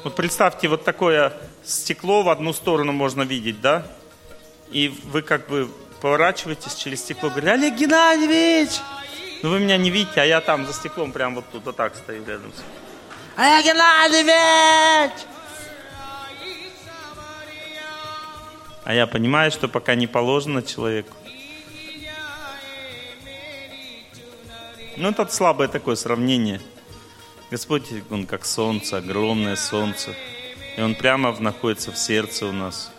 Вот 0.04 0.14
представьте, 0.16 0.68
вот 0.68 0.84
такое 0.84 1.32
стекло 1.64 2.22
в 2.22 2.28
одну 2.28 2.52
сторону 2.52 2.92
можно 2.92 3.22
видеть, 3.22 3.62
да? 3.62 3.86
И 4.70 4.88
вы 5.04 5.22
как 5.22 5.48
бы 5.48 5.70
поворачиваетесь 6.02 6.74
через 6.74 7.00
стекло, 7.00 7.30
говорите, 7.30 7.52
Олег 7.52 7.74
Геннадьевич! 7.74 8.80
Ну 9.42 9.48
вы 9.48 9.60
меня 9.60 9.78
не 9.78 9.88
видите, 9.90 10.20
а 10.20 10.24
я 10.26 10.42
там 10.42 10.66
за 10.66 10.74
стеклом 10.74 11.10
прям 11.10 11.34
вот 11.34 11.46
тут 11.50 11.64
вот 11.64 11.76
так 11.76 11.96
стою 11.96 12.22
рядом 12.26 12.52
Олег 13.36 13.64
Геннадьевич! 13.64 15.12
А 18.84 18.92
я 18.92 19.06
понимаю, 19.06 19.50
что 19.50 19.68
пока 19.68 19.94
не 19.94 20.06
положено 20.06 20.62
человеку. 20.62 21.16
Ну, 24.98 25.08
это 25.08 25.26
слабое 25.32 25.68
такое 25.68 25.96
сравнение– 25.96 26.60
Господь, 27.50 27.84
Он 28.10 28.26
как 28.26 28.44
солнце, 28.44 28.98
огромное 28.98 29.56
солнце. 29.56 30.14
И 30.76 30.80
Он 30.80 30.94
прямо 30.94 31.32
находится 31.40 31.92
в 31.92 31.98
сердце 31.98 32.46
у 32.46 32.52
нас. 32.52 32.90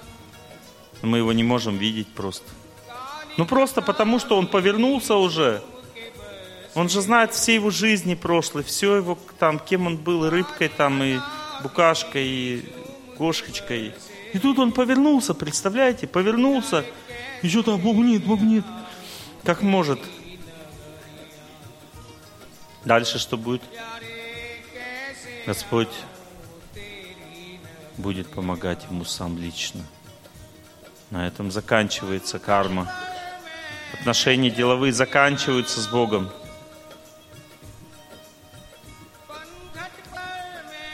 Мы 1.02 1.18
его 1.18 1.34
не 1.34 1.44
можем 1.44 1.78
видеть 1.78 2.08
просто. 2.08 2.50
Ну 3.38 3.46
просто 3.46 3.82
потому, 3.82 4.20
что 4.20 4.38
Он 4.38 4.48
повернулся 4.48 5.16
уже. 5.16 5.62
Он 6.76 6.90
же 6.90 7.02
знает 7.02 7.34
все 7.34 7.56
его 7.56 7.70
жизни 7.70 8.16
прошлой, 8.16 8.64
все 8.64 8.96
его 8.96 9.18
там, 9.40 9.60
кем 9.60 9.88
он 9.88 9.96
был, 9.96 10.30
рыбкой 10.30 10.68
там, 10.68 11.02
и 11.02 11.20
букашкой, 11.64 12.28
и 12.28 12.66
кошечкой. 13.18 13.94
И 14.34 14.40
тут 14.40 14.60
он 14.60 14.74
повернулся, 14.74 15.34
представляете, 15.34 16.06
повернулся. 16.06 16.86
И 17.42 17.48
что 17.48 17.64
там 17.64 17.82
магнит, 17.82 18.26
магнит. 18.26 18.66
Как 19.46 19.62
может. 19.62 20.00
Дальше 22.84 23.20
что 23.20 23.38
будет? 23.38 23.62
Господь 25.46 25.94
будет 27.98 28.30
помогать 28.32 28.86
ему 28.90 29.06
сам 29.06 29.38
лично. 29.38 29.82
На 31.12 31.28
этом 31.28 31.52
заканчивается 31.52 32.40
карма. 32.40 32.92
Отношения 33.94 34.50
деловые 34.50 34.92
заканчиваются 34.92 35.82
с 35.82 35.88
Богом. 35.88 36.32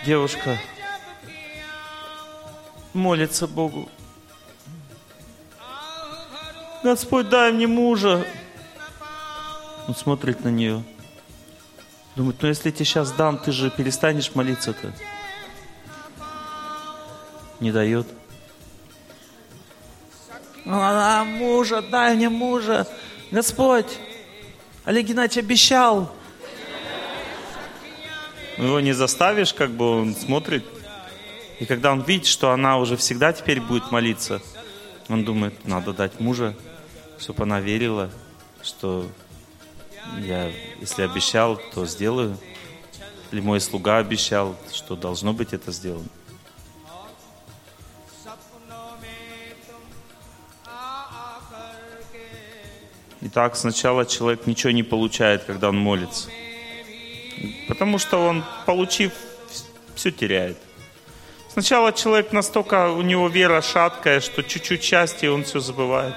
Девушка 0.05 0.59
молится 2.93 3.47
Богу. 3.47 3.87
Господь, 6.83 7.29
дай 7.29 7.53
мне 7.53 7.67
мужа. 7.67 8.25
Он 9.87 9.95
смотрит 9.95 10.43
на 10.43 10.49
нее. 10.49 10.83
Думает, 12.15 12.37
ну 12.41 12.47
если 12.49 12.69
я 12.69 12.71
тебе 12.73 12.85
сейчас 12.85 13.11
дам, 13.11 13.37
ты 13.37 13.51
же 13.51 13.69
перестанешь 13.69 14.35
молиться-то. 14.35 14.93
Не 17.59 17.71
дает. 17.71 18.07
А, 20.65 21.23
мужа, 21.23 21.81
дай 21.81 22.15
мне 22.15 22.29
мужа. 22.29 22.87
Господь, 23.31 23.97
Олег 24.83 25.05
Геннадьевич 25.05 25.43
обещал. 25.43 26.11
Ну, 28.57 28.65
его 28.65 28.79
не 28.79 28.93
заставишь, 28.93 29.53
как 29.53 29.71
бы 29.71 30.01
он 30.01 30.15
смотрит. 30.15 30.65
И 31.59 31.65
когда 31.65 31.91
он 31.91 32.01
видит, 32.01 32.27
что 32.27 32.51
она 32.51 32.77
уже 32.77 32.97
всегда 32.97 33.31
теперь 33.33 33.61
будет 33.61 33.91
молиться, 33.91 34.41
он 35.07 35.23
думает, 35.23 35.65
надо 35.65 35.93
дать 35.93 36.19
мужа, 36.19 36.55
чтобы 37.19 37.43
она 37.43 37.59
верила, 37.59 38.09
что 38.61 39.07
я, 40.19 40.51
если 40.79 41.03
обещал, 41.03 41.59
то 41.73 41.85
сделаю. 41.85 42.37
Или 43.31 43.41
мой 43.41 43.61
слуга 43.61 43.97
обещал, 43.97 44.55
что 44.73 44.95
должно 44.95 45.33
быть 45.33 45.53
это 45.53 45.71
сделано. 45.71 46.07
Итак, 53.23 53.55
сначала 53.55 54.05
человек 54.05 54.47
ничего 54.47 54.71
не 54.71 54.83
получает, 54.83 55.43
когда 55.43 55.69
он 55.69 55.77
молится. 55.77 56.29
Потому 57.67 57.97
что 57.99 58.17
он, 58.17 58.43
получив, 58.65 59.13
все 59.95 60.11
теряет. 60.11 60.57
Сначала 61.47 61.93
человек 61.93 62.31
настолько, 62.31 62.89
у 62.89 63.01
него 63.01 63.27
вера 63.27 63.61
шаткая, 63.61 64.21
что 64.21 64.41
чуть-чуть 64.41 64.83
счастья, 64.83 65.29
он 65.31 65.43
все 65.43 65.59
забывает. 65.59 66.15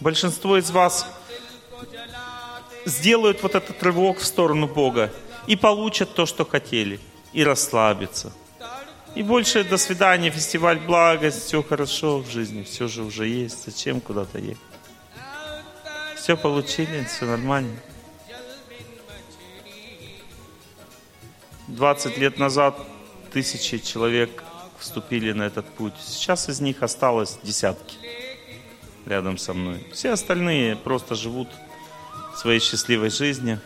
Большинство 0.00 0.58
из 0.58 0.70
вас 0.70 1.06
сделают 2.84 3.42
вот 3.42 3.54
этот 3.54 3.82
рывок 3.82 4.18
в 4.18 4.24
сторону 4.24 4.66
Бога 4.66 5.12
и 5.46 5.56
получат 5.56 6.14
то, 6.14 6.26
что 6.26 6.44
хотели, 6.44 7.00
и 7.32 7.44
расслабятся. 7.44 8.32
И 9.14 9.22
больше 9.22 9.62
до 9.64 9.76
свидания, 9.76 10.30
фестиваль 10.30 10.78
благость, 10.78 11.44
все 11.44 11.62
хорошо 11.62 12.18
в 12.18 12.30
жизни, 12.30 12.62
все 12.62 12.88
же 12.88 13.02
уже 13.02 13.26
есть, 13.26 13.64
зачем 13.66 14.00
куда-то 14.00 14.38
ехать? 14.38 14.58
Все 16.16 16.36
получили, 16.36 17.04
все 17.04 17.26
нормально. 17.26 17.76
20 21.68 22.18
лет 22.18 22.38
назад 22.38 22.76
тысячи 23.32 23.78
человек 23.78 24.42
вступили 24.78 25.32
на 25.32 25.42
этот 25.44 25.66
путь. 25.66 25.94
Сейчас 26.00 26.48
из 26.48 26.60
них 26.60 26.82
осталось 26.82 27.38
десятки 27.42 27.96
рядом 29.06 29.38
со 29.38 29.52
мной. 29.54 29.84
Все 29.92 30.10
остальные 30.10 30.76
просто 30.76 31.14
живут 31.14 31.48
своей 32.36 32.60
счастливой 32.60 33.10
жизни 33.10 33.58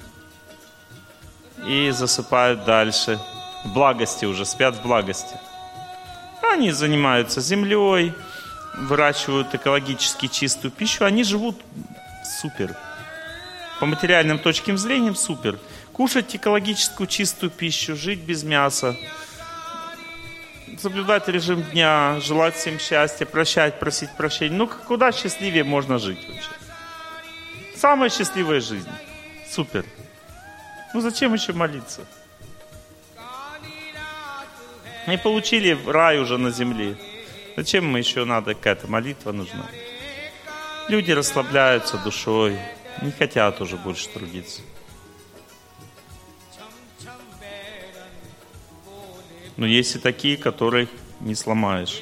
и 1.67 1.91
засыпают 1.91 2.65
дальше. 2.65 3.21
В 3.65 3.73
благости 3.73 4.25
уже, 4.25 4.45
спят 4.45 4.77
в 4.77 4.83
благости. 4.83 5.35
Они 6.53 6.71
занимаются 6.71 7.41
землей, 7.41 8.15
выращивают 8.77 9.55
экологически 9.55 10.29
чистую 10.29 10.71
пищу, 10.71 11.05
они 11.05 11.25
живут 11.25 11.61
супер. 12.41 12.77
По 13.81 13.87
материальным 13.87 14.39
точкам 14.39 14.79
зрения 14.79 15.15
супер. 15.15 15.59
Кушать 15.93 16.35
экологическую 16.37 17.07
чистую 17.07 17.51
пищу, 17.51 17.97
жить 17.97 18.21
без 18.21 18.43
мяса, 18.43 18.97
соблюдать 20.79 21.27
режим 21.29 21.63
дня, 21.63 22.21
желать 22.21 22.55
всем 22.55 22.79
счастья, 22.79 23.25
прощать, 23.27 23.79
просить 23.79 24.11
прощения. 24.17 24.57
Ну, 24.57 24.69
куда 24.69 25.13
счастливее 25.13 25.65
можно 25.65 25.99
жить 25.99 26.19
вообще? 26.29 26.66
Самая 27.77 28.09
счастливая 28.09 28.61
жизнь. 28.61 28.91
Супер. 29.51 29.85
Ну 30.95 31.01
зачем 31.01 31.35
еще 31.35 31.53
молиться? 31.53 32.07
Мы 35.07 35.19
получили 35.19 35.79
рай 35.87 36.19
уже 36.19 36.39
на 36.39 36.51
земле. 36.51 36.97
Зачем 37.57 37.87
мы 37.87 37.99
еще 37.99 38.25
надо, 38.25 38.55
какая-то 38.55 38.89
молитва 38.89 39.33
нужна? 39.33 39.67
Люди 40.89 41.13
расслабляются 41.13 41.99
душой, 41.99 42.59
не 43.03 43.13
хотят 43.13 43.61
уже 43.61 43.77
больше 43.77 44.09
трудиться. 44.09 44.63
Но 49.57 49.67
есть 49.67 49.97
и 49.97 49.99
такие, 49.99 50.37
которых 50.37 50.89
не 51.21 51.35
сломаешь. 51.35 52.01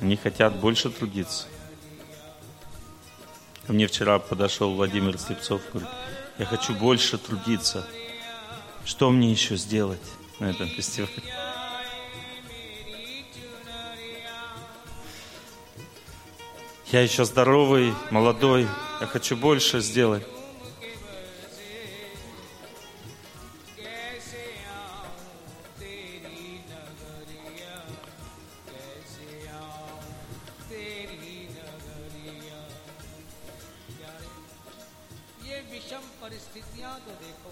Они 0.00 0.16
хотят 0.16 0.56
больше 0.56 0.90
трудиться. 0.90 1.46
Ко 3.66 3.72
мне 3.72 3.86
вчера 3.86 4.18
подошел 4.18 4.74
Владимир 4.74 5.18
Слепцов, 5.18 5.60
говорит, 5.72 5.90
я 6.38 6.46
хочу 6.46 6.74
больше 6.74 7.18
трудиться. 7.18 7.86
Что 8.84 9.10
мне 9.10 9.32
еще 9.32 9.56
сделать? 9.56 10.00
на 10.38 10.50
этом 10.50 10.68
фестивале. 10.68 11.12
Я 16.92 17.02
еще 17.02 17.24
здоровый, 17.24 17.92
молодой, 18.10 18.68
я 19.00 19.06
хочу 19.06 19.36
больше 19.36 19.80
сделать. 19.80 20.24
विषम 35.85 36.03
परिस्थितियां 36.21 36.93
तो 37.05 37.11
देखो 37.25 37.51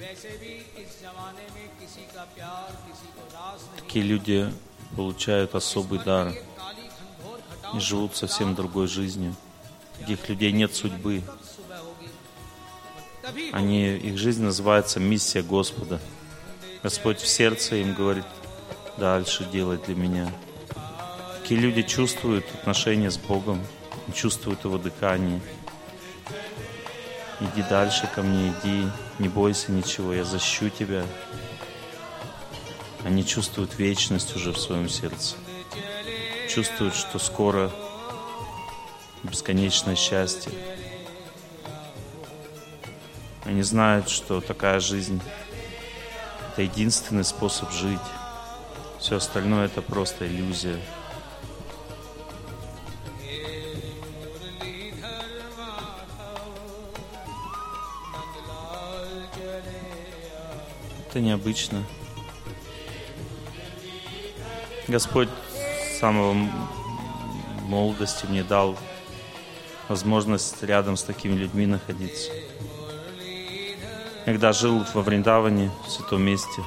वैसे 0.00 0.30
भी 0.42 0.52
इस 0.82 0.90
जमाने 1.02 1.46
में 1.54 1.66
किसी 1.80 2.04
का 2.14 2.24
प्यार 2.36 2.68
किसी 2.86 3.08
को 3.16 3.22
रास 3.34 3.60
नहीं 3.68 3.80
Такие 3.82 4.04
люди 4.04 4.52
получают 4.96 5.54
особый 5.54 5.98
дар 6.04 6.26
ये 6.28 6.42
काली 6.58 6.86
घनघोर 6.98 7.38
घटाओं 7.52 7.76
и 7.76 7.80
живут 7.80 8.16
совсем 8.16 8.54
другой 8.54 8.86
жизнью. 8.88 9.34
Таких 9.98 10.28
людей 10.28 10.52
нет 10.52 10.74
судьбы. 10.74 11.22
सुबह 11.56 11.78
होगी 11.78 12.08
तभी 13.22 13.50
Они, 13.52 13.96
их 13.96 14.18
жизнь 14.18 14.42
называется 14.42 14.98
миссия 15.00 15.42
Господа. 15.42 16.00
Господь 16.82 17.20
в 17.20 17.28
сердце 17.28 17.76
им 17.76 17.94
говорит, 17.94 18.24
дальше 18.98 19.44
делай 19.52 19.78
для 19.78 19.94
меня. 19.94 20.32
Такие 21.38 21.60
люди 21.60 21.82
чувствуют 21.82 22.44
отношения 22.54 23.10
с 23.10 23.18
Богом, 23.18 23.60
чувствуют 24.12 24.64
Его 24.64 24.78
дыхание. 24.78 25.40
Иди 27.39 27.61
дальше 27.69 28.09
ко 28.13 28.23
мне, 28.23 28.49
иди, 28.49 28.87
не 29.19 29.29
бойся 29.29 29.71
ничего, 29.71 30.13
я 30.13 30.23
защищу 30.23 30.69
тебя. 30.69 31.05
Они 33.03 33.23
чувствуют 33.23 33.77
вечность 33.77 34.35
уже 34.35 34.51
в 34.51 34.57
своем 34.57 34.89
сердце. 34.89 35.35
Чувствуют, 36.49 36.95
что 36.95 37.19
скоро 37.19 37.71
бесконечное 39.21 39.95
счастье. 39.95 40.51
Они 43.45 43.61
знают, 43.61 44.09
что 44.09 44.41
такая 44.41 44.79
жизнь– 44.79 45.21
это 46.51 46.63
единственный 46.63 47.23
способ 47.23 47.71
жить. 47.71 47.99
Все 48.99 49.17
остальное– 49.17 49.65
это 49.67 49.83
просто 49.83 50.27
иллюзия. 50.27 50.79
Это 61.17 61.25
необычно. 61.25 61.83
Господь 64.87 65.29
с 65.95 65.99
самого 65.99 66.35
молодости 67.63 68.27
мне 68.27 68.43
дал 68.43 68.77
возможность 69.87 70.61
рядом 70.61 70.95
с 70.95 71.01
такими 71.01 71.33
людьми 71.33 71.65
находиться. 71.65 72.29
Когда 74.25 74.53
жил 74.53 74.85
во 74.93 75.01
Вриндаване, 75.01 75.71
в 75.87 75.89
святом 75.89 76.21
месте, 76.21 76.61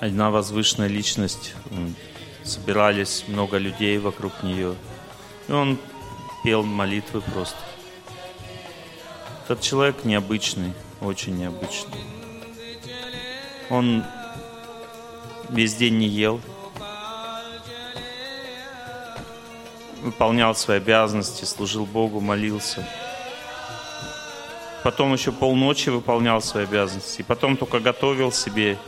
одна 0.00 0.32
возвышенная 0.32 0.88
личность, 0.88 1.54
собирались 2.42 3.26
много 3.28 3.58
людей 3.58 3.98
вокруг 3.98 4.42
нее, 4.42 4.74
и 5.46 5.52
он 5.52 5.78
пел 6.42 6.64
молитвы 6.64 7.20
просто. 7.20 7.58
Этот 9.44 9.60
человек 9.60 10.04
необычный, 10.04 10.72
очень 11.02 11.36
необычный. 11.36 12.00
Он 13.68 14.02
весь 15.50 15.74
день 15.74 15.98
не 15.98 16.06
ел, 16.06 16.40
выполнял 20.00 20.54
свои 20.54 20.78
обязанности, 20.78 21.44
служил 21.44 21.84
Богу, 21.84 22.20
молился. 22.20 22.88
Потом 24.82 25.12
еще 25.12 25.30
полночи 25.30 25.90
выполнял 25.90 26.40
свои 26.40 26.64
обязанности. 26.64 27.20
И 27.20 27.24
потом 27.24 27.58
только 27.58 27.80
готовил 27.80 28.32
себе 28.32 28.78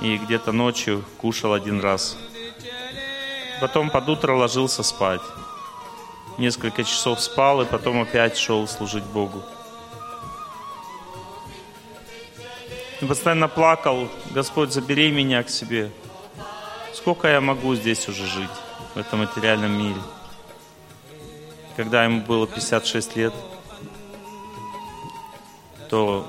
и 0.00 0.16
где-то 0.16 0.52
ночью 0.52 1.04
кушал 1.18 1.52
один 1.52 1.80
раз. 1.80 2.16
Потом 3.60 3.90
под 3.90 4.08
утро 4.08 4.34
ложился 4.34 4.82
спать. 4.82 5.20
Несколько 6.38 6.84
часов 6.84 7.20
спал 7.20 7.60
и 7.60 7.66
потом 7.66 8.00
опять 8.00 8.38
шел 8.38 8.66
служить 8.66 9.04
Богу. 9.04 9.42
И 13.00 13.06
постоянно 13.06 13.48
плакал, 13.48 14.08
Господь, 14.30 14.72
забери 14.72 15.10
меня 15.10 15.42
к 15.42 15.50
себе. 15.50 15.90
Сколько 16.92 17.28
я 17.28 17.40
могу 17.40 17.74
здесь 17.74 18.08
уже 18.08 18.26
жить, 18.26 18.50
в 18.94 18.98
этом 18.98 19.20
материальном 19.20 19.72
мире? 19.72 20.00
Когда 21.76 22.04
ему 22.04 22.20
было 22.20 22.46
56 22.46 23.16
лет, 23.16 23.34
то 25.90 26.26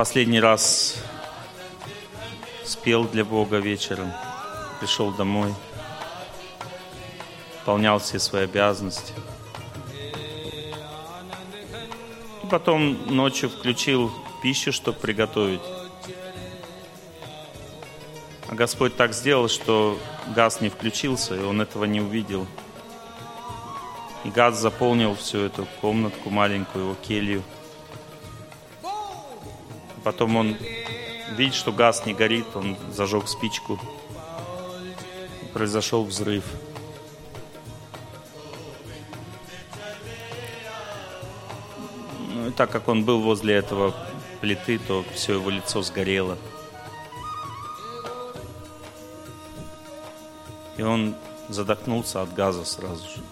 последний 0.00 0.40
раз 0.40 0.96
спел 2.64 3.04
для 3.04 3.22
Бога 3.22 3.58
вечером, 3.58 4.10
пришел 4.80 5.12
домой, 5.12 5.54
выполнял 7.58 7.98
все 7.98 8.18
свои 8.18 8.44
обязанности. 8.44 9.12
Потом 12.50 13.14
ночью 13.14 13.48
включил 13.48 14.10
пищу, 14.42 14.72
чтобы 14.72 14.98
приготовить. 14.98 15.60
А 18.48 18.54
Господь 18.54 18.96
так 18.96 19.14
сделал, 19.14 19.48
что 19.48 19.96
газ 20.34 20.60
не 20.60 20.68
включился, 20.68 21.36
и 21.36 21.40
он 21.40 21.60
этого 21.60 21.84
не 21.84 22.00
увидел. 22.00 22.46
И 24.24 24.30
газ 24.30 24.58
заполнил 24.58 25.14
всю 25.14 25.38
эту 25.38 25.66
комнатку 25.80 26.30
маленькую, 26.30 26.86
его 26.86 26.96
келью. 26.96 27.42
Потом 30.02 30.36
он 30.36 30.56
видит, 31.36 31.54
что 31.54 31.72
газ 31.72 32.04
не 32.04 32.14
горит, 32.14 32.46
он 32.54 32.76
зажег 32.92 33.28
спичку. 33.28 33.78
Произошел 35.52 36.04
взрыв. 36.04 36.44
И 42.50 42.52
так 42.52 42.70
как 42.70 42.88
он 42.88 43.04
был 43.04 43.20
возле 43.20 43.54
этого 43.54 43.94
плиты, 44.40 44.78
то 44.78 45.04
все 45.14 45.34
его 45.34 45.50
лицо 45.50 45.82
сгорело. 45.82 46.36
И 50.76 50.82
он 50.82 51.14
задохнулся 51.48 52.22
от 52.22 52.34
газа 52.34 52.64
сразу 52.64 53.04
же. 53.04 53.22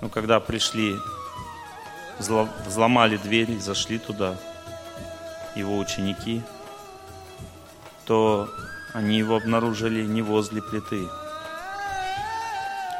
Но 0.00 0.08
когда 0.08 0.38
пришли, 0.38 0.94
взло- 2.20 2.48
взломали 2.64 3.16
дверь, 3.16 3.58
зашли 3.58 3.98
туда, 3.98 4.38
его 5.56 5.78
ученики, 5.78 6.42
то 8.04 8.48
они 8.94 9.18
его 9.18 9.36
обнаружили 9.36 10.06
не 10.06 10.22
возле 10.22 10.62
плиты. 10.62 11.08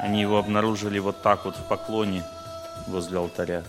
Они 0.00 0.20
его 0.20 0.38
обнаружили 0.38 0.98
вот 0.98 1.22
так 1.22 1.44
вот 1.44 1.56
в 1.56 1.68
поклоне 1.68 2.24
возле 2.88 3.18
алтаря. 3.18 3.62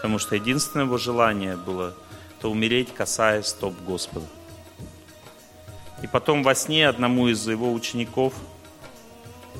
Потому 0.00 0.18
что 0.18 0.34
единственное 0.34 0.86
его 0.86 0.96
желание 0.96 1.56
было 1.58 1.94
то 2.40 2.50
умереть, 2.50 2.94
касаясь 2.94 3.48
стоп 3.48 3.74
Господа. 3.86 4.24
И 6.02 6.06
потом 6.06 6.42
во 6.42 6.54
сне 6.54 6.88
одному 6.88 7.28
из 7.28 7.46
его 7.46 7.70
учеников 7.70 8.32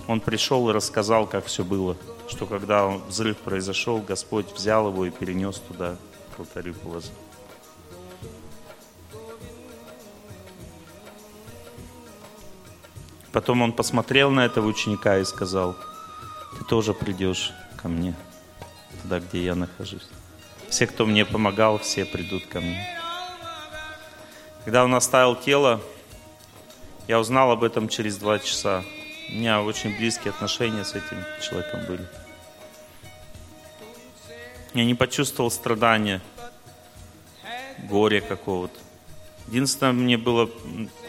он 0.06 0.20
пришел 0.20 0.70
и 0.70 0.72
рассказал, 0.72 1.26
как 1.26 1.44
все 1.44 1.62
было. 1.62 1.94
Что 2.26 2.46
когда 2.46 2.88
взрыв 2.88 3.36
произошел, 3.36 3.98
Господь 3.98 4.50
взял 4.54 4.88
его 4.88 5.04
и 5.04 5.10
перенес 5.10 5.58
туда, 5.58 5.96
к 6.34 6.38
алтарю 6.38 6.72
положил. 6.72 7.12
Потом 13.30 13.60
он 13.60 13.74
посмотрел 13.74 14.30
на 14.30 14.46
этого 14.46 14.66
ученика 14.66 15.18
и 15.18 15.24
сказал, 15.24 15.76
ты 16.58 16.64
тоже 16.64 16.94
придешь 16.94 17.52
ко 17.76 17.88
мне, 17.88 18.16
туда, 19.02 19.20
где 19.20 19.44
я 19.44 19.54
нахожусь. 19.54 20.08
Все, 20.70 20.86
кто 20.86 21.04
мне 21.04 21.26
помогал, 21.26 21.78
все 21.78 22.04
придут 22.04 22.46
ко 22.46 22.60
мне. 22.60 22.86
Когда 24.64 24.84
он 24.84 24.94
оставил 24.94 25.34
тело, 25.34 25.80
я 27.08 27.18
узнал 27.18 27.50
об 27.50 27.64
этом 27.64 27.88
через 27.88 28.16
два 28.18 28.38
часа. 28.38 28.84
У 29.28 29.32
меня 29.32 29.62
очень 29.62 29.96
близкие 29.96 30.30
отношения 30.30 30.84
с 30.84 30.94
этим 30.94 31.24
человеком 31.42 31.86
были. 31.86 32.06
Я 34.72 34.84
не 34.84 34.94
почувствовал 34.94 35.50
страдания, 35.50 36.20
горя 37.88 38.20
какого-то. 38.20 38.78
Единственное, 39.48 39.92
мне 39.92 40.16
было 40.16 40.48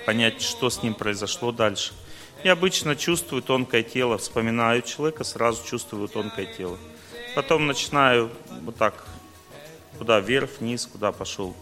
понять, 0.08 0.42
что 0.42 0.72
с 0.72 0.82
ним 0.82 0.96
произошло 0.96 1.52
дальше. 1.52 1.94
Я 2.44 2.54
обычно 2.54 2.96
чувствую 2.96 3.44
тонкое 3.44 3.84
тело, 3.84 4.18
вспоминаю 4.18 4.82
человека, 4.82 5.24
сразу 5.24 5.64
чувствую 5.64 6.08
тонкое 6.08 6.48
тело. 6.48 6.80
Потом 7.36 7.68
начинаю 7.68 8.32
вот 8.64 8.76
так, 8.78 9.06
куда 10.02 10.20
вверх, 10.20 10.50
вниз, 10.60 10.88
куда 10.92 11.12
пошел. 11.12 11.56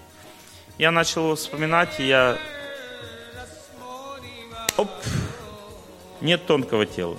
Я 0.77 0.91
начал 0.91 1.23
его 1.23 1.35
вспоминать, 1.35 1.99
и 1.99 2.07
я... 2.07 2.37
Оп! 4.77 4.89
Нет 6.21 6.47
тонкого 6.47 6.85
тела. 6.85 7.17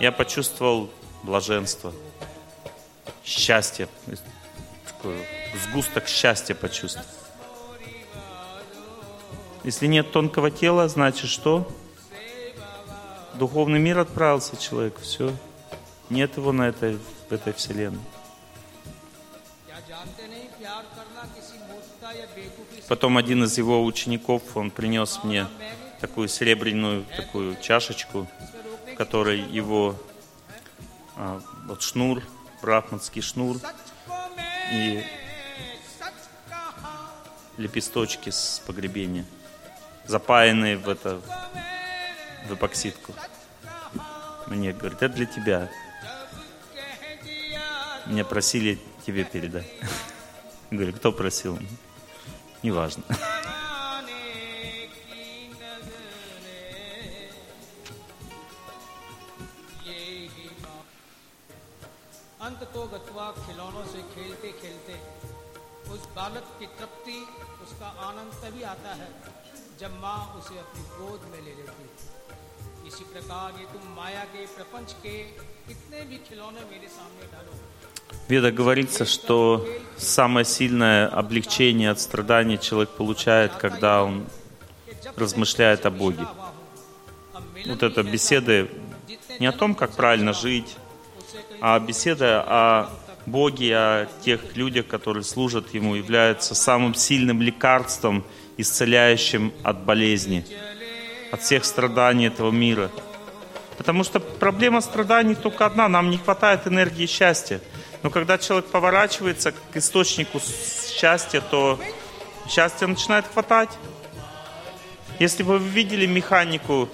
Я 0.00 0.12
почувствовал 0.12 0.90
блаженство, 1.22 1.94
счастье, 3.24 3.88
такой 4.86 5.16
сгусток 5.64 6.06
счастья 6.06 6.54
почувствовал. 6.54 7.08
Если 9.64 9.86
нет 9.86 10.12
тонкого 10.12 10.50
тела, 10.50 10.88
значит 10.88 11.30
что? 11.30 11.66
Духовный 13.32 13.78
мир 13.78 13.98
отправился 14.00 14.58
человек, 14.58 15.00
все. 15.00 15.32
Нет 16.10 16.36
его 16.36 16.52
на 16.52 16.68
этой, 16.68 16.98
в 17.30 17.32
этой 17.32 17.54
вселенной. 17.54 18.02
Потом 22.90 23.18
один 23.18 23.44
из 23.44 23.56
его 23.56 23.84
учеников, 23.84 24.56
он 24.56 24.72
принес 24.72 25.20
мне 25.22 25.46
такую 26.00 26.26
серебряную 26.26 27.04
такую 27.16 27.56
чашечку, 27.60 28.26
в 28.92 28.96
которой 28.96 29.40
его 29.40 29.94
а, 31.14 31.40
вот 31.68 31.82
шнур, 31.82 32.20
брахманский 32.60 33.22
шнур 33.22 33.58
и 34.72 35.04
лепесточки 37.58 38.30
с 38.30 38.60
погребения, 38.66 39.24
запаянные 40.06 40.76
в 40.76 40.88
это 40.88 41.20
в 42.48 42.54
эпоксидку. 42.54 43.14
Мне 44.48 44.72
говорит, 44.72 45.00
это 45.00 45.14
для 45.14 45.26
тебя. 45.26 45.70
Меня 48.06 48.24
просили 48.24 48.80
тебе 49.06 49.22
передать. 49.22 49.70
Говорю, 50.72 50.92
кто 50.92 51.12
просил? 51.12 51.56
Неважно. 52.63 53.03
अंत 62.45 62.63
तो 62.73 62.81
गतवा 62.87 63.25
खिलौनों 63.35 63.83
से 63.85 64.01
खेलते 64.09 64.51
खेलते 64.61 64.95
उस 65.93 66.01
बालक 66.15 66.51
की 66.59 66.65
तृप्ति 66.79 67.17
उसका 67.63 67.87
आनंद 68.07 68.33
तभी 68.41 68.61
आता 68.71 68.93
है 68.99 69.07
जब 69.79 69.97
माँ 70.01 70.19
उसे 70.39 70.59
अपनी 70.59 70.83
गोद 70.97 71.25
में 71.31 71.39
ले 71.45 71.53
लेती 71.59 71.87
है 71.87 72.87
इसी 72.87 73.03
प्रकार 73.13 73.59
ये 73.59 73.65
तुम 73.73 73.87
माया 73.95 74.23
के 74.33 74.45
प्रपंच 74.55 74.93
के 75.03 75.15
कितने 75.67 76.01
भी 76.11 76.17
खिलौने 76.27 76.65
मेरे 76.71 76.87
सामने 76.97 77.31
डालो 77.33 77.57
В 78.10 78.30
Ведах 78.30 78.54
говорится, 78.54 79.04
что 79.04 79.66
самое 79.96 80.44
сильное 80.44 81.08
облегчение 81.08 81.90
от 81.90 82.00
страданий 82.00 82.58
человек 82.58 82.90
получает, 82.90 83.52
когда 83.52 84.04
он 84.04 84.26
размышляет 85.16 85.86
о 85.86 85.90
Боге. 85.90 86.26
Вот 87.66 87.82
это 87.82 88.02
беседы 88.02 88.70
не 89.38 89.46
о 89.46 89.52
том, 89.52 89.74
как 89.74 89.92
правильно 89.92 90.32
жить, 90.32 90.76
а 91.60 91.78
беседа 91.78 92.44
о 92.46 92.90
Боге, 93.26 93.76
о 93.76 94.08
тех 94.24 94.56
людях, 94.56 94.86
которые 94.86 95.24
служат 95.24 95.72
Ему, 95.74 95.94
является 95.94 96.54
самым 96.54 96.94
сильным 96.94 97.42
лекарством, 97.42 98.24
исцеляющим 98.56 99.52
от 99.62 99.84
болезни, 99.84 100.44
от 101.30 101.42
всех 101.42 101.64
страданий 101.64 102.26
этого 102.26 102.50
мира. 102.50 102.90
Потому 103.76 104.04
что 104.04 104.20
проблема 104.20 104.80
страданий 104.80 105.34
только 105.34 105.64
одна, 105.64 105.88
нам 105.88 106.10
не 106.10 106.18
хватает 106.18 106.66
энергии 106.66 107.06
счастья. 107.06 107.60
Но 108.02 108.10
когда 108.10 108.38
человек 108.38 108.66
поворачивается 108.66 109.52
к 109.52 109.76
источнику 109.76 110.40
счастья, 110.40 111.40
то 111.40 111.78
счастье 112.48 112.86
начинает 112.86 113.26
хватать. 113.26 113.70
Если 115.18 115.42
бы 115.42 115.58
вы 115.58 115.68
видели 115.68 116.06
механику 116.06 116.88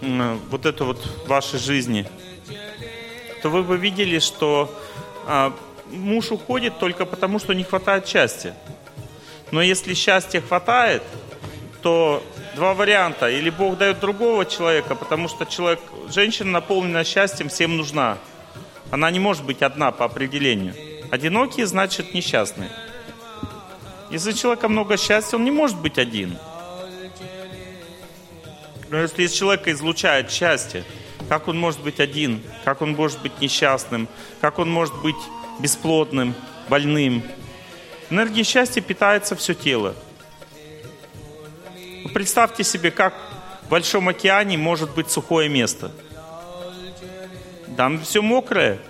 вот 0.00 0.64
эту 0.64 0.86
вот 0.86 1.26
вашей 1.26 1.58
жизни, 1.58 2.06
то 3.42 3.50
вы 3.50 3.62
бы 3.62 3.76
видели, 3.76 4.18
что 4.18 4.74
а, 5.26 5.54
муж 5.90 6.30
уходит 6.30 6.78
только 6.78 7.04
потому, 7.04 7.38
что 7.38 7.52
не 7.52 7.64
хватает 7.64 8.08
счастья. 8.08 8.54
Но 9.50 9.62
если 9.62 9.94
счастья 9.94 10.40
хватает, 10.40 11.02
то 11.82 12.22
два 12.54 12.74
варианта. 12.74 13.28
Или 13.28 13.50
Бог 13.50 13.78
дает 13.78 14.00
другого 14.00 14.44
человека, 14.44 14.94
потому 14.94 15.28
что 15.28 15.44
человек, 15.44 15.80
женщина, 16.08 16.50
наполненная 16.50 17.04
счастьем, 17.04 17.48
всем 17.48 17.76
нужна. 17.76 18.18
Она 18.90 19.10
не 19.10 19.18
может 19.18 19.44
быть 19.44 19.62
одна 19.62 19.92
по 19.92 20.06
определению. 20.06 20.74
Одинокий 21.10 21.64
значит 21.64 22.14
несчастный. 22.14 22.68
Если 24.10 24.30
у 24.30 24.34
человека 24.34 24.68
много 24.68 24.96
счастья, 24.96 25.36
он 25.36 25.44
не 25.44 25.50
может 25.50 25.78
быть 25.78 25.98
один. 25.98 26.38
Но 28.88 28.98
если 28.98 29.24
из 29.24 29.32
человека 29.32 29.70
излучает 29.72 30.30
счастье, 30.30 30.84
как 31.28 31.48
он 31.48 31.58
может 31.58 31.82
быть 31.82 32.00
один? 32.00 32.42
Как 32.64 32.80
он 32.80 32.92
может 32.92 33.20
быть 33.20 33.38
несчастным? 33.40 34.08
Как 34.40 34.58
он 34.58 34.70
может 34.70 34.94
быть 35.02 35.16
бесплодным, 35.60 36.34
больным? 36.70 37.22
Энергией 38.08 38.44
счастья 38.44 38.80
питается 38.80 39.36
все 39.36 39.52
тело. 39.52 39.94
Представьте 42.14 42.64
себе, 42.64 42.90
как 42.90 43.12
в 43.64 43.68
большом 43.68 44.08
океане 44.08 44.56
может 44.56 44.94
быть 44.94 45.10
сухое 45.10 45.50
место– 45.50 45.92
там 47.78 48.00
все 48.00 48.22
мокрое, 48.22 48.80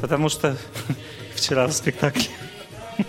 потому 0.00 0.28
что 0.28 0.56
вчера 1.36 1.68
в 1.68 1.72
спектакле. 1.72 2.26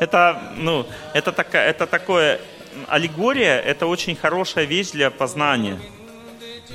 Это, 0.00 0.40
ну, 0.56 0.86
это, 1.12 1.32
такая, 1.32 1.68
это 1.68 1.86
такое, 1.86 2.40
аллегория, 2.88 3.60
это 3.60 3.86
очень 3.86 4.16
хорошая 4.16 4.64
вещь 4.64 4.92
для 4.92 5.10
познания. 5.10 5.78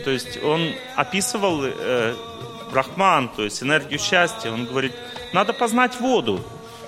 То 0.06 0.12
есть 0.12 0.42
он 0.44 0.76
описывал 0.96 1.66
э, 1.66 2.16
Брахман, 2.72 3.30
то 3.30 3.44
есть 3.44 3.64
энергию 3.64 4.00
счастья. 4.00 4.52
Он 4.52 4.66
говорит, 4.66 4.94
надо 5.34 5.52
познать 5.52 6.00
воду. 6.00 6.40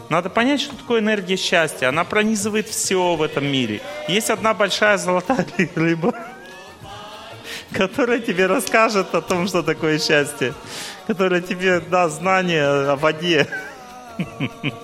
Надо 0.09 0.29
понять, 0.29 0.61
что 0.61 0.77
такое 0.77 1.01
энергия 1.01 1.35
счастья. 1.35 1.89
Она 1.89 2.03
пронизывает 2.03 2.69
все 2.69 3.15
в 3.15 3.23
этом 3.23 3.47
мире. 3.47 3.81
Есть 4.07 4.29
одна 4.29 4.53
большая 4.53 4.97
золотая 4.97 5.47
рыба 5.75 6.13
которая 7.73 8.19
тебе 8.19 8.47
расскажет 8.47 9.13
о 9.13 9.21
том, 9.21 9.47
что 9.47 9.63
такое 9.63 9.99
счастье, 9.99 10.53
которая 11.07 11.41
тебе 11.41 11.79
даст 11.79 12.17
знания 12.17 12.63
о 12.63 12.95
воде, 12.95 13.47
в 14.17 14.81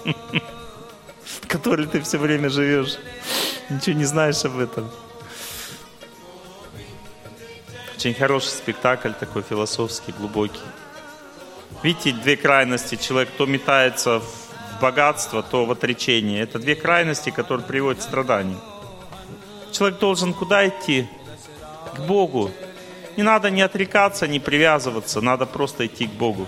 которой 1.47 1.87
ты 1.87 2.01
все 2.01 2.17
время 2.17 2.49
живешь. 2.49 2.97
Ничего 3.69 3.97
не 3.97 4.05
знаешь 4.05 4.45
об 4.45 4.59
этом. 4.59 4.89
Очень 7.95 8.13
хороший 8.13 8.49
спектакль, 8.49 9.11
такой 9.19 9.41
философский, 9.41 10.11
глубокий. 10.11 10.59
Видите, 11.81 12.11
две 12.11 12.37
крайности. 12.37 12.95
Человек 12.95 13.29
то 13.37 13.45
метается 13.45 14.19
в 14.19 14.81
богатство, 14.81 15.41
то 15.41 15.65
в 15.65 15.71
отречение. 15.71 16.43
Это 16.43 16.59
две 16.59 16.75
крайности, 16.75 17.31
которые 17.31 17.65
приводят 17.65 17.99
к 17.99 18.03
страданию. 18.03 18.59
Человек 19.71 19.99
должен 19.99 20.33
куда 20.33 20.67
идти? 20.67 21.07
К 21.95 21.99
Богу. 22.01 22.51
Не 23.17 23.23
надо 23.23 23.49
не 23.49 23.61
отрекаться, 23.61 24.27
не 24.27 24.39
привязываться, 24.39 25.21
надо 25.21 25.45
просто 25.45 25.85
идти 25.85 26.05
к 26.07 26.11
Богу. 26.11 26.47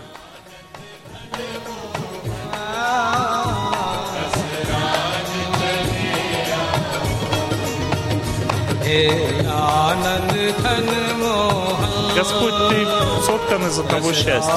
Господь, 12.16 12.54
Ты 12.70 12.86
соткан 13.26 13.68
из 13.68 13.80
одного 13.80 14.14
счастья. 14.14 14.54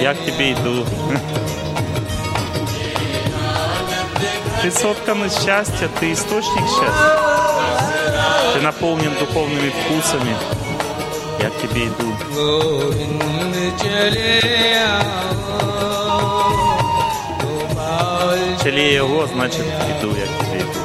Я 0.00 0.14
к 0.14 0.24
Тебе 0.24 0.52
иду. 0.52 0.84
Ты 4.60 4.70
соткан 4.70 5.24
из 5.24 5.34
счастья, 5.42 5.88
Ты 6.00 6.12
источник 6.12 6.64
счастья. 6.68 8.52
Ты 8.54 8.60
наполнен 8.60 9.12
духовными 9.18 9.70
вкусами. 9.70 10.61
Я 11.42 11.50
к 11.50 11.56
тебе 11.60 11.88
иду. 11.88 12.06
Чали 18.62 18.94
его, 18.94 19.26
значит, 19.26 19.64
иду 19.98 20.14
я 20.14 20.24
к 20.24 20.38
тебе 20.38 20.60
иду. 20.60 20.82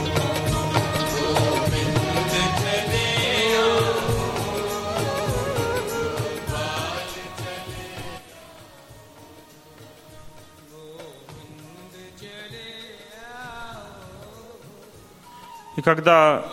И 15.76 15.82
когда 15.84 16.44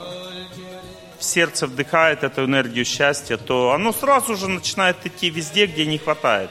сердце 1.34 1.66
вдыхает 1.66 2.22
эту 2.22 2.44
энергию 2.44 2.84
счастья, 2.84 3.36
то 3.36 3.72
оно 3.72 3.92
сразу 3.92 4.36
же 4.36 4.48
начинает 4.48 5.04
идти 5.04 5.30
везде, 5.30 5.66
где 5.66 5.86
не 5.86 5.98
хватает. 5.98 6.50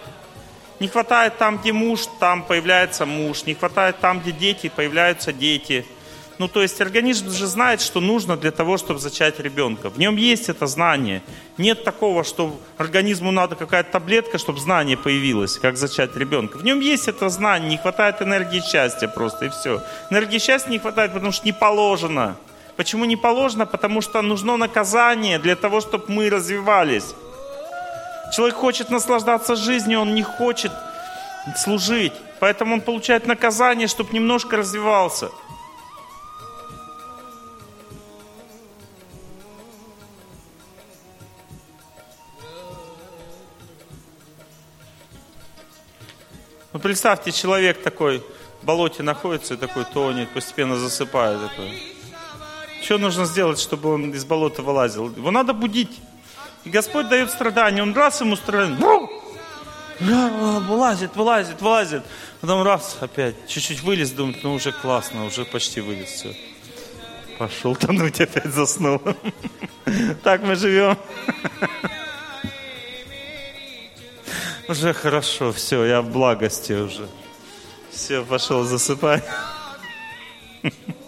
Не 0.80 0.88
хватает 0.88 1.38
там, 1.38 1.58
где 1.58 1.72
муж, 1.72 2.02
там 2.20 2.44
появляется 2.44 3.06
муж. 3.06 3.46
Не 3.46 3.54
хватает 3.54 4.00
там, 4.00 4.20
где 4.20 4.32
дети, 4.32 4.72
появляются 4.76 5.32
дети. 5.32 5.86
Ну, 6.40 6.48
то 6.48 6.62
есть 6.62 6.82
организм 6.82 7.30
же 7.30 7.48
знает, 7.48 7.80
что 7.80 8.02
нужно 8.02 8.36
для 8.36 8.52
того, 8.52 8.78
чтобы 8.78 9.00
зачать 9.00 9.40
ребенка. 9.40 9.90
В 9.90 10.00
нем 10.00 10.18
есть 10.18 10.50
это 10.50 10.68
знание. 10.68 11.22
Нет 11.58 11.84
такого, 11.84 12.24
что 12.24 12.60
организму 12.78 13.32
надо 13.32 13.56
какая-то 13.56 13.92
таблетка, 13.92 14.38
чтобы 14.38 14.60
знание 14.60 14.98
появилось, 14.98 15.58
как 15.60 15.78
зачать 15.78 16.18
ребенка. 16.18 16.58
В 16.58 16.64
нем 16.64 16.82
есть 16.82 17.08
это 17.08 17.30
знание, 17.30 17.70
не 17.70 17.78
хватает 17.78 18.22
энергии 18.22 18.62
счастья 18.62 19.08
просто, 19.08 19.46
и 19.46 19.50
все. 19.50 19.82
Энергии 20.10 20.40
счастья 20.40 20.72
не 20.72 20.80
хватает, 20.80 21.14
потому 21.14 21.32
что 21.32 21.46
не 21.46 21.54
положено. 21.54 22.36
Почему 22.76 23.06
не 23.06 23.16
положено? 23.16 23.66
Потому 23.66 24.02
что 24.02 24.22
нужно 24.22 24.58
наказание 24.58 25.38
для 25.38 25.56
того, 25.56 25.80
чтобы 25.80 26.06
мы 26.08 26.30
развивались. 26.30 27.14
Человек 28.34 28.56
хочет 28.56 28.90
наслаждаться 28.90 29.56
жизнью, 29.56 30.00
он 30.00 30.16
не 30.16 30.24
хочет 30.24 30.72
служить. 31.56 32.14
Поэтому 32.40 32.76
он 32.76 32.82
получает 32.82 33.28
наказание, 33.28 33.88
чтобы 33.88 34.14
немножко 34.14 34.58
развивался. 34.58 35.30
Ну, 46.74 46.80
представьте, 46.80 47.32
человек 47.32 47.84
такой 47.84 48.24
в 48.64 48.66
болоте 48.66 49.04
находится 49.04 49.54
и 49.54 49.58
такой 49.58 49.86
тонет, 49.86 50.30
постепенно 50.30 50.76
засыпает. 50.76 51.40
Такой. 51.40 51.93
Что 52.84 52.98
нужно 52.98 53.24
сделать, 53.26 53.62
чтобы 53.62 53.94
он 53.94 54.12
из 54.12 54.26
болота 54.26 54.62
вылазил? 54.62 55.10
Его 55.16 55.32
надо 55.32 55.54
будить. 55.54 56.02
И 56.66 56.70
Господь 56.70 57.08
дает 57.08 57.32
страдания. 57.32 57.82
Он 57.82 57.94
раз 57.94 58.20
ему 58.20 58.36
страдает. 58.36 58.78
Вылазит, 60.00 61.16
вылазит, 61.16 61.62
вылазит. 61.62 62.04
Потом 62.42 62.64
раз 62.64 62.98
опять. 63.00 63.36
Чуть-чуть 63.48 63.82
вылез, 63.84 64.12
думает, 64.12 64.44
ну 64.44 64.54
уже 64.56 64.74
классно, 64.74 65.24
уже 65.24 65.46
почти 65.46 65.80
вылез. 65.80 66.10
Все. 66.10 66.36
Пошел 67.38 67.74
тонуть, 67.76 68.20
опять 68.20 68.52
заснул. 68.54 69.02
Так 70.24 70.44
мы 70.44 70.56
живем. 70.56 70.98
Уже 74.70 74.94
хорошо, 74.94 75.52
все, 75.52 75.84
я 75.84 76.02
в 76.02 76.10
благости 76.10 76.72
уже. 76.72 77.10
Все, 77.92 78.24
пошел 78.24 78.64
засыпать. 78.64 79.26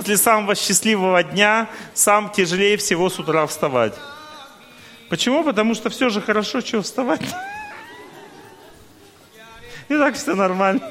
После 0.00 0.16
самого 0.16 0.54
счастливого 0.54 1.22
дня 1.22 1.68
сам 1.92 2.32
тяжелее 2.32 2.78
всего 2.78 3.10
с 3.10 3.18
утра 3.18 3.46
вставать. 3.46 3.92
Почему? 5.10 5.44
Потому 5.44 5.74
что 5.74 5.90
все 5.90 6.08
же 6.08 6.22
хорошо, 6.22 6.62
чего 6.62 6.80
вставать. 6.80 7.20
И 9.90 9.98
так 9.98 10.14
все 10.14 10.34
нормально. 10.34 10.90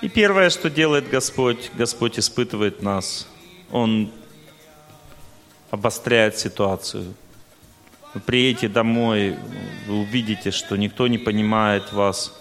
И 0.00 0.08
первое, 0.08 0.48
что 0.48 0.70
делает 0.70 1.10
Господь, 1.10 1.70
Господь 1.74 2.18
испытывает 2.18 2.80
нас. 2.80 3.28
Он 3.70 4.10
обостряет 5.70 6.38
ситуацию. 6.38 7.12
Вы 8.14 8.20
приедете 8.22 8.68
домой, 8.68 9.36
вы 9.86 9.98
увидите, 9.98 10.52
что 10.52 10.76
никто 10.76 11.06
не 11.06 11.18
понимает 11.18 11.92
вас, 11.92 12.39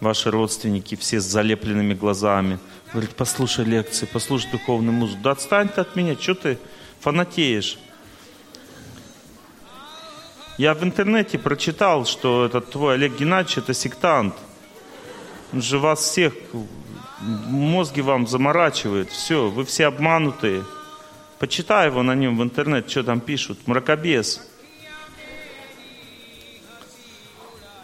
ваши 0.00 0.30
родственники 0.30 0.94
все 0.94 1.20
с 1.20 1.24
залепленными 1.24 1.94
глазами. 1.94 2.58
Говорит, 2.92 3.14
послушай 3.16 3.64
лекции, 3.64 4.08
послушай 4.10 4.50
духовную 4.50 4.92
музыку. 4.92 5.20
Да 5.22 5.32
отстань 5.32 5.68
ты 5.68 5.80
от 5.80 5.96
меня, 5.96 6.16
что 6.16 6.34
ты 6.34 6.58
фанатеешь? 7.00 7.78
Я 10.58 10.74
в 10.74 10.82
интернете 10.82 11.38
прочитал, 11.38 12.06
что 12.06 12.46
этот 12.46 12.70
твой 12.70 12.94
Олег 12.94 13.18
Геннадьевич 13.18 13.58
это 13.58 13.74
сектант. 13.74 14.34
Он 15.52 15.60
же 15.60 15.78
вас 15.78 16.00
всех, 16.00 16.32
мозги 17.20 18.00
вам 18.00 18.26
заморачивает. 18.26 19.10
Все, 19.10 19.48
вы 19.50 19.64
все 19.64 19.86
обманутые. 19.86 20.64
Почитай 21.38 21.88
его 21.88 22.02
на 22.02 22.14
нем 22.14 22.38
в 22.38 22.42
интернет, 22.42 22.90
что 22.90 23.04
там 23.04 23.20
пишут. 23.20 23.66
Мракобес. 23.66 24.40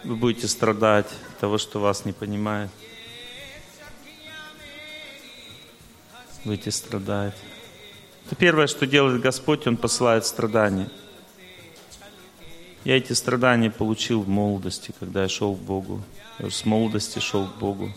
Вы 0.03 0.15
будете 0.15 0.47
страдать 0.47 1.07
того, 1.43 1.57
что 1.57 1.81
вас 1.81 2.05
не 2.05 2.13
понимает. 2.13 2.69
Будете 6.45 6.71
страдать. 6.71 7.35
Это 8.25 8.35
первое, 8.37 8.65
что 8.67 8.87
делает 8.87 9.19
Господь, 9.19 9.67
Он 9.67 9.75
посылает 9.75 10.25
страдания. 10.25 10.89
Я 12.85 12.95
эти 12.95 13.11
страдания 13.11 13.69
получил 13.69 14.21
в 14.21 14.29
молодости, 14.29 14.93
когда 14.97 15.23
я 15.23 15.27
шел 15.27 15.53
к 15.53 15.59
Богу. 15.59 16.01
Я 16.39 16.49
с 16.49 16.63
молодости 16.63 17.19
шел 17.19 17.45
к 17.45 17.57
Богу. 17.57 17.91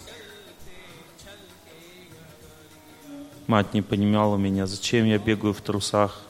Мать 3.47 3.75
не 3.75 3.83
понимала 3.83 4.37
меня, 4.37 4.67
зачем 4.67 5.07
я 5.07 5.19
бегаю 5.19 5.55
в 5.55 5.61
трусах 5.61 6.21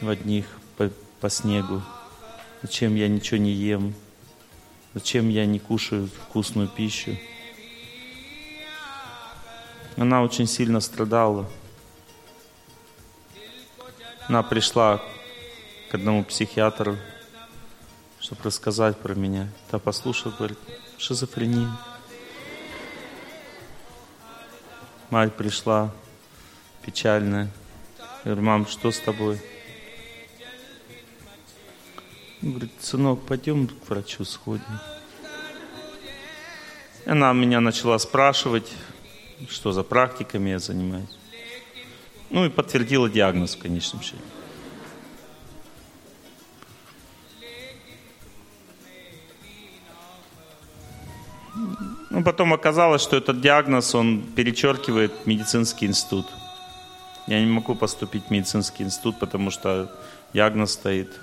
в 0.00 0.08
одних 0.08 0.46
по, 0.76 0.88
по 1.20 1.28
снегу, 1.28 1.82
зачем 2.62 2.94
я 2.94 3.08
ничего 3.08 3.38
не 3.38 3.50
ем, 3.50 3.92
зачем 4.94 5.28
я 5.28 5.46
не 5.46 5.58
кушаю 5.58 6.08
вкусную 6.08 6.68
пищу. 6.68 7.16
Она 9.96 10.22
очень 10.22 10.46
сильно 10.46 10.80
страдала. 10.80 11.48
Она 14.28 14.42
пришла 14.42 15.02
к 15.90 15.94
одному 15.94 16.24
психиатру, 16.24 16.96
чтобы 18.20 18.42
рассказать 18.44 18.96
про 18.96 19.14
меня. 19.14 19.48
Та 19.70 19.78
послушала, 19.78 20.32
говорит, 20.32 20.58
шизофрения. 20.98 21.70
Мать 25.10 25.34
пришла 25.34 25.92
печальная. 26.82 27.50
Я 28.24 28.32
говорю, 28.32 28.42
мам, 28.42 28.66
что 28.66 28.92
с 28.92 29.00
тобой? 29.00 29.40
Говорит, 32.42 32.70
сынок, 32.80 33.20
пойдем 33.26 33.68
к 33.68 33.88
врачу 33.88 34.24
сходим. 34.24 34.64
Она 37.04 37.32
меня 37.34 37.60
начала 37.60 37.98
спрашивать, 37.98 38.72
что 39.48 39.72
за 39.72 39.82
практиками 39.82 40.50
я 40.50 40.58
занимаюсь. 40.58 41.10
Ну 42.30 42.46
и 42.46 42.48
подтвердила 42.48 43.10
диагноз 43.10 43.56
в 43.56 43.58
конечном 43.58 44.00
счете. 44.00 44.22
Ну, 52.08 52.24
потом 52.24 52.54
оказалось, 52.54 53.02
что 53.02 53.16
этот 53.16 53.40
диагноз, 53.40 53.94
он 53.94 54.22
перечеркивает 54.22 55.26
медицинский 55.26 55.86
институт. 55.86 56.26
Я 57.26 57.40
не 57.40 57.50
могу 57.50 57.74
поступить 57.74 58.26
в 58.26 58.30
медицинский 58.30 58.82
институт, 58.82 59.18
потому 59.18 59.50
что 59.50 59.94
диагноз 60.32 60.72
стоит. 60.72 61.20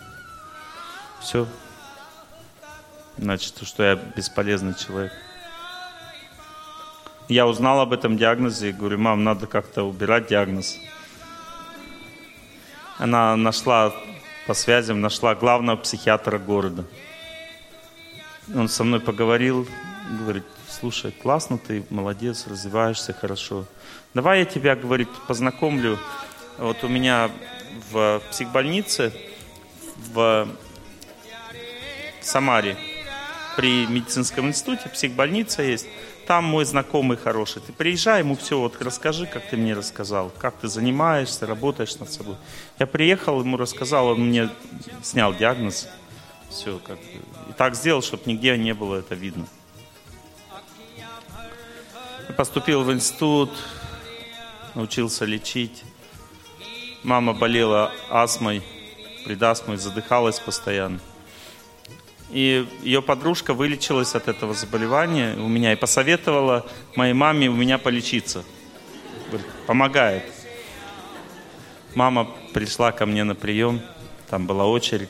Все. 1.27 1.45
Значит, 3.17 3.55
что 3.63 3.83
я 3.83 3.95
бесполезный 3.95 4.73
человек. 4.75 5.11
Я 7.27 7.45
узнал 7.47 7.81
об 7.81 7.91
этом 7.91 8.15
диагнозе 8.15 8.69
и 8.69 8.71
говорю, 8.71 8.97
мам, 8.97 9.25
надо 9.25 9.45
как-то 9.45 9.83
убирать 9.83 10.27
диагноз. 10.27 10.77
Она 12.97 13.35
нашла 13.35 13.93
по 14.47 14.53
связям, 14.53 15.01
нашла 15.01 15.35
главного 15.35 15.75
психиатра 15.75 16.37
города. 16.37 16.85
Он 18.55 18.69
со 18.69 18.85
мной 18.85 19.01
поговорил, 19.01 19.67
говорит, 20.21 20.45
слушай, 20.69 21.11
классно 21.11 21.57
ты, 21.57 21.85
молодец, 21.89 22.47
развиваешься 22.47 23.11
хорошо. 23.11 23.65
Давай 24.13 24.39
я 24.39 24.45
тебя, 24.45 24.77
говорит, 24.77 25.09
познакомлю. 25.27 25.99
Вот 26.57 26.81
у 26.85 26.87
меня 26.87 27.29
в 27.91 28.21
психбольнице 28.31 29.11
в 29.97 30.47
Самаре 32.27 32.77
при 33.55 33.87
медицинском 33.87 34.47
институте 34.47 34.89
психбольница 34.89 35.63
есть. 35.63 35.87
Там 36.27 36.43
мой 36.43 36.65
знакомый 36.65 37.17
хороший. 37.17 37.61
Ты 37.61 37.73
приезжай, 37.73 38.19
ему 38.19 38.35
все, 38.35 38.59
вот 38.59 38.79
расскажи, 38.81 39.25
как 39.25 39.47
ты 39.47 39.57
мне 39.57 39.73
рассказал, 39.73 40.31
как 40.37 40.55
ты 40.57 40.67
занимаешься, 40.67 41.47
работаешь 41.47 41.95
над 41.95 42.11
собой. 42.11 42.35
Я 42.79 42.85
приехал, 42.85 43.39
ему 43.39 43.57
рассказал, 43.57 44.07
он 44.07 44.27
мне 44.27 44.49
снял 45.01 45.33
диагноз. 45.33 45.87
Все, 46.49 46.79
как 46.79 46.99
и 46.99 47.53
так 47.57 47.75
сделал, 47.75 48.01
чтобы 48.01 48.23
нигде 48.25 48.57
не 48.57 48.73
было 48.73 48.97
это 48.97 49.15
видно 49.15 49.47
поступил 52.37 52.83
в 52.83 52.93
институт, 52.93 53.49
научился 54.75 55.25
лечить. 55.25 55.83
Мама 57.03 57.33
болела 57.33 57.91
астмой, 58.11 58.61
предастмой, 59.25 59.77
задыхалась 59.77 60.39
постоянно. 60.39 60.99
И 62.29 62.67
ее 62.83 63.01
подружка 63.01 63.53
вылечилась 63.53 64.13
от 64.13 64.27
этого 64.27 64.53
заболевания 64.53 65.35
у 65.35 65.47
меня 65.47 65.73
и 65.73 65.75
посоветовала 65.75 66.65
моей 66.95 67.13
маме 67.13 67.49
у 67.49 67.55
меня 67.55 67.77
полечиться. 67.77 68.43
Помогает. 69.65 70.23
Мама 71.95 72.29
пришла 72.53 72.91
ко 72.91 73.05
мне 73.05 73.23
на 73.23 73.33
прием, 73.33 73.81
там 74.29 74.45
была 74.45 74.65
очередь. 74.65 75.09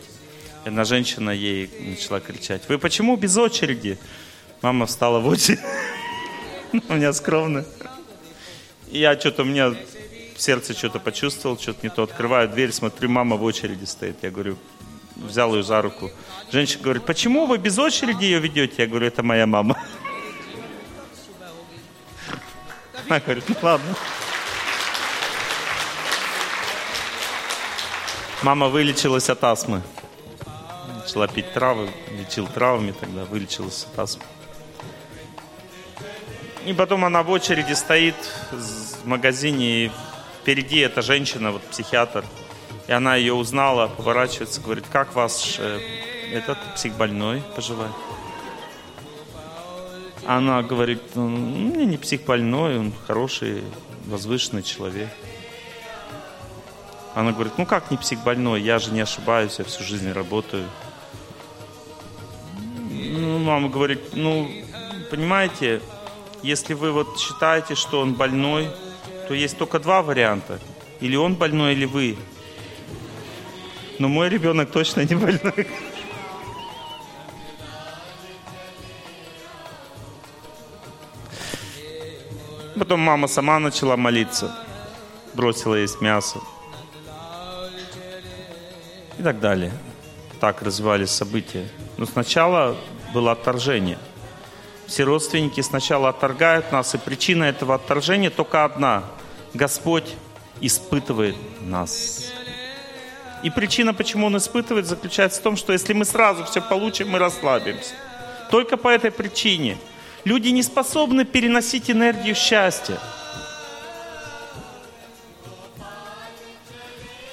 Одна 0.64 0.84
женщина 0.84 1.32
ей 1.32 1.70
начала 1.80 2.20
кричать, 2.20 2.68
вы 2.70 2.78
почему 2.78 3.16
без 3.16 3.36
очереди? 3.38 3.98
Мама 4.62 4.86
встала 4.86 5.20
в 5.20 5.28
очередь. 5.28 5.60
У 6.90 6.94
меня 6.94 7.14
скромно. 7.14 7.66
Я 8.90 9.20
что-то, 9.20 9.42
у 9.42 9.46
меня 9.46 9.76
сердце 10.38 10.74
что-то 10.74 11.00
почувствовал, 11.00 11.58
что-то 11.58 11.80
не 11.84 11.90
то. 11.90 12.04
Открываю 12.04 12.48
дверь, 12.50 12.72
смотрю, 12.72 13.10
мама 13.10 13.36
в 13.36 13.44
очереди 13.44 13.86
стоит. 13.86 14.18
Я 14.22 14.32
говорю, 14.32 14.58
взял 15.18 15.56
ее 15.56 15.64
за 15.64 15.82
руку. 15.82 16.12
Женщина 16.52 16.84
говорит, 16.84 17.06
почему 17.06 17.46
вы 17.46 17.58
без 17.58 17.78
очереди 17.78 18.24
ее 18.24 18.40
ведете? 18.40 18.76
Я 18.78 18.88
говорю, 18.88 19.08
это 19.08 19.24
моя 19.24 19.46
мама. 19.46 19.78
Она 23.08 23.20
говорит, 23.20 23.44
ну 23.48 23.56
ладно. 23.62 23.96
Мама 28.44 28.68
вылечилась 28.68 29.30
от 29.30 29.44
астмы. 29.44 29.82
Начала 30.96 31.28
пить 31.28 31.54
травы, 31.54 31.90
лечил 32.12 32.48
травами 32.48 32.92
тогда, 32.92 33.26
вылечилась 33.26 33.88
от 33.92 34.00
астмы. 34.00 34.24
И 36.66 36.74
потом 36.74 37.06
она 37.06 37.24
в 37.24 37.30
очереди 37.30 37.74
стоит 37.74 38.16
в 38.52 39.08
магазине, 39.08 39.86
и 39.86 39.92
впереди 40.42 40.80
эта 40.80 41.02
женщина, 41.02 41.52
вот 41.52 41.64
психиатр. 41.64 42.26
И 42.88 42.92
она 42.92 43.16
ее 43.16 43.34
узнала, 43.34 43.88
поворачивается, 43.88 44.62
говорит, 44.62 44.86
как 44.92 45.14
ваш 45.14 45.58
э, 45.60 45.80
этот 46.32 46.58
психбольной 46.76 47.44
поживает? 47.56 47.92
Она 50.26 50.62
говорит, 50.62 51.02
ну, 51.16 51.28
не 51.86 51.98
психбольной, 51.98 52.80
он 52.80 52.94
хороший, 53.06 53.64
возвышенный 54.06 54.64
человек. 54.64 55.10
Она 57.14 57.32
говорит, 57.32 57.54
ну 57.58 57.66
как 57.66 57.90
не 57.92 57.98
психбольной, 57.98 58.62
я 58.62 58.78
же 58.78 58.92
не 58.92 59.02
ошибаюсь, 59.02 59.58
я 59.58 59.66
всю 59.66 59.84
жизнь 59.84 60.12
работаю. 60.12 60.66
Ну, 62.92 63.40
мама 63.40 63.70
говорит, 63.70 64.14
ну, 64.14 64.50
понимаете, 65.10 65.82
если 66.44 66.74
вы 66.74 66.92
вот 66.92 67.20
считаете, 67.20 67.76
что 67.76 68.02
он 68.02 68.14
больной, 68.14 68.70
то 69.28 69.34
есть 69.34 69.58
только 69.58 69.80
два 69.80 70.02
варианта. 70.02 70.60
Или 71.00 71.16
он 71.16 71.36
больной, 71.36 71.74
или 71.74 71.86
вы. 71.86 72.18
Но 74.00 74.08
мой 74.08 74.30
ребенок 74.30 74.72
точно 74.72 75.02
не 75.02 75.16
больной. 75.16 75.68
Потом 82.78 83.00
мама 83.00 83.28
сама 83.28 83.60
начала 83.60 83.98
молиться, 83.98 84.56
бросила 85.34 85.76
есть 85.76 86.00
мясо 86.00 86.40
и 89.18 89.24
так 89.24 89.40
далее. 89.40 89.72
Так 90.40 90.62
развивались 90.62 91.10
события. 91.10 91.68
Но 91.98 92.06
сначала 92.06 92.78
было 93.14 93.32
отторжение. 93.32 93.98
Все 94.86 95.04
родственники 95.04 95.60
сначала 95.62 96.10
отторгают 96.10 96.72
нас, 96.72 96.94
и 96.94 96.98
причина 96.98 97.46
этого 97.46 97.76
отторжения 97.76 98.30
только 98.30 98.64
одна. 98.64 99.04
Господь 99.54 100.14
испытывает 100.62 101.36
нас. 101.62 102.32
И 103.44 103.50
причина, 103.50 103.94
почему 103.94 104.28
Он 104.28 104.38
испытывает, 104.38 104.88
заключается 104.88 105.40
в 105.40 105.44
том, 105.44 105.58
что 105.58 105.74
если 105.74 105.94
мы 105.94 106.06
сразу 106.06 106.44
все 106.46 106.62
получим, 106.62 107.10
мы 107.10 107.20
расслабимся. 107.20 107.94
Только 108.50 108.78
по 108.78 108.88
этой 108.88 109.12
причине. 109.12 109.78
Люди 110.24 110.50
не 110.50 110.64
способны 110.64 111.26
переносить 111.26 111.90
энергию 111.90 112.36
счастья. 112.36 112.98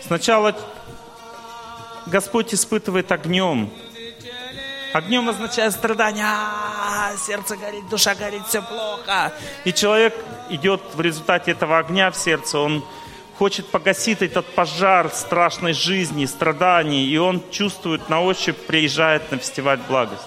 Сначала 0.06 0.54
Господь 2.06 2.52
испытывает 2.52 3.10
огнем. 3.10 3.70
Огнем 4.92 5.28
означает 5.28 5.72
страдание. 5.72 6.24
А, 6.24 7.16
сердце 7.16 7.56
горит, 7.56 7.88
душа 7.88 8.14
горит, 8.14 8.46
все 8.46 8.62
плохо. 8.62 9.32
И 9.64 9.72
человек 9.72 10.14
идет 10.50 10.80
в 10.94 11.00
результате 11.00 11.52
этого 11.52 11.78
огня 11.78 12.10
в 12.10 12.16
сердце, 12.16 12.58
он 12.58 12.84
хочет 13.38 13.66
погасить 13.66 14.22
этот 14.22 14.46
пожар 14.54 15.10
страшной 15.12 15.72
жизни, 15.72 16.26
страданий, 16.26 17.04
и 17.06 17.16
он 17.16 17.42
чувствует 17.50 18.08
на 18.08 18.20
ощупь, 18.20 18.56
приезжает 18.56 19.30
на 19.30 19.38
фестиваль 19.38 19.80
благости. 19.88 20.26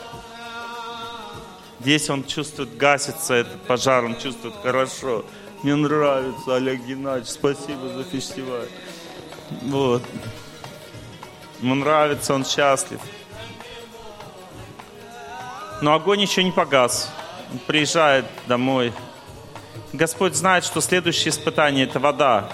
Здесь 1.80 2.10
он 2.10 2.24
чувствует, 2.26 2.76
гасится 2.76 3.36
этот 3.36 3.62
пожар, 3.64 4.04
он 4.04 4.18
чувствует 4.20 4.56
хорошо. 4.62 5.24
Мне 5.64 5.76
нравится, 5.76 6.56
Олег 6.56 6.82
Геннадьевич, 6.86 7.30
спасибо 7.30 7.90
за 7.90 8.04
фестиваль. 8.04 8.68
Вот. 9.64 10.04
Ему 11.62 11.76
нравится, 11.76 12.34
он 12.34 12.46
счастлив. 12.46 13.00
Но 15.82 15.94
огонь 15.94 16.22
еще 16.22 16.44
не 16.44 16.52
погас. 16.52 17.12
Он 17.52 17.60
приезжает 17.60 18.26
домой. 18.48 18.92
Господь 19.94 20.36
знает, 20.36 20.66
что 20.66 20.82
следующее 20.82 21.30
испытание– 21.30 21.86
это 21.88 22.00
вода. 22.00 22.52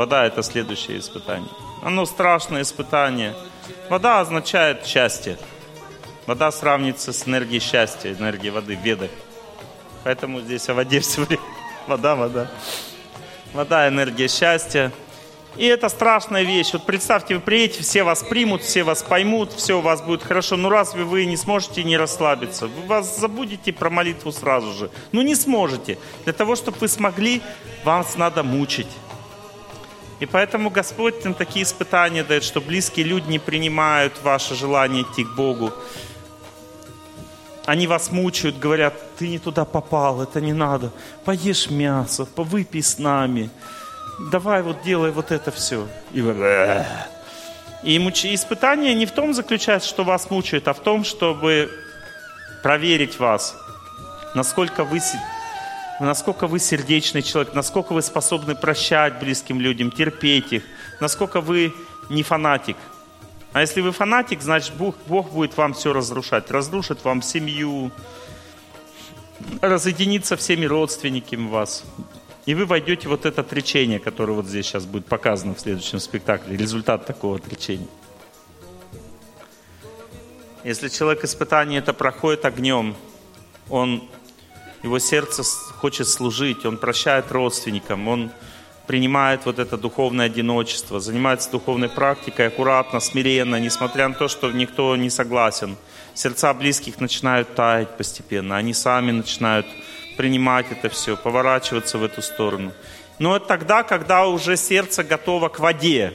Вода– 0.00 0.24
это 0.26 0.42
следующее 0.42 0.98
испытание. 0.98 1.50
Оно 1.82 2.06
страшное 2.06 2.62
испытание. 2.62 3.34
Вода 3.90 4.20
означает 4.20 4.86
счастье. 4.86 5.36
Вода 6.24 6.50
сравнится 6.52 7.12
с 7.12 7.28
энергией 7.28 7.60
счастья, 7.60 8.10
энергией 8.10 8.50
воды 8.50 8.78
в 8.78 8.80
ведах. 8.80 9.10
Поэтому 10.02 10.40
здесь 10.40 10.66
о 10.70 10.72
воде 10.72 11.00
все 11.00 11.20
время. 11.20 11.42
Вода, 11.86 12.16
вода. 12.16 12.50
Вода– 13.52 13.86
энергия 13.88 14.26
счастья. 14.28 14.90
И 15.56 15.66
это 15.66 15.90
страшная 15.90 16.44
вещь. 16.44 16.72
Вот 16.72 16.86
представьте, 16.86 17.34
вы 17.34 17.42
приедете, 17.42 17.82
все 17.82 18.02
вас 18.02 18.22
примут, 18.22 18.62
все 18.62 18.84
вас 18.84 19.02
поймут, 19.02 19.52
все 19.52 19.80
у 19.80 19.80
вас 19.82 20.00
будет 20.00 20.22
хорошо. 20.22 20.56
Но 20.56 20.70
разве 20.70 21.04
вы 21.04 21.26
не 21.26 21.36
сможете 21.36 21.84
не 21.84 21.98
расслабиться? 21.98 22.68
Вы 22.68 22.86
вас 22.86 23.18
забудете 23.18 23.70
про 23.70 23.90
молитву 23.90 24.32
сразу 24.32 24.72
же. 24.72 24.90
Ну 25.12 25.20
не 25.20 25.34
сможете. 25.34 25.98
Для 26.24 26.32
того, 26.32 26.56
чтобы 26.56 26.78
вы 26.78 26.88
смогли, 26.88 27.42
вас 27.84 28.16
надо 28.16 28.42
мучить. 28.42 28.88
И 30.20 30.26
поэтому 30.26 30.70
Господь 30.70 31.24
нам 31.24 31.34
такие 31.34 31.64
испытания 31.64 32.22
дает, 32.22 32.44
что 32.44 32.60
близкие 32.60 33.06
люди 33.06 33.28
не 33.28 33.38
принимают 33.38 34.22
ваше 34.22 34.54
желание 34.54 35.02
идти 35.02 35.24
к 35.24 35.34
Богу. 35.34 35.72
Они 37.66 37.86
вас 37.86 38.10
мучают, 38.10 38.58
говорят, 38.58 38.94
ты 39.16 39.28
не 39.28 39.38
туда 39.38 39.64
попал, 39.64 40.22
это 40.22 40.40
не 40.40 40.52
надо. 40.52 40.92
Поешь 41.24 41.70
мясо, 41.70 42.26
повыпей 42.26 42.82
с 42.82 42.98
нами 42.98 43.50
давай 44.20 44.62
вот 44.62 44.82
делай 44.82 45.10
вот 45.10 45.32
это 45.32 45.50
все. 45.50 45.88
И 46.12 46.20
вы... 46.20 46.84
И 47.82 47.96
испытание 48.34 48.92
не 48.94 49.06
в 49.06 49.12
том 49.12 49.32
заключается, 49.32 49.88
что 49.88 50.04
вас 50.04 50.30
мучают, 50.30 50.68
а 50.68 50.74
в 50.74 50.80
том, 50.80 51.02
чтобы 51.02 51.70
проверить 52.62 53.18
вас, 53.18 53.56
насколько 54.34 54.84
вы, 54.84 55.00
насколько 56.06 56.46
вы 56.46 56.58
сердечный 56.58 57.22
человек, 57.22 57.54
насколько 57.54 57.92
вы 57.92 58.02
способны 58.02 58.54
прощать 58.54 59.18
близким 59.18 59.60
людям, 59.60 59.90
терпеть 59.90 60.52
их, 60.52 60.62
насколько 61.00 61.40
вы 61.40 61.74
не 62.08 62.22
фанатик. 62.22 62.76
А 63.52 63.60
если 63.60 63.80
вы 63.80 63.92
фанатик, 63.92 64.42
значит 64.42 64.74
Бог, 64.74 64.94
Бог 65.06 65.30
будет 65.30 65.56
вам 65.56 65.74
все 65.74 65.92
разрушать. 65.92 66.50
Разрушит 66.50 67.04
вам 67.04 67.20
семью, 67.20 67.90
разъединится 69.60 70.36
всеми 70.36 70.66
родственниками 70.66 71.48
вас. 71.48 71.84
И 72.46 72.54
вы 72.54 72.64
войдете 72.64 73.08
вот 73.08 73.26
это 73.26 73.42
отречение, 73.42 73.98
которое 73.98 74.32
вот 74.32 74.46
здесь 74.46 74.66
сейчас 74.66 74.86
будет 74.86 75.06
показано 75.06 75.54
в 75.54 75.60
следующем 75.60 76.00
спектакле, 76.00 76.56
результат 76.56 77.06
такого 77.06 77.36
отречения. 77.36 77.88
Если 80.64 80.88
человек 80.88 81.24
испытание 81.24 81.80
это 81.80 81.92
проходит 81.92 82.44
огнем, 82.44 82.94
он, 83.68 84.08
его 84.82 84.98
сердце 84.98 85.42
хочет 85.76 86.08
служить, 86.08 86.64
он 86.64 86.78
прощает 86.78 87.30
родственникам, 87.30 88.08
он 88.08 88.30
принимает 88.86 89.46
вот 89.46 89.58
это 89.58 89.76
духовное 89.76 90.26
одиночество, 90.26 91.00
занимается 91.00 91.50
духовной 91.50 91.88
практикой 91.88 92.48
аккуратно, 92.48 92.98
смиренно, 93.00 93.56
несмотря 93.60 94.08
на 94.08 94.14
то, 94.14 94.26
что 94.26 94.50
никто 94.50 94.96
не 94.96 95.10
согласен. 95.10 95.76
Сердца 96.14 96.52
близких 96.54 96.98
начинают 96.98 97.54
таять 97.54 97.96
постепенно, 97.96 98.56
они 98.56 98.74
сами 98.74 99.12
начинают 99.12 99.66
принимать 100.16 100.66
это 100.70 100.88
все, 100.88 101.16
поворачиваться 101.16 101.98
в 101.98 102.04
эту 102.04 102.20
сторону. 102.20 102.72
Но 103.18 103.36
это 103.36 103.46
тогда, 103.46 103.82
когда 103.82 104.26
уже 104.26 104.56
сердце 104.56 105.04
готово 105.04 105.48
к 105.48 105.60
воде. 105.60 106.14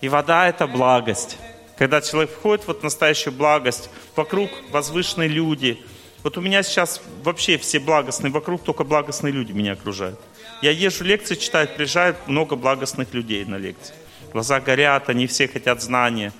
И 0.00 0.08
вода– 0.08 0.48
это 0.48 0.66
благость. 0.66 1.36
Когда 1.76 2.00
человек 2.00 2.30
входит 2.30 2.64
в 2.64 2.68
вот 2.68 2.82
настоящую 2.82 3.34
благость, 3.34 3.90
вокруг 4.16 4.50
возвышенные 4.70 5.28
люди. 5.28 5.84
Вот 6.28 6.36
у 6.36 6.42
меня 6.42 6.62
сейчас 6.62 7.00
вообще 7.24 7.56
все 7.56 7.78
благостные, 7.78 8.30
вокруг 8.30 8.62
только 8.62 8.84
благостные 8.84 9.32
люди 9.32 9.52
меня 9.52 9.72
окружают. 9.72 10.20
Я 10.60 10.72
езжу 10.72 11.02
лекции 11.02 11.36
читать, 11.36 11.74
приезжает 11.74 12.16
много 12.28 12.54
благостных 12.54 13.14
людей 13.14 13.46
на 13.46 13.56
лекции. 13.56 13.94
Глаза 14.34 14.60
горят, 14.60 15.08
они 15.08 15.26
все 15.26 15.48
хотят 15.48 15.80
знания. 15.80 16.34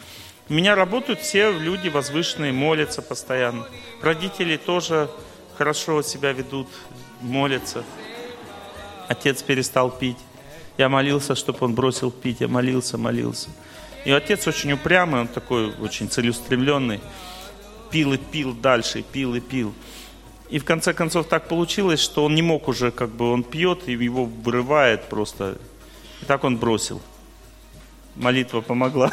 У 0.51 0.53
меня 0.53 0.75
работают 0.75 1.21
все 1.21 1.51
люди 1.51 1.89
возвышенные, 1.89 2.53
молятся 2.53 3.01
постоянно. 3.01 3.67
Родители 4.03 4.59
тоже 4.59 5.09
хорошо 5.57 6.03
себя 6.03 6.33
ведут, 6.33 6.69
молятся. 7.23 7.83
Отец 9.09 9.43
перестал 9.43 9.91
пить. 9.91 10.19
Я 10.77 10.91
молился, 10.91 11.35
чтобы 11.35 11.61
он 11.63 11.75
бросил 11.75 12.11
пить. 12.11 12.41
Я 12.41 12.49
молился, 12.49 12.99
молился. 12.99 13.49
И 14.05 14.13
отец 14.13 14.47
очень 14.47 14.73
упрямый, 14.73 15.23
он 15.23 15.29
такой 15.29 15.73
очень 15.81 16.11
целеустремленный. 16.11 17.01
Пил 17.91 18.13
и 18.13 18.17
пил 18.17 18.55
дальше, 18.55 19.03
пил 19.03 19.35
и 19.35 19.41
пил. 19.41 19.75
И 20.51 20.59
в 20.59 20.65
конце 20.65 20.95
концов 20.95 21.27
так 21.27 21.49
получилось, 21.49 22.01
что 22.01 22.25
он 22.25 22.35
не 22.35 22.43
мог 22.43 22.69
уже, 22.69 22.91
как 22.91 23.11
бы 23.11 23.31
он 23.31 23.43
пьет, 23.43 23.89
и 23.89 23.93
его 23.93 24.25
вырывает 24.25 25.09
просто. 25.09 25.59
И 26.23 26.25
так 26.25 26.45
он 26.45 26.57
бросил. 26.57 27.01
Молитва 28.17 28.61
помогла. 28.61 29.13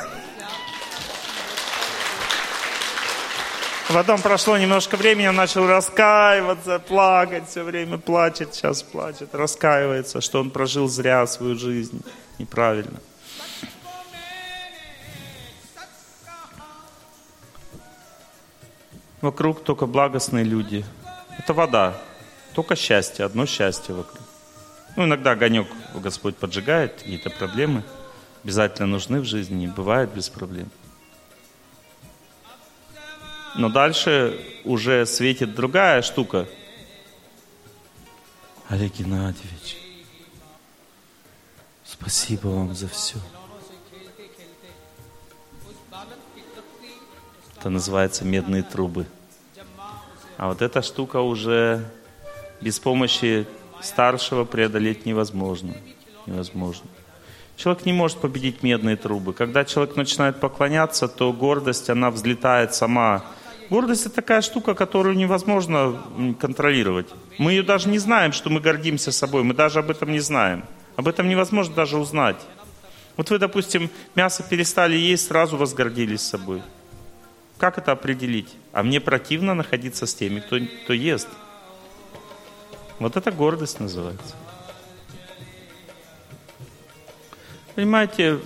Потом 3.93 4.19
прошло 4.21 4.57
немножко 4.57 4.97
времени, 4.97 5.27
он 5.27 5.35
начал 5.35 5.67
раскаиваться, 5.67 6.79
плакать, 6.79 7.47
все 7.47 7.63
время 7.63 7.97
плачет, 7.97 8.53
сейчас 8.53 8.81
плачет, 8.81 9.35
раскаивается, 9.35 10.21
что 10.21 10.39
он 10.39 10.49
прожил 10.49 10.87
зря 10.87 11.25
свою 11.27 11.55
жизнь, 11.55 12.01
неправильно. 12.39 12.99
Вокруг 19.25 19.63
только 19.63 19.87
благостные 19.87 20.43
люди. 20.43 20.85
Это 21.39 21.55
вода, 21.55 21.97
только 22.53 22.75
счастье, 22.75 23.25
одно 23.25 23.47
счастье 23.47 23.95
вокруг. 23.95 24.21
Ну, 24.95 25.05
иногда 25.05 25.31
огонек 25.31 25.67
Господь 25.95 26.37
поджигает, 26.37 27.01
какие-то 27.01 27.31
проблемы 27.31 27.81
обязательно 28.43 28.87
нужны 28.87 29.21
в 29.21 29.25
жизни, 29.25 29.55
не 29.55 29.67
бывает 29.67 30.13
без 30.13 30.29
проблем. 30.29 30.69
Но 33.55 33.69
дальше 33.69 34.39
уже 34.63 35.07
светит 35.07 35.55
другая 35.55 36.03
штука. 36.03 36.47
Олег 38.69 38.93
Геннадьевич, 38.93 39.77
спасибо 41.83 42.49
вам 42.49 42.75
за 42.75 42.87
все. 42.89 43.17
Это 47.65 47.71
называется 47.71 48.23
медные 48.23 48.61
трубы. 48.61 49.07
А 50.37 50.49
вот 50.49 50.61
эта 50.61 50.83
штука 50.83 51.21
уже 51.21 51.83
без 52.61 52.77
помощи 52.77 53.47
старшего 53.81 54.45
преодолеть 54.45 55.07
невозможно. 55.07 55.73
Невозможно. 56.27 56.87
Человек 57.57 57.87
не 57.87 57.91
может 57.91 58.19
победить 58.19 58.61
медные 58.61 58.97
трубы. 58.97 59.33
Когда 59.33 59.65
человек 59.65 59.95
начинает 59.95 60.39
поклоняться, 60.39 61.07
то 61.07 61.33
гордость, 61.33 61.89
она 61.89 62.11
взлетает 62.11 62.75
сама 62.75 63.23
Гордость– 63.71 64.05
это 64.05 64.17
такая 64.17 64.41
штука, 64.41 64.75
которую 64.75 65.15
невозможно 65.15 65.99
контролировать. 66.39 67.07
Мы 67.39 67.53
ее 67.53 67.63
даже 67.63 67.89
не 67.89 67.97
знаем, 67.97 68.31
что 68.31 68.51
мы 68.51 68.59
гордимся 68.59 69.11
собой. 69.11 69.41
Мы 69.41 69.55
даже 69.55 69.79
об 69.79 69.89
этом 69.89 70.11
не 70.11 70.19
знаем. 70.19 70.65
Об 70.97 71.07
этом 71.07 71.27
невозможно 71.27 71.73
даже 71.73 71.97
узнать. 71.97 72.37
Вот 73.17 73.31
вы, 73.31 73.39
допустим, 73.39 73.89
мясо 74.13 74.43
перестали 74.47 74.95
есть, 74.95 75.29
сразу 75.29 75.57
возгордились 75.57 76.21
собой. 76.21 76.61
Как 77.57 77.77
это 77.77 77.91
определить? 77.91 78.49
А 78.73 78.83
мне 78.83 78.99
противно 78.99 79.53
находиться 79.53 80.05
с 80.05 80.13
теми, 80.13 80.39
кто, 80.39 80.57
кто 80.83 80.93
ест. 80.93 81.27
Вот 82.99 83.15
это 83.15 83.31
гордость 83.31 83.79
называется. 83.79 84.35
Понимаете, 87.75 88.39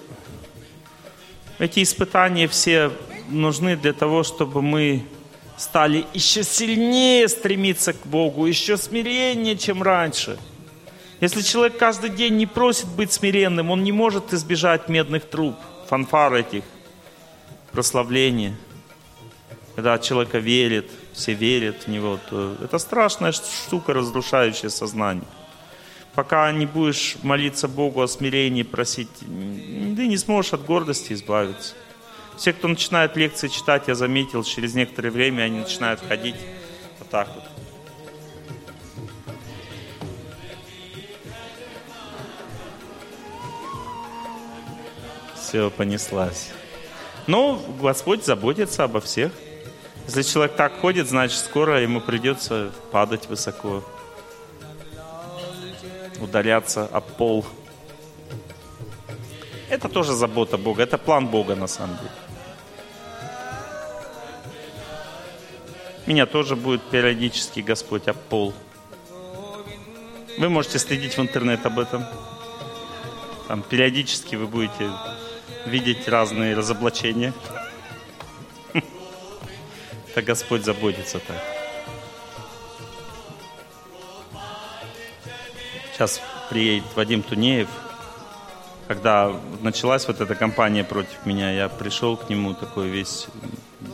эти 1.59 1.83
испытания 1.83 2.47
все 2.47 2.91
нужны 3.29 3.75
для 3.75 3.93
того, 3.93 4.23
чтобы 4.23 4.61
мы 4.61 5.05
стали 5.57 6.05
еще 6.13 6.43
сильнее 6.43 7.27
стремиться 7.27 7.93
к 7.93 8.07
Богу, 8.07 8.45
еще 8.45 8.77
смиреннее, 8.77 9.57
чем 9.57 9.83
раньше. 9.83 10.39
Если 11.19 11.41
человек 11.41 11.77
каждый 11.77 12.11
день 12.11 12.37
не 12.37 12.47
просит 12.47 12.87
быть 12.87 13.11
смиренным, 13.11 13.69
он 13.71 13.83
не 13.83 13.91
может 13.91 14.33
избежать 14.33 14.87
медных 14.87 15.25
труб, 15.25 15.55
фанфар 15.87 16.33
этих, 16.33 16.63
прославления. 17.71 18.55
Когда 19.79 19.97
человека 19.97 20.39
верит, 20.39 20.91
все 21.13 21.33
верят 21.33 21.83
в 21.83 21.87
него, 21.87 22.19
то 22.29 22.57
это 22.61 22.77
страшная 22.79 23.31
штука, 23.31 23.93
разрушающая 23.93 24.67
сознание. 24.67 25.23
Пока 26.15 26.51
не 26.51 26.65
будешь 26.65 27.15
молиться 27.23 27.69
Богу 27.69 28.01
о 28.01 28.07
смирении, 28.09 28.63
просить, 28.63 29.07
ты 29.19 30.05
не 30.05 30.17
сможешь 30.17 30.51
от 30.51 30.65
гордости 30.65 31.13
избавиться. 31.13 31.75
Все, 32.35 32.51
кто 32.51 32.67
начинает 32.67 33.15
лекции 33.15 33.47
читать, 33.47 33.83
я 33.87 33.95
заметил, 33.95 34.43
через 34.43 34.73
некоторое 34.75 35.11
время 35.11 35.43
они 35.43 35.59
начинают 35.59 36.01
ходить 36.05 36.35
вот 36.99 37.09
так 37.09 37.29
вот. 37.33 37.45
Все, 45.37 45.71
понеслась. 45.71 46.49
Но 47.27 47.63
ну, 47.67 47.75
Господь 47.81 48.25
заботится 48.25 48.83
обо 48.83 48.99
всех. 48.99 49.31
Если 50.09 50.23
человек 50.23 50.55
так 50.55 50.73
ходит, 50.81 51.07
значит, 51.07 51.37
скоро 51.37 51.83
ему 51.83 52.01
придется 52.01 52.71
падать 52.91 53.27
высоко, 53.29 53.83
ударяться 56.19 56.87
об 56.87 57.03
пол. 57.03 57.45
Это 59.69 59.87
тоже 59.87 60.13
забота 60.13 60.57
Бога, 60.57 60.81
это 60.81 60.97
план 60.97 61.27
Бога 61.27 61.55
на 61.55 61.67
самом 61.67 61.95
деле. 61.97 62.09
Меня 66.07 66.25
тоже 66.25 66.55
будет 66.55 66.81
периодически 66.89 67.59
Господь 67.59 68.07
об 68.07 68.17
пол. 68.17 68.55
Вы 70.39 70.49
можете 70.49 70.79
следить 70.79 71.17
в 71.17 71.21
интернет 71.21 71.63
об 71.67 71.77
этом. 71.77 72.03
Там 73.47 73.61
периодически 73.61 74.35
вы 74.35 74.47
будете 74.47 74.89
видеть 75.67 76.07
разные 76.07 76.55
разоблачения. 76.55 77.31
Это 80.19 80.27
Господь 80.27 80.65
заботится 80.65 81.17
так. 81.19 81.37
Сейчас 85.93 86.21
приедет 86.49 86.83
Вадим 86.93 87.23
Тунеев. 87.23 87.69
Когда 88.89 89.31
началась 89.61 90.05
вот 90.09 90.19
эта 90.19 90.35
кампания 90.35 90.83
против 90.83 91.25
меня, 91.25 91.53
я 91.53 91.69
пришел 91.69 92.17
к 92.17 92.29
нему 92.29 92.53
такой 92.53 92.89
весь 92.89 93.27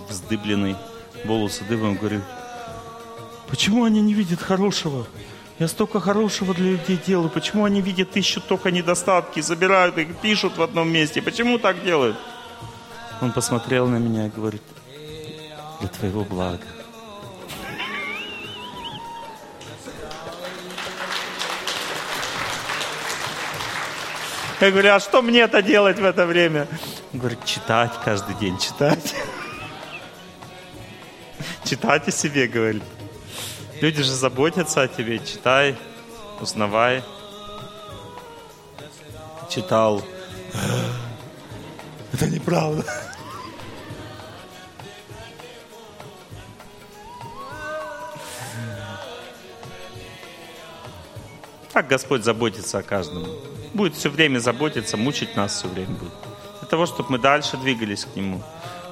вздыбленный 0.10 0.76
волосы 1.26 1.64
дыбом, 1.65 1.93
говорю, 1.93 2.22
почему 3.47 3.84
они 3.84 4.02
не 4.02 4.15
видят 4.15 4.41
хорошего? 4.41 5.06
Я 5.60 5.68
столько 5.68 5.99
хорошего 5.99 6.56
для 6.56 6.72
людей 6.72 6.99
делаю. 7.06 7.30
Почему 7.30 7.65
они 7.65 7.81
видят, 7.81 8.18
ищут 8.18 8.47
только 8.47 8.72
недостатки, 8.72 9.41
забирают 9.41 9.99
их, 9.99 10.07
пишут 10.23 10.57
в 10.57 10.64
одном 10.64 10.91
месте? 10.91 11.22
Почему 11.22 11.60
так 11.60 11.84
делают? 11.84 12.18
Он 13.22 13.31
посмотрел 13.31 13.88
на 13.88 13.97
меня 13.97 14.26
и 14.26 14.30
говорит, 14.30 14.64
для 15.80 15.89
твоего 15.89 16.23
блага. 16.23 16.65
Я 24.61 24.72
говорю, 24.72 24.93
а 24.93 24.99
что 24.99 25.22
мне 25.22 25.41
это 25.41 25.61
делать 25.61 25.99
в 25.99 26.06
это 26.06 26.26
время? 26.26 26.68
Он 27.14 27.19
говорит, 27.19 27.43
читать 27.45 27.91
каждый 28.03 28.35
день, 28.35 28.57
читать. 28.57 29.14
Читать 31.65 32.07
о 32.07 32.11
себе, 32.11 32.47
говорит. 32.47 32.84
Люди 33.81 34.02
же 34.02 34.14
заботятся 34.14 34.84
о 34.84 34.88
тебе. 34.88 35.19
Читай, 35.19 35.76
узнавай. 36.39 37.03
Читал. 39.49 40.02
Это 42.14 42.27
неправда. 42.27 42.85
Так 51.76 51.89
Господь 51.89 52.23
заботится 52.23 52.77
о 52.77 52.84
каждом. 52.84 53.27
Будет 53.73 53.95
все 53.95 54.10
время 54.10 54.39
заботиться, 54.39 54.95
мучить 54.95 55.35
нас 55.35 55.57
все 55.57 55.68
время 55.68 55.89
будет. 55.89 56.14
Для 56.61 56.69
того, 56.69 56.85
чтобы 56.85 57.11
мы 57.11 57.19
дальше 57.19 57.57
двигались 57.57 58.06
к 58.06 58.15
Нему. 58.15 58.41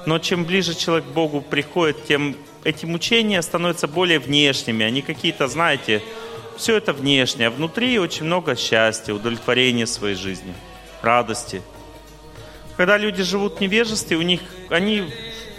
Но 0.04 0.18
чем 0.18 0.44
ближе 0.44 0.74
человек 0.74 1.06
к 1.06 1.12
Богу 1.12 1.40
приходит, 1.40 2.04
тем 2.04 2.36
эти 2.62 2.84
мучения 2.84 3.40
становятся 3.40 3.88
более 3.88 4.18
внешними. 4.18 4.84
Они 4.84 5.00
какие-то, 5.00 5.48
знаете, 5.48 6.02
все 6.58 6.76
это 6.76 6.92
внешнее. 6.92 7.48
А 7.48 7.50
внутри 7.50 7.98
очень 7.98 8.26
много 8.26 8.54
счастья, 8.54 9.14
удовлетворения 9.14 9.86
своей 9.86 10.14
жизни, 10.14 10.52
радости. 11.00 11.62
Когда 12.76 12.98
люди 12.98 13.22
живут 13.22 13.56
в 13.56 13.60
невежестве, 13.62 14.18
у 14.18 14.22
них, 14.22 14.42
они 14.68 15.10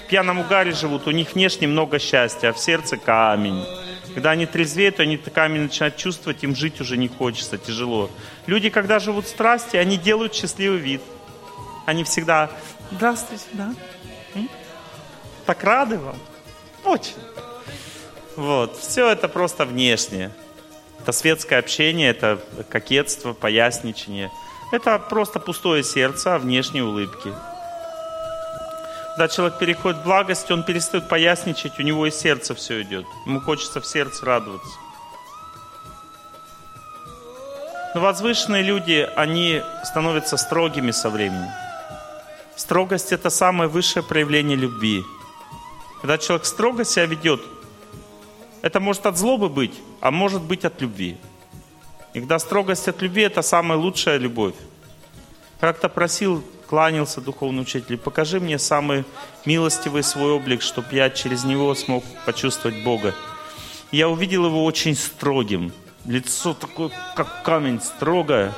в 0.05 0.09
пьяном 0.09 0.41
угаре 0.41 0.73
живут, 0.73 1.07
у 1.07 1.11
них 1.11 1.33
внешне 1.33 1.67
много 1.67 1.97
счастья, 1.97 2.49
а 2.49 2.53
в 2.53 2.59
сердце 2.59 2.97
камень. 2.97 3.65
Когда 4.15 4.31
они 4.31 4.45
трезвеют, 4.45 5.01
они 5.01 5.17
камень 5.17 5.63
начинают 5.63 5.97
чувствовать, 5.97 6.41
им 6.41 6.55
жить 6.55 6.79
уже 6.79 6.95
не 6.95 7.09
хочется, 7.09 7.57
тяжело. 7.57 8.09
Люди, 8.47 8.69
когда 8.69 8.99
живут 8.99 9.25
в 9.25 9.27
страсти, 9.27 9.75
они 9.75 9.97
делают 9.97 10.33
счастливый 10.33 10.79
вид. 10.79 11.01
Они 11.85 12.05
всегда 12.05 12.49
«Здравствуйте, 12.91 13.43
да? 13.51 13.75
М? 14.35 14.49
Так 15.45 15.61
рады 15.65 15.99
вам? 15.99 16.15
Очень. 16.85 17.15
Вот. 18.37 18.79
Все 18.79 19.09
это 19.09 19.27
просто 19.27 19.65
внешнее. 19.65 20.31
Это 21.01 21.11
светское 21.11 21.59
общение, 21.59 22.09
это 22.09 22.39
кокетство, 22.69 23.33
поясничание. 23.33 24.31
Это 24.71 24.97
просто 24.97 25.41
пустое 25.41 25.83
сердце, 25.83 26.35
а 26.35 26.39
внешние 26.39 26.85
улыбки. 26.85 27.33
Когда 29.15 29.29
человек 29.29 29.57
переходит 29.59 30.01
в 30.01 30.03
благость, 30.03 30.51
он 30.51 30.63
перестает 30.63 31.07
поясничать, 31.07 31.79
у 31.79 31.83
него 31.83 32.05
из 32.05 32.15
сердца 32.15 32.53
все 32.53 32.81
идет. 32.81 33.05
Ему 33.25 33.39
хочется 33.39 33.79
в 33.79 33.85
сердце 33.85 34.25
радоваться. 34.25 34.77
Но 37.93 38.01
возвышенные 38.01 38.61
люди, 38.61 39.09
они 39.15 39.61
становятся 39.85 40.35
строгими 40.35 40.91
со 40.91 41.09
временем. 41.09 41.49
Строгость– 42.57 43.11
это 43.13 43.29
самое 43.29 43.69
высшее 43.69 44.03
проявление 44.03 44.57
любви. 44.57 45.01
Когда 46.01 46.17
человек 46.17 46.45
строго 46.45 46.83
себя 46.83 47.05
ведет, 47.05 47.41
это 48.61 48.81
может 48.81 49.05
от 49.05 49.15
злобы 49.15 49.47
быть, 49.47 49.79
а 50.01 50.11
может 50.11 50.41
быть 50.41 50.65
от 50.65 50.81
любви. 50.81 51.15
И 52.13 52.19
когда 52.19 52.37
строгость 52.37 52.89
от 52.89 53.01
любви– 53.01 53.21
это 53.23 53.41
самая 53.41 53.77
лучшая 53.77 54.17
любовь. 54.17 54.55
Как-то 55.61 55.87
просил, 55.87 56.43
кланялся 56.65 57.21
духовный 57.21 57.61
учитель, 57.61 57.97
покажи 57.97 58.39
мне 58.39 58.59
самый 58.59 59.05
милостивый 59.45 60.03
свой 60.03 60.31
облик, 60.31 60.61
чтобы 60.61 60.87
я 60.91 61.09
через 61.09 61.43
него 61.43 61.73
смог 61.75 62.03
почувствовать 62.25 62.83
Бога. 62.83 63.13
Я 63.91 64.09
увидел 64.09 64.45
его 64.45 64.65
очень 64.65 64.95
строгим– 64.95 65.71
лицо 66.07 66.53
такое, 66.53 66.91
как 67.15 67.43
камень, 67.43 67.81
строгое. 67.81 68.53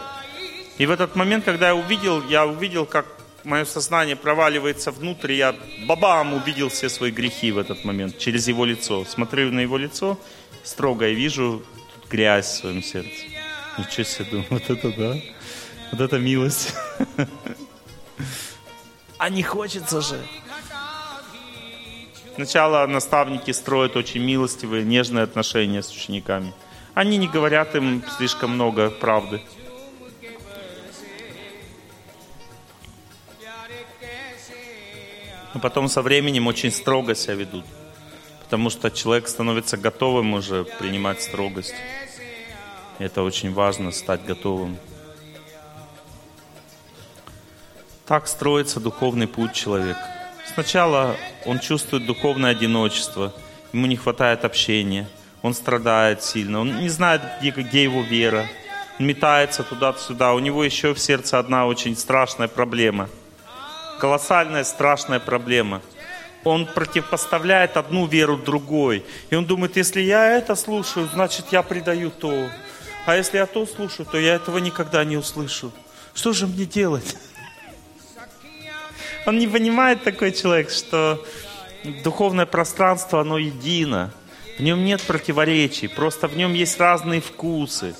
И 0.78 0.86
в 0.86 0.92
этот 0.92 1.16
момент, 1.16 1.46
когда 1.46 1.70
я 1.70 1.76
увидел, 1.76 2.24
я 2.28 2.46
увидел, 2.46 2.86
как 2.86 3.06
мое 3.44 3.66
сознание 3.66 4.16
проваливается 4.16 4.92
внутрь, 4.92 5.34
я 5.34 5.56
бабам 5.86 6.34
увидел 6.34 6.70
все 6.70 6.90
свои 6.90 7.12
грехи 7.12 7.52
в 7.52 7.58
этот 7.58 7.84
момент 7.86 8.18
через 8.18 8.48
его 8.48 8.66
лицо. 8.66 9.06
Смотрю 9.06 9.52
на 9.52 9.62
его 9.62 9.78
лицо 9.78 10.20
строго 10.64 11.08
и 11.08 11.16
вижу 11.16 11.64
тут 11.96 12.12
грязь 12.12 12.48
в 12.48 12.56
своем 12.58 12.84
сердце. 12.84 13.24
Ничего 13.78 14.04
себе, 14.04 14.26
думаю, 14.32 14.48
вот 14.50 14.70
это 14.70 14.92
да, 14.92 15.16
вот 15.92 16.02
это 16.02 16.20
милость. 16.20 16.74
А 19.18 19.30
не 19.30 19.44
хочется 19.44 20.02
же. 20.02 20.20
Сначала 22.36 22.86
наставники 22.86 23.52
строят 23.52 23.96
очень 23.96 24.24
милостивые, 24.24 24.84
нежные 24.84 25.24
отношения 25.24 25.82
с 25.82 25.92
учениками– 25.92 26.54
они 26.98 27.18
не 27.18 27.28
говорят 27.28 27.76
им 27.76 28.04
слишком 28.18 28.54
много 28.54 28.90
правды. 28.90 29.40
Но 35.54 35.60
потом 35.60 35.90
со 35.90 36.02
временем 36.02 36.48
очень 36.48 36.72
строго 36.72 37.14
себя 37.14 37.36
ведут. 37.36 37.66
Потому 38.46 38.72
что 38.72 38.90
человек 38.90 39.28
становится 39.28 39.78
готовым 39.78 40.34
уже 40.34 40.64
принимать 40.64 41.22
строгость. 41.22 41.76
Это 42.98 43.22
очень 43.22 43.54
важно, 43.54 43.92
стать 43.92 44.26
готовым. 44.26 44.80
Так 48.08 48.28
строится 48.28 48.80
духовный 48.80 49.28
путь 49.28 49.54
человека. 49.54 50.00
Сначала 50.54 51.16
он 51.46 51.60
чувствует 51.60 52.06
духовное 52.06 52.52
одиночество, 52.52 53.34
ему 53.74 53.86
не 53.86 53.96
хватает 53.96 54.46
общения– 54.46 55.08
он 55.42 55.54
страдает 55.54 56.24
сильно, 56.24 56.60
он 56.60 56.80
не 56.80 56.90
знает, 56.90 57.22
где, 57.40 57.52
где 57.52 57.84
его 57.84 58.02
вера, 58.02 58.48
он 59.00 59.06
метается 59.06 59.64
туда-сюда. 59.64 60.34
У 60.34 60.40
него 60.40 60.64
еще 60.64 60.94
в 60.94 61.00
сердце 61.00 61.40
одна 61.40 61.68
очень 61.68 61.96
страшная 61.96 62.48
проблема. 62.48 63.08
Колоссальная, 64.00 64.64
страшная 64.64 65.20
проблема. 65.20 65.82
Он 66.44 66.66
противопоставляет 66.66 67.78
одну 67.78 68.08
веру 68.08 68.38
другой. 68.38 69.06
И 69.30 69.36
он 69.36 69.46
думает, 69.46 69.78
если 69.78 70.02
я 70.02 70.38
это 70.38 70.56
слушаю, 70.56 71.08
значит 71.14 71.46
я 71.52 71.62
предаю 71.62 72.12
то. 72.12 72.50
А 73.06 73.16
если 73.16 73.38
я 73.38 73.46
то 73.46 73.66
слушаю, 73.66 74.06
то 74.06 74.18
я 74.18 74.36
этого 74.36 74.58
никогда 74.58 75.04
не 75.06 75.18
услышу. 75.18 75.72
Что 76.14 76.34
же 76.34 76.48
мне 76.48 76.66
делать? 76.66 77.16
Он 79.28 79.38
не 79.40 79.48
понимает 79.48 80.04
такой 80.04 80.32
человек, 80.32 80.70
что 80.70 81.22
духовное 82.02 82.46
пространство, 82.46 83.20
оно 83.20 83.38
едино. 83.38 84.14
В 84.58 84.62
нем 84.62 84.86
нет 84.86 85.02
противоречий, 85.02 85.90
просто 85.90 86.30
в 86.30 86.38
нем 86.38 86.54
есть 86.54 86.80
разные 86.80 87.20
вкусы. 87.20 87.94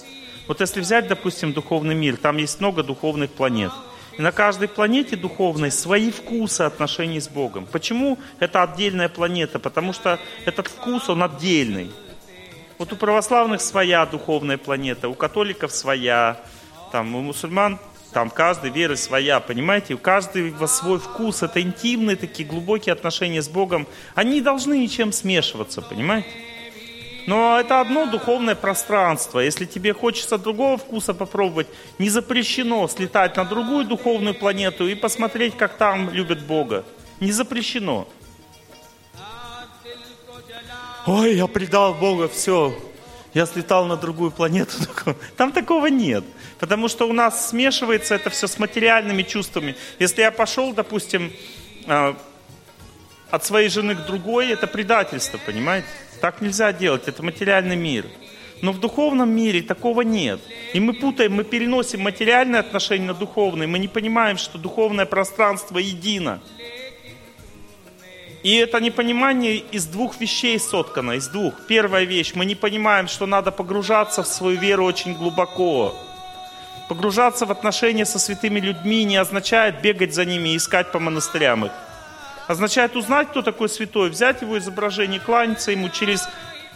Вот 0.48 0.62
если 0.62 0.80
взять, 0.80 1.10
допустим, 1.10 1.52
духовный 1.52 1.96
мир, 1.96 2.16
там 2.16 2.38
есть 2.38 2.62
много 2.62 2.82
духовных 2.82 3.30
планет. 3.30 3.74
И 4.18 4.22
на 4.22 4.32
каждой 4.32 4.70
планете 4.70 5.18
духовной 5.18 5.70
свои 5.70 6.12
вкусы 6.12 6.62
отношений 6.62 7.20
с 7.20 7.28
Богом. 7.28 7.68
Почему 7.70 8.18
это 8.40 8.64
отдельная 8.64 9.10
планета? 9.10 9.60
Потому 9.60 9.92
что 9.92 10.20
этот 10.46 10.70
вкус, 10.70 11.10
он 11.10 11.24
отдельный. 11.24 11.92
Вот 12.78 12.94
у 12.94 12.96
православных 12.96 13.60
своя 13.60 14.06
духовная 14.06 14.58
планета, 14.58 15.10
у 15.10 15.14
католиков 15.14 15.74
своя, 15.74 16.40
там, 16.94 17.14
у 17.16 17.22
мусульман 17.22 17.80
там 18.14 18.30
каждой 18.30 18.70
веры 18.70 18.96
своя, 18.96 19.40
понимаете? 19.40 19.94
У 19.94 19.98
каждого 19.98 20.68
свой 20.68 21.00
вкус, 21.00 21.44
это 21.44 21.62
интимные 21.62 22.16
такие 22.16 22.48
глубокие 22.48 22.94
отношения 22.94 23.42
с 23.42 23.50
Богом. 23.50 23.88
Они 24.16 24.42
должны 24.42 24.78
ничем 24.80 25.12
смешиваться, 25.12 25.82
понимаете? 25.82 26.28
Но 27.28 27.60
это 27.60 27.82
одно 27.82 28.06
духовное 28.06 28.56
пространство. 28.56 29.42
Если 29.42 29.66
тебе 29.66 29.94
хочется 29.94 30.38
другого 30.38 30.78
вкуса 30.78 31.14
попробовать, 31.14 31.68
не 32.00 32.10
запрещено 32.10 32.88
слетать 32.88 33.36
на 33.36 33.44
другую 33.44 33.86
духовную 33.86 34.34
планету 34.34 34.88
и 34.88 34.96
посмотреть, 34.96 35.58
как 35.58 35.78
там 35.78 36.10
любят 36.10 36.46
Бога. 36.46 36.86
Не 37.20 37.34
запрещено. 37.34 38.08
Ой, 41.06 41.36
я 41.36 41.48
предал 41.48 41.94
Бога, 41.94 42.30
все. 42.30 42.74
Я 43.34 43.46
слетал 43.46 43.86
на 43.86 43.98
другую 43.98 44.32
планету. 44.32 44.74
Там 45.38 45.52
такого 45.52 45.88
нет. 45.88 46.24
Потому 46.60 46.88
что 46.88 47.08
у 47.08 47.14
нас 47.14 47.50
смешивается 47.50 48.16
это 48.16 48.30
все 48.30 48.48
с 48.48 48.58
материальными 48.58 49.24
чувствами. 49.24 49.76
Если 50.00 50.22
я 50.22 50.32
пошел, 50.32 50.74
допустим, 50.74 51.32
а, 51.86 52.18
от 53.30 53.46
своей 53.46 53.70
жены 53.70 53.96
к 53.96 54.06
другой, 54.06 54.50
это 54.50 54.68
предательство, 54.68 55.40
понимаете? 55.46 55.88
Так 56.22 56.42
нельзя 56.42 56.74
делать, 56.74 57.08
это 57.08 57.22
материальный 57.22 57.76
мир. 57.76 58.06
Но 58.62 58.72
в 58.72 58.80
духовном 58.80 59.30
мире 59.30 59.62
такого 59.62 60.02
нет. 60.02 60.40
И 60.74 60.80
мы 60.80 60.94
путаем, 60.94 61.34
мы 61.34 61.44
переносим 61.44 62.02
материальные 62.02 62.60
отношения 62.60 63.06
на 63.06 63.14
духовные. 63.14 63.68
Мы 63.68 63.78
не 63.78 63.88
понимаем, 63.88 64.38
что 64.38 64.58
духовное 64.58 65.06
пространство 65.06 65.78
едино. 65.78 66.42
И 68.42 68.56
это 68.56 68.80
непонимание 68.80 69.58
из 69.58 69.86
двух 69.86 70.20
вещей 70.20 70.60
соткано, 70.60 71.14
из 71.14 71.28
двух. 71.28 71.54
Первая 71.68 72.06
вещь, 72.06 72.32
мы 72.34 72.46
не 72.46 72.56
понимаем, 72.56 73.08
что 73.08 73.28
надо 73.28 73.52
погружаться 73.52 74.24
в 74.24 74.28
свою 74.28 74.58
веру 74.60 74.86
очень 74.86 75.14
глубоко. 75.14 75.96
Погружаться 76.90 77.46
в 77.46 77.52
отношения 77.52 78.06
со 78.06 78.20
святыми 78.20 78.60
людьми 78.60 79.04
не 79.04 79.18
означает 79.18 79.82
бегать 79.82 80.14
за 80.14 80.26
ними 80.26 80.50
и 80.50 80.58
искать 80.58 80.92
по 80.92 81.00
монастырям 81.00 81.66
их 81.66 81.72
означает 82.48 82.96
узнать, 82.96 83.30
кто 83.30 83.42
такой 83.42 83.70
святой, 83.70 84.10
взять 84.10 84.42
его 84.42 84.58
изображение, 84.58 85.20
кланяться 85.20 85.72
ему. 85.72 85.90
Через 85.90 86.28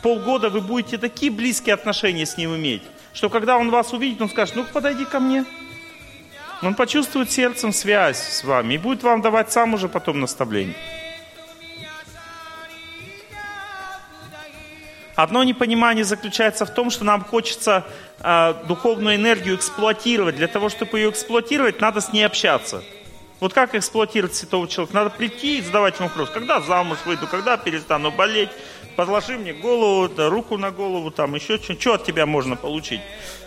полгода 0.02 0.50
вы 0.50 0.62
будете 0.62 0.98
такие 0.98 1.32
близкие 1.32 1.74
отношения 1.74 2.26
с 2.26 2.38
ним 2.38 2.56
иметь, 2.56 2.84
что 3.14 3.30
когда 3.30 3.58
он 3.58 3.72
вас 3.72 3.94
увидит, 3.94 4.22
он 4.22 4.30
скажет, 4.30 4.56
ну 4.56 4.66
подойди 4.66 5.06
ко 5.06 5.20
мне. 5.20 5.46
Он 6.62 6.76
почувствует 6.76 7.32
сердцем 7.32 7.74
связь 7.74 8.20
с 8.20 8.44
вами 8.44 8.76
и 8.76 8.78
будет 8.78 9.02
вам 9.02 9.22
давать 9.22 9.52
сам 9.52 9.74
уже 9.74 9.90
потом 9.90 10.20
наставление. 10.20 10.76
Одно 15.16 15.44
непонимание 15.44 16.06
заключается 16.06 16.66
в 16.66 16.74
том, 16.74 16.90
что 16.90 17.04
нам 17.04 17.24
хочется 17.24 17.86
э, 18.20 18.54
духовную 18.68 19.16
энергию 19.16 19.56
эксплуатировать. 19.56 20.36
Для 20.36 20.48
того, 20.48 20.70
чтобы 20.70 21.00
ее 21.00 21.10
эксплуатировать, 21.10 21.82
надо 21.82 22.02
с 22.02 22.14
ней 22.14 22.24
общаться. 22.24 22.84
Вот 23.40 23.54
как 23.54 23.74
эксплуатировать 23.76 24.36
святого 24.36 24.68
человека? 24.68 24.96
Надо 24.96 25.10
прийти 25.10 25.58
и 25.58 25.62
задавать 25.62 25.98
ему 25.98 26.08
вопрос. 26.08 26.30
Когда 26.30 26.62
замуж 26.62 27.00
выйду, 27.06 27.28
когда 27.28 27.58
перестану 27.58 28.12
болеть? 28.12 28.50
Подложи 28.96 29.38
мне 29.38 29.54
голову, 29.54 30.08
да, 30.10 30.30
руку 30.30 30.58
на 30.58 30.70
голову, 30.70 31.12
там 31.12 31.34
еще 31.36 31.58
что-нибудь. 31.58 31.82
Что 31.82 31.94
от 31.96 32.04
тебя 32.04 32.26
можно 32.26 32.56
получить? 32.56 33.02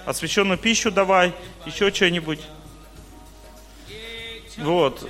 Освященную 0.05 0.59
пищу 0.59 0.91
давай, 0.91 1.33
еще 1.65 1.93
что-нибудь. 1.93 2.41
Вот. 4.59 5.09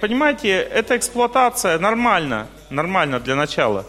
Понимаете, 0.00 0.50
эта 0.50 0.96
эксплуатация 0.96 1.78
нормально, 1.78 2.48
нормально 2.70 3.20
для 3.20 3.36
начала. 3.36 3.86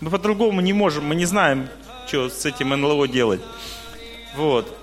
Мы 0.00 0.10
по-другому 0.10 0.60
не 0.60 0.72
можем, 0.72 1.04
мы 1.04 1.14
не 1.14 1.26
знаем, 1.26 1.68
что 2.06 2.28
с 2.28 2.46
этим 2.46 2.70
НЛО 2.70 3.06
делать. 3.08 3.40
Вот. 4.34 4.76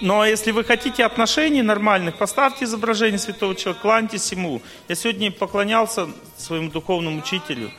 Но 0.00 0.24
если 0.26 0.50
вы 0.50 0.64
хотите 0.64 1.04
отношений 1.04 1.62
нормальных, 1.62 2.16
поставьте 2.16 2.64
изображение 2.64 3.18
святого 3.18 3.54
человека, 3.54 3.82
кланьтесь 3.82 4.30
ему. 4.32 4.60
Я 4.88 4.94
сегодня 4.94 5.30
поклонялся 5.30 6.08
своему 6.36 6.70
духовному 6.70 7.18
учителю. 7.18 7.70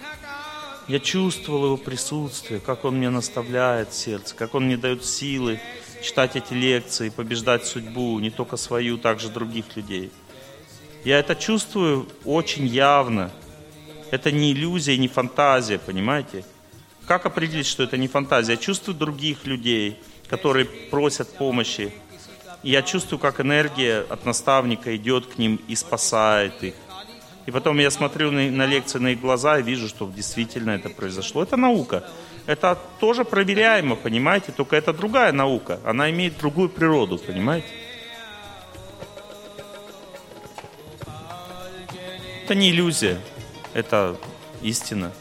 Я 0.88 0.99
чувствовал 0.99 1.65
его 1.65 1.77
присутствие, 1.77 2.59
как 2.59 2.85
он 2.85 2.97
мне 2.97 3.09
наставляет 3.09 3.93
сердце, 3.93 4.35
как 4.35 4.55
он 4.55 4.65
мне 4.65 4.77
дает 4.77 5.03
силы 5.03 5.59
читать 6.01 6.35
эти 6.35 6.53
лекции, 6.53 7.09
побеждать 7.09 7.65
судьбу, 7.65 8.17
не 8.19 8.29
только 8.29 8.57
свою, 8.57 8.97
также 8.97 9.29
других 9.29 9.75
людей. 9.75 10.11
Я 11.03 11.19
это 11.19 11.35
чувствую 11.35 12.07
очень 12.25 12.67
явно. 12.67 13.31
Это 14.11 14.31
не 14.31 14.53
иллюзия, 14.53 14.97
не 14.97 15.07
фантазия, 15.07 15.79
понимаете? 15.79 16.45
Как 17.05 17.25
определить, 17.25 17.67
что 17.67 17.84
это 17.84 17.97
не 17.97 18.07
фантазия? 18.07 18.53
Я 18.53 18.57
чувствую 18.57 18.95
других 18.95 19.45
людей, 19.45 19.99
которые 20.29 20.65
просят 20.65 21.38
помощи. 21.38 21.93
И 22.63 22.71
я 22.71 22.81
чувствую, 22.81 23.19
как 23.19 23.39
энергия 23.39 24.05
от 24.09 24.25
наставника 24.25 24.95
идет 24.95 25.27
к 25.27 25.38
ним 25.38 25.59
и 25.67 25.75
спасает 25.75 26.63
их. 26.63 26.73
И 27.45 27.51
потом 27.51 27.77
я 27.79 27.89
смотрю 27.91 28.31
на, 28.31 28.51
на 28.51 28.65
лекции 28.65 28.99
на 28.99 29.09
их 29.09 29.21
глаза 29.21 29.59
и 29.59 29.63
вижу, 29.63 29.88
что 29.88 30.11
действительно 30.13 30.71
это 30.71 30.89
произошло. 30.89 31.43
Это 31.43 31.55
наука. 31.55 32.03
Это 32.45 32.77
тоже 32.99 33.23
проверяемо, 33.23 33.95
понимаете? 33.95 34.51
Только 34.51 34.75
это 34.75 34.93
другая 34.93 35.31
наука. 35.31 35.79
Она 35.85 36.09
имеет 36.09 36.38
другую 36.38 36.69
природу, 36.69 37.17
понимаете? 37.17 37.67
Это 42.43 42.55
не 42.55 42.71
иллюзия, 42.71 43.19
это 43.77 44.17
истина. 44.63 45.11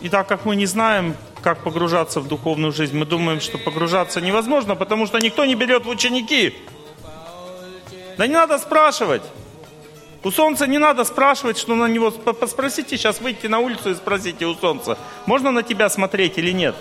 И 0.00 0.08
так 0.08 0.28
как 0.28 0.44
мы 0.44 0.54
не 0.54 0.66
знаем, 0.66 1.16
как 1.42 1.64
погружаться 1.64 2.20
в 2.20 2.28
духовную 2.28 2.72
жизнь, 2.72 2.96
мы 2.96 3.04
думаем, 3.04 3.40
что 3.40 3.58
погружаться 3.58 4.20
невозможно, 4.20 4.76
потому 4.76 5.06
что 5.06 5.18
никто 5.18 5.44
не 5.44 5.56
берет 5.56 5.84
в 5.84 5.88
ученики. 5.88 6.54
Да 8.16 8.28
не 8.28 8.34
надо 8.34 8.56
спрашивать. 8.58 9.22
У 10.22 10.30
солнца 10.30 10.68
не 10.68 10.78
надо 10.78 11.02
спрашивать, 11.02 11.58
что 11.58 11.74
на 11.74 11.88
него... 11.88 12.12
Спросите 12.46 12.96
сейчас, 12.96 13.20
выйти 13.20 13.48
на 13.48 13.58
улицу 13.58 13.90
и 13.90 13.94
спросите 13.94 14.46
у 14.46 14.54
солнца, 14.54 14.96
можно 15.26 15.50
на 15.50 15.64
тебя 15.64 15.88
смотреть 15.88 16.38
или 16.38 16.52
нет? 16.52 16.76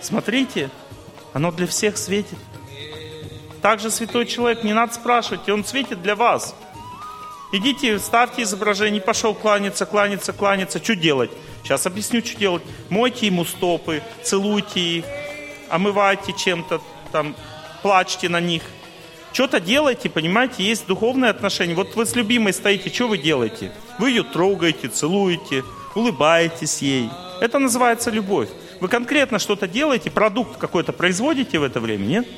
Смотрите, 0.00 0.70
оно 1.32 1.50
для 1.50 1.66
всех 1.66 1.96
светит. 1.96 2.38
Также 3.64 3.90
святой 3.90 4.26
человек, 4.26 4.62
не 4.62 4.74
надо 4.74 4.92
спрашивать, 4.92 5.48
он 5.48 5.64
светит 5.64 6.02
для 6.02 6.16
вас. 6.16 6.54
Идите, 7.50 7.98
ставьте 7.98 8.42
изображение, 8.42 9.00
пошел 9.00 9.32
кланяться, 9.32 9.86
кланяться, 9.86 10.34
кланяться. 10.34 10.84
Что 10.84 10.94
делать? 10.94 11.30
Сейчас 11.62 11.86
объясню, 11.86 12.22
что 12.22 12.38
делать. 12.38 12.62
Мойте 12.90 13.24
ему 13.24 13.46
стопы, 13.46 14.02
целуйте 14.22 14.80
их, 14.80 15.04
омывайте 15.70 16.34
чем-то, 16.34 16.82
там, 17.10 17.34
плачьте 17.80 18.28
на 18.28 18.38
них. 18.38 18.64
Что-то 19.32 19.60
делайте, 19.60 20.10
понимаете, 20.10 20.62
есть 20.62 20.86
духовные 20.86 21.30
отношения. 21.30 21.74
Вот 21.74 21.96
вы 21.96 22.04
с 22.04 22.14
любимой 22.14 22.52
стоите, 22.52 22.92
что 22.92 23.08
вы 23.08 23.16
делаете? 23.16 23.72
Вы 23.98 24.10
ее 24.10 24.24
трогаете, 24.24 24.88
целуете, 24.88 25.64
улыбаетесь 25.94 26.82
ей. 26.82 27.08
Это 27.40 27.58
называется 27.58 28.10
любовь. 28.10 28.50
Вы 28.82 28.88
конкретно 28.88 29.38
что-то 29.38 29.66
делаете, 29.66 30.10
продукт 30.10 30.58
какой-то 30.58 30.92
производите 30.92 31.58
в 31.58 31.62
это 31.62 31.80
время, 31.80 32.04
нет? 32.04 32.28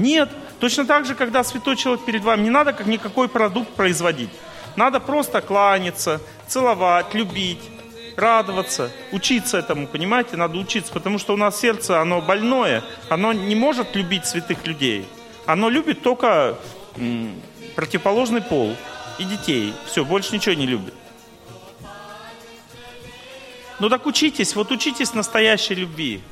Нет. 0.00 0.30
Точно 0.58 0.86
так 0.86 1.04
же, 1.04 1.14
когда 1.14 1.44
святой 1.44 1.76
человек 1.76 2.04
перед 2.04 2.22
вами, 2.22 2.44
не 2.44 2.50
надо 2.50 2.72
как 2.72 2.86
никакой 2.86 3.28
продукт 3.28 3.70
производить. 3.70 4.30
Надо 4.76 4.98
просто 4.98 5.40
кланяться, 5.40 6.20
целовать, 6.48 7.12
любить, 7.14 7.60
радоваться, 8.16 8.90
учиться 9.12 9.58
этому, 9.58 9.86
понимаете? 9.86 10.36
Надо 10.36 10.58
учиться, 10.58 10.92
потому 10.92 11.18
что 11.18 11.34
у 11.34 11.36
нас 11.36 11.60
сердце, 11.60 12.00
оно 12.00 12.20
больное, 12.22 12.82
оно 13.08 13.32
не 13.32 13.54
может 13.54 13.94
любить 13.94 14.26
святых 14.26 14.66
людей. 14.66 15.06
Оно 15.44 15.68
любит 15.68 16.02
только 16.02 16.56
м, 16.96 17.34
противоположный 17.76 18.40
пол 18.40 18.76
и 19.18 19.24
детей. 19.24 19.74
Все, 19.86 20.04
больше 20.04 20.34
ничего 20.34 20.54
не 20.54 20.66
любит. 20.66 20.94
Ну 23.80 23.88
так 23.88 24.06
учитесь, 24.06 24.54
вот 24.54 24.70
учитесь 24.72 25.14
настоящей 25.14 25.74
любви. 25.74 26.22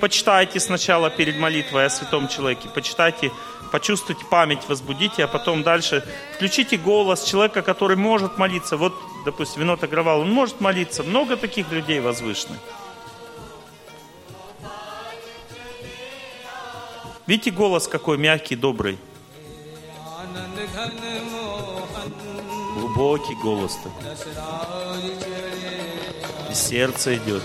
Почитайте 0.00 0.60
сначала 0.60 1.10
перед 1.10 1.38
молитвой 1.38 1.86
о 1.86 1.90
святом 1.90 2.28
человеке, 2.28 2.68
почитайте, 2.74 3.32
почувствуйте 3.72 4.24
память, 4.30 4.60
возбудите, 4.68 5.24
а 5.24 5.26
потом 5.28 5.62
дальше 5.62 6.04
включите 6.34 6.76
голос 6.76 7.24
человека, 7.24 7.62
который 7.62 7.96
может 7.96 8.38
молиться. 8.38 8.76
Вот, 8.76 8.94
допустим, 9.24 9.62
Винот 9.62 9.82
Агравал, 9.82 10.20
он 10.20 10.30
может 10.30 10.60
молиться. 10.60 11.02
Много 11.02 11.36
таких 11.36 11.70
людей 11.72 12.00
возвышенных. 12.00 12.58
Видите 17.26 17.50
голос 17.50 17.88
какой 17.88 18.16
мягкий, 18.18 18.56
добрый? 18.56 18.98
Глубокий 22.74 23.34
голос-то 23.42 23.90
сердце 26.54 27.16
идет. 27.16 27.42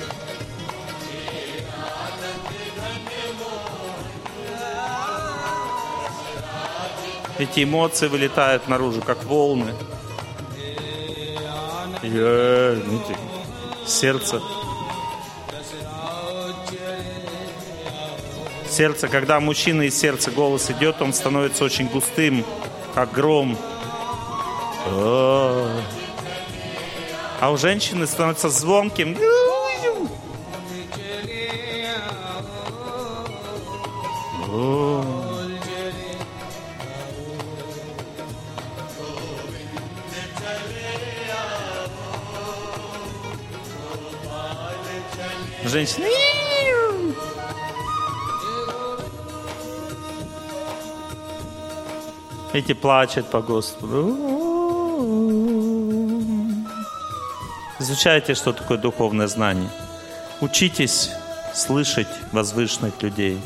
Эти 7.37 7.63
эмоции 7.63 8.07
вылетают 8.07 8.67
наружу, 8.67 9.01
как 9.01 9.23
волны. 9.23 9.73
Я, 12.01 12.77
сердце. 13.85 14.41
Сердце, 18.69 19.07
когда 19.07 19.39
мужчина 19.39 19.83
из 19.83 19.99
сердца 19.99 20.31
голос 20.31 20.69
идет, 20.71 21.01
он 21.01 21.13
становится 21.13 21.63
очень 21.63 21.87
густым, 21.87 22.43
как 22.95 23.11
гром. 23.11 23.57
О-о-о 24.87 25.83
а 27.43 27.51
у 27.51 27.57
женщины 27.57 28.07
становится 28.07 28.47
звонким. 28.47 29.17
Женщина. 45.73 46.05
Эти 52.53 52.73
плачут 52.73 53.25
по 53.31 53.41
Господу. 53.41 54.15
Изучайте, 57.79 58.35
что 58.35 58.53
такое 58.53 58.77
духовное 58.77 59.25
знание. 59.25 59.71
Учитесь 60.41 61.09
слышать 61.55 62.07
возвышенных 62.31 63.01
людей. 63.01 63.41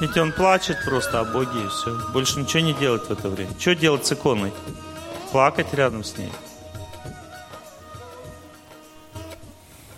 Ведь 0.00 0.16
он 0.16 0.32
плачет 0.32 0.76
просто 0.84 1.20
о 1.20 1.24
Боге 1.24 1.64
и 1.64 1.68
все. 1.68 1.98
Больше 2.12 2.40
ничего 2.40 2.60
не 2.60 2.74
делает 2.74 3.04
в 3.04 3.10
это 3.10 3.28
время. 3.28 3.50
Что 3.58 3.74
делать 3.74 4.06
с 4.06 4.12
иконой? 4.12 4.52
Плакать 5.32 5.72
рядом 5.72 6.04
с 6.04 6.16
ней. 6.16 6.32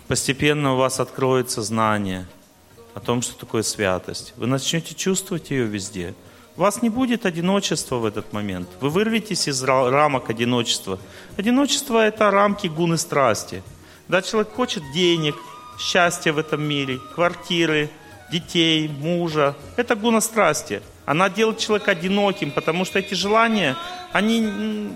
Постепенно 0.07 0.73
у 0.73 0.77
вас 0.77 0.99
откроется 0.99 1.61
знание– 1.61 2.27
о 2.99 2.99
том, 2.99 3.21
что 3.21 3.37
такое 3.39 3.63
святость. 3.63 4.33
Вы 4.35 4.47
начнете 4.47 4.93
чувствовать 4.93 5.51
ее 5.51 5.65
везде. 5.65 6.13
У 6.57 6.61
вас 6.61 6.81
не 6.81 6.89
будет 6.89 7.25
одиночества 7.25 7.95
в 7.95 8.05
этот 8.05 8.33
момент. 8.33 8.67
Вы 8.81 8.89
вырветесь 8.89 9.47
из 9.47 9.63
рамок 9.63 10.29
одиночества. 10.29 10.99
Одиночество– 11.37 12.05
это 12.05 12.29
рамки 12.29 12.67
гуны 12.67 12.97
страсти. 12.97 13.63
Да, 14.09 14.21
человек 14.21 14.53
хочет 14.53 14.83
денег, 14.93 15.35
счастья 15.79 16.33
в 16.33 16.37
этом 16.37 16.61
мире, 16.61 16.99
квартиры, 17.15 17.89
детей, 18.31 18.87
мужа. 18.87 19.55
Это 19.75 19.95
гуна 19.95 20.21
страсти. 20.21 20.81
Она 21.05 21.29
делает 21.29 21.57
человека 21.57 21.91
одиноким, 21.91 22.51
потому 22.51 22.85
что 22.85 22.99
эти 22.99 23.15
желания, 23.15 23.75
они 24.11 24.93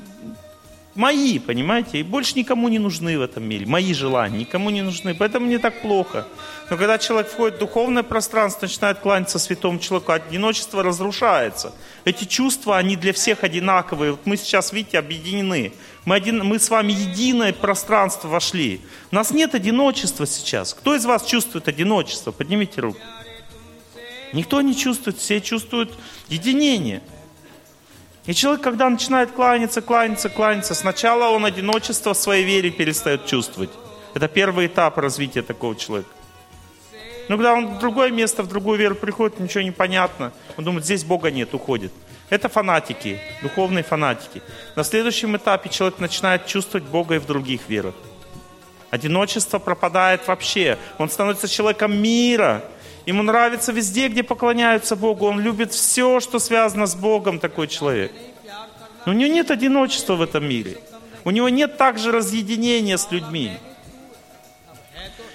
мои, 0.96 1.40
понимаете, 1.40 2.00
и 2.00 2.04
больше 2.04 2.38
никому 2.38 2.70
не 2.70 2.80
нужны 2.80 3.18
в 3.18 3.22
этом 3.22 3.44
мире. 3.44 3.66
Мои 3.66 3.94
желания 3.94 4.38
никому 4.38 4.70
не 4.70 4.82
нужны, 4.82 5.16
поэтому 5.16 5.48
мне 5.48 5.60
так 5.60 5.82
плохо. 5.82 6.28
Но 6.70 6.78
когда 6.78 6.98
человек 6.98 7.32
входит 7.32 7.56
в 7.56 7.60
духовное 7.60 8.04
пространство, 8.04 8.66
начинает 8.66 9.00
кланяться 9.00 9.40
святому 9.40 9.80
человеку, 9.80 10.12
одиночество 10.12 10.84
разрушается. 10.84 11.74
Эти 12.06 12.26
чувства, 12.26 12.78
они 12.78 12.96
для 12.96 13.14
всех 13.14 13.44
одинаковые. 13.44 14.12
Вот 14.12 14.26
мы 14.26 14.38
сейчас, 14.38 14.72
видите, 14.72 15.00
объединены. 15.00 15.74
Мы, 16.06 16.16
один, 16.16 16.44
мы 16.44 16.60
с 16.60 16.70
вами 16.70 16.92
единое 16.92 17.54
пространство 17.54 18.28
вошли. 18.28 18.82
У 19.12 19.16
нас 19.16 19.32
нет 19.32 19.56
одиночества 19.56 20.28
сейчас. 20.28 20.74
Кто 20.74 20.96
из 20.96 21.06
вас 21.06 21.26
чувствует 21.26 21.68
одиночество? 21.68 22.32
Поднимите 22.32 22.82
руку. 22.82 23.00
Никто 24.34 24.62
не 24.62 24.76
чувствует, 24.76 25.18
все 25.18 25.40
чувствуют 25.40 25.94
единение. 26.28 27.02
И 28.26 28.34
человек, 28.34 28.64
когда 28.64 28.90
начинает 28.90 29.32
кланяться, 29.32 29.82
кланяться, 29.82 30.30
кланяться, 30.30 30.74
сначала 30.74 31.30
он 31.30 31.46
одиночество 31.46 32.14
в 32.14 32.18
своей 32.18 32.44
вере 32.44 32.72
перестает 32.72 33.26
чувствовать. 33.26 33.70
Это 34.14 34.28
первый 34.28 34.68
этап 34.68 34.98
развития 34.98 35.42
такого 35.42 35.76
человека. 35.76 36.10
Но 37.30 37.38
когда 37.38 37.54
он 37.54 37.76
в 37.76 37.80
другое 37.80 38.12
место, 38.12 38.44
в 38.44 38.48
другую 38.48 38.78
веру 38.80 38.96
приходит, 38.96 39.40
ничего 39.40 39.64
не 39.64 39.72
понятно. 39.72 40.34
Он 40.58 40.66
думает, 40.66 40.86
здесь 40.86 41.04
Бога 41.04 41.32
нет, 41.32 41.54
уходит. 41.54 41.94
Это 42.30 42.50
фанатики, 42.50 43.20
духовные 43.42 43.84
фанатики. 43.84 44.42
На 44.76 44.84
следующем 44.84 45.38
этапе 45.38 45.70
человек 45.70 46.00
начинает 46.00 46.48
чувствовать 46.48 46.86
Бога 46.86 47.16
и 47.16 47.20
в 47.20 47.26
других 47.26 47.70
верах. 47.70 47.94
Одиночество 48.90 49.60
пропадает 49.60 50.28
вообще. 50.28 50.78
Он 50.98 51.10
становится 51.10 51.48
человеком 51.48 51.96
мира. 52.00 52.64
Ему 53.06 53.24
нравится 53.24 53.72
везде, 53.72 54.08
где 54.08 54.24
поклоняются 54.24 54.96
Богу. 54.96 55.26
Он 55.26 55.40
любит 55.40 55.74
все, 55.74 56.20
что 56.20 56.40
связано 56.40 56.86
с 56.86 56.96
Богом, 56.96 57.40
такой 57.40 57.68
человек. 57.68 58.12
Но 59.06 59.12
у 59.12 59.16
него 59.16 59.34
нет 59.34 59.52
одиночества 59.52 60.16
в 60.16 60.22
этом 60.22 60.48
мире. 60.48 60.78
У 61.26 61.32
него 61.32 61.50
нет 61.50 61.78
также 61.78 62.12
разъединения 62.12 62.98
с 62.98 63.12
людьми. 63.12 63.52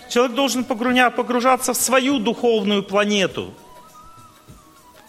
Человек 0.08 0.34
должен 0.34 0.64
погружаться 0.64 1.74
в 1.74 1.76
свою 1.76 2.18
духовную 2.18 2.82
планету. 2.82 3.52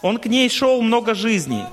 Он 0.02 0.18
к 0.18 0.26
ней 0.26 0.48
шел 0.50 0.82
много 0.82 1.14
жизней. 1.14 1.64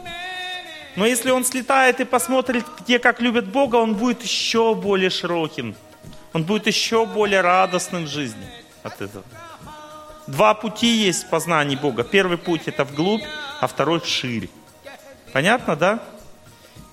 Но 0.95 1.05
если 1.05 1.31
он 1.31 1.43
слетает 1.43 1.99
и 1.99 2.05
посмотрит, 2.05 2.65
где 2.80 2.99
как 2.99 3.22
любят 3.22 3.45
Бога, 3.45 3.76
он 3.76 3.95
будет 3.95 4.23
еще 4.23 4.73
более 4.73 5.09
широким. 5.09 5.76
Он 6.34 6.43
будет 6.43 6.68
еще 6.68 7.05
более 7.05 7.41
радостным 7.41 8.05
в 8.05 8.07
жизни 8.07 8.47
от 8.84 9.01
этого. 9.01 9.23
Два 10.28 10.54
пути 10.54 10.88
есть 10.88 11.24
в 11.24 11.30
познании 11.30 11.78
Бога. 11.78 12.04
Первый 12.04 12.38
путь 12.38 12.64
это 12.66 12.84
вглубь, 12.84 13.24
а 13.62 13.68
второй 13.68 14.02
вширь. 14.02 14.49
Понятно, 15.32 15.76
да? 15.76 15.99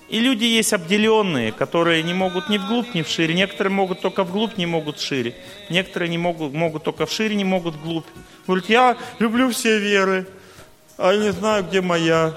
И 0.07 0.19
люди 0.19 0.45
есть 0.45 0.71
обделенные, 0.71 1.51
которые 1.51 2.03
не 2.03 2.13
могут 2.13 2.47
ни 2.47 2.57
вглубь, 2.57 2.93
ни 2.93 3.01
вширь. 3.01 3.33
Некоторые 3.33 3.73
могут 3.73 4.01
только 4.01 4.23
вглубь, 4.23 4.57
не 4.57 4.65
могут 4.65 4.99
шире. 4.99 5.35
Некоторые 5.69 6.09
не 6.09 6.17
могут, 6.17 6.53
могут 6.53 6.83
только 6.83 7.05
вшире, 7.05 7.35
не 7.35 7.43
могут 7.43 7.75
вглубь. 7.75 8.05
Говорят, 8.47 8.69
я 8.69 8.97
люблю 9.19 9.49
все 9.49 9.79
веры, 9.79 10.27
а 10.97 11.11
я 11.11 11.19
не 11.19 11.31
знаю, 11.31 11.63
где 11.63 11.81
моя. 11.81 12.35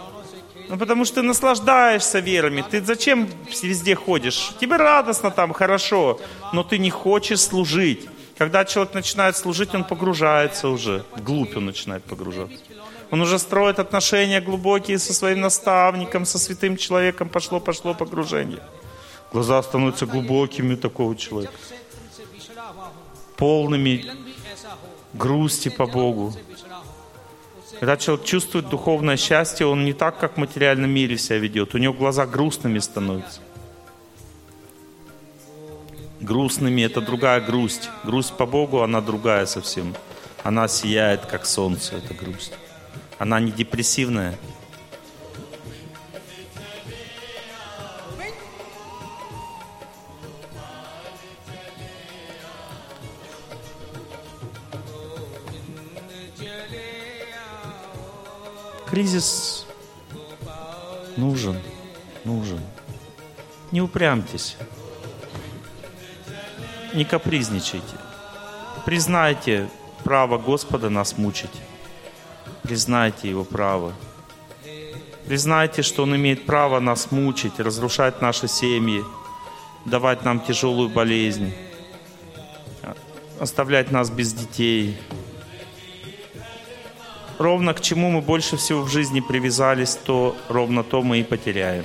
Ну, 0.69 0.79
потому 0.79 1.05
что 1.05 1.17
ты 1.17 1.23
наслаждаешься 1.23 2.21
верами. 2.21 2.65
Ты 2.69 2.83
зачем 2.83 3.29
везде 3.63 3.95
ходишь? 3.95 4.53
Тебе 4.61 4.77
радостно 4.77 5.31
там, 5.31 5.53
хорошо, 5.53 6.21
но 6.53 6.63
ты 6.63 6.79
не 6.79 6.91
хочешь 6.91 7.41
служить. 7.41 8.09
Когда 8.39 8.65
человек 8.65 8.95
начинает 8.95 9.37
служить, 9.37 9.75
он 9.75 9.83
погружается 9.83 10.69
уже. 10.69 11.05
Вглубь 11.17 11.57
он 11.57 11.67
начинает 11.67 12.05
погружаться. 12.05 12.57
Он 13.11 13.21
уже 13.21 13.37
строит 13.39 13.81
отношения 13.81 14.41
глубокие 14.41 14.99
со 15.01 15.13
своим 15.13 15.41
наставником, 15.41 16.25
со 16.25 16.39
святым 16.39 16.77
человеком. 16.77 17.29
Пошло-пошло 17.29 17.95
погружение. 17.95 18.61
Глаза 19.33 19.61
становятся 19.63 20.07
глубокими 20.07 20.75
у 20.75 20.77
такого 20.77 21.17
человека. 21.17 21.53
Полными 23.37 24.05
грусти 25.15 25.69
по 25.69 25.87
Богу. 25.87 26.33
Когда 27.81 27.97
человек 27.97 28.25
чувствует 28.25 28.69
духовное 28.69 29.17
счастье, 29.17 29.67
он 29.67 29.85
не 29.85 29.93
так, 29.93 30.19
как 30.19 30.35
в 30.35 30.37
материальном 30.37 30.91
мире 30.91 31.19
себя 31.19 31.39
ведет. 31.39 31.75
У 31.75 31.79
него 31.79 31.93
глаза 31.93 32.25
грустными 32.25 32.79
становятся. 32.79 33.41
Грустными 36.21 36.83
это 36.83 37.01
другая 37.01 37.41
грусть. 37.41 37.91
Грусть 38.05 38.37
по 38.37 38.47
Богу, 38.47 38.83
она 38.83 39.01
другая 39.01 39.47
совсем. 39.47 39.95
Она 40.43 40.67
сияет, 40.69 41.27
как 41.27 41.47
солнце, 41.47 41.97
эта 41.97 42.15
грусть. 42.15 42.53
Она 43.19 43.41
не 43.41 43.53
депрессивная. 43.53 44.37
Кризис 58.91 59.67
нужен, 61.17 61.57
нужен. 62.25 62.61
Не 63.71 63.83
упрямьтесь, 63.83 64.57
не 66.95 67.05
капризничайте. 67.05 67.97
Признайте 68.85 69.69
право 70.05 70.39
Господа 70.39 70.91
нас 70.91 71.19
мучить. 71.19 71.63
Признайте 72.63 73.29
Его 73.29 73.45
право. 73.45 73.93
Признайте, 75.27 75.83
что 75.83 76.05
Он 76.05 76.17
имеет 76.17 76.47
право 76.47 76.81
нас 76.81 77.11
мучить, 77.11 77.61
разрушать 77.61 78.23
наши 78.23 78.49
семьи, 78.49 79.05
давать 79.85 80.25
нам 80.25 80.41
тяжелую 80.41 80.89
болезнь, 80.89 81.53
оставлять 83.39 83.91
нас 83.91 84.11
без 84.11 84.33
детей. 84.33 84.99
Ровно 87.39 87.75
к 87.75 87.81
чему 87.81 88.11
мы 88.11 88.21
больше 88.21 88.57
всего 88.57 88.83
в 88.83 88.91
жизни 88.91 89.21
привязались, 89.21 89.95
то 89.95 90.37
ровно 90.49 90.83
то 90.83 91.03
мы 91.03 91.21
и 91.21 91.25
потеряем. 91.25 91.85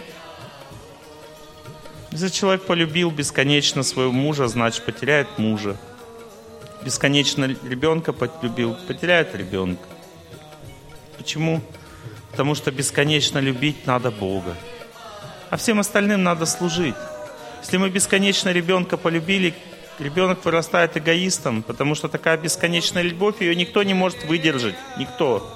Если 2.14 2.30
человек 2.30 2.62
полюбил 2.66 3.10
бесконечно 3.10 3.82
своего 3.82 4.12
мужа, 4.12 4.48
значит 4.48 4.86
потеряет 4.86 5.40
мужа. 5.40 5.78
Бесконечно 6.86 7.46
ребенка 7.46 8.14
полюбил, 8.14 8.78
потеряет 8.88 9.34
ребенка. 9.34 9.82
Почему? 11.18 11.60
Потому 12.30 12.54
что 12.54 12.72
бесконечно 12.72 13.40
любить 13.40 13.88
надо 13.88 14.12
Бога. 14.12 14.56
А 15.50 15.58
всем 15.58 15.80
остальным 15.80 16.22
надо 16.22 16.46
служить. 16.46 16.94
Если 17.64 17.78
мы 17.78 17.90
бесконечно 17.90 18.50
ребенка 18.50 18.96
полюбили, 18.96 19.56
ребенок 19.98 20.46
вырастает 20.46 20.96
эгоистом, 20.96 21.64
потому 21.64 21.96
что 21.96 22.10
такая 22.10 22.38
бесконечная 22.38 23.02
любовь, 23.02 23.42
ее 23.42 23.56
никто 23.56 23.82
не 23.82 23.96
может 23.96 24.24
выдержать. 24.26 24.76
Никто. 25.00 25.52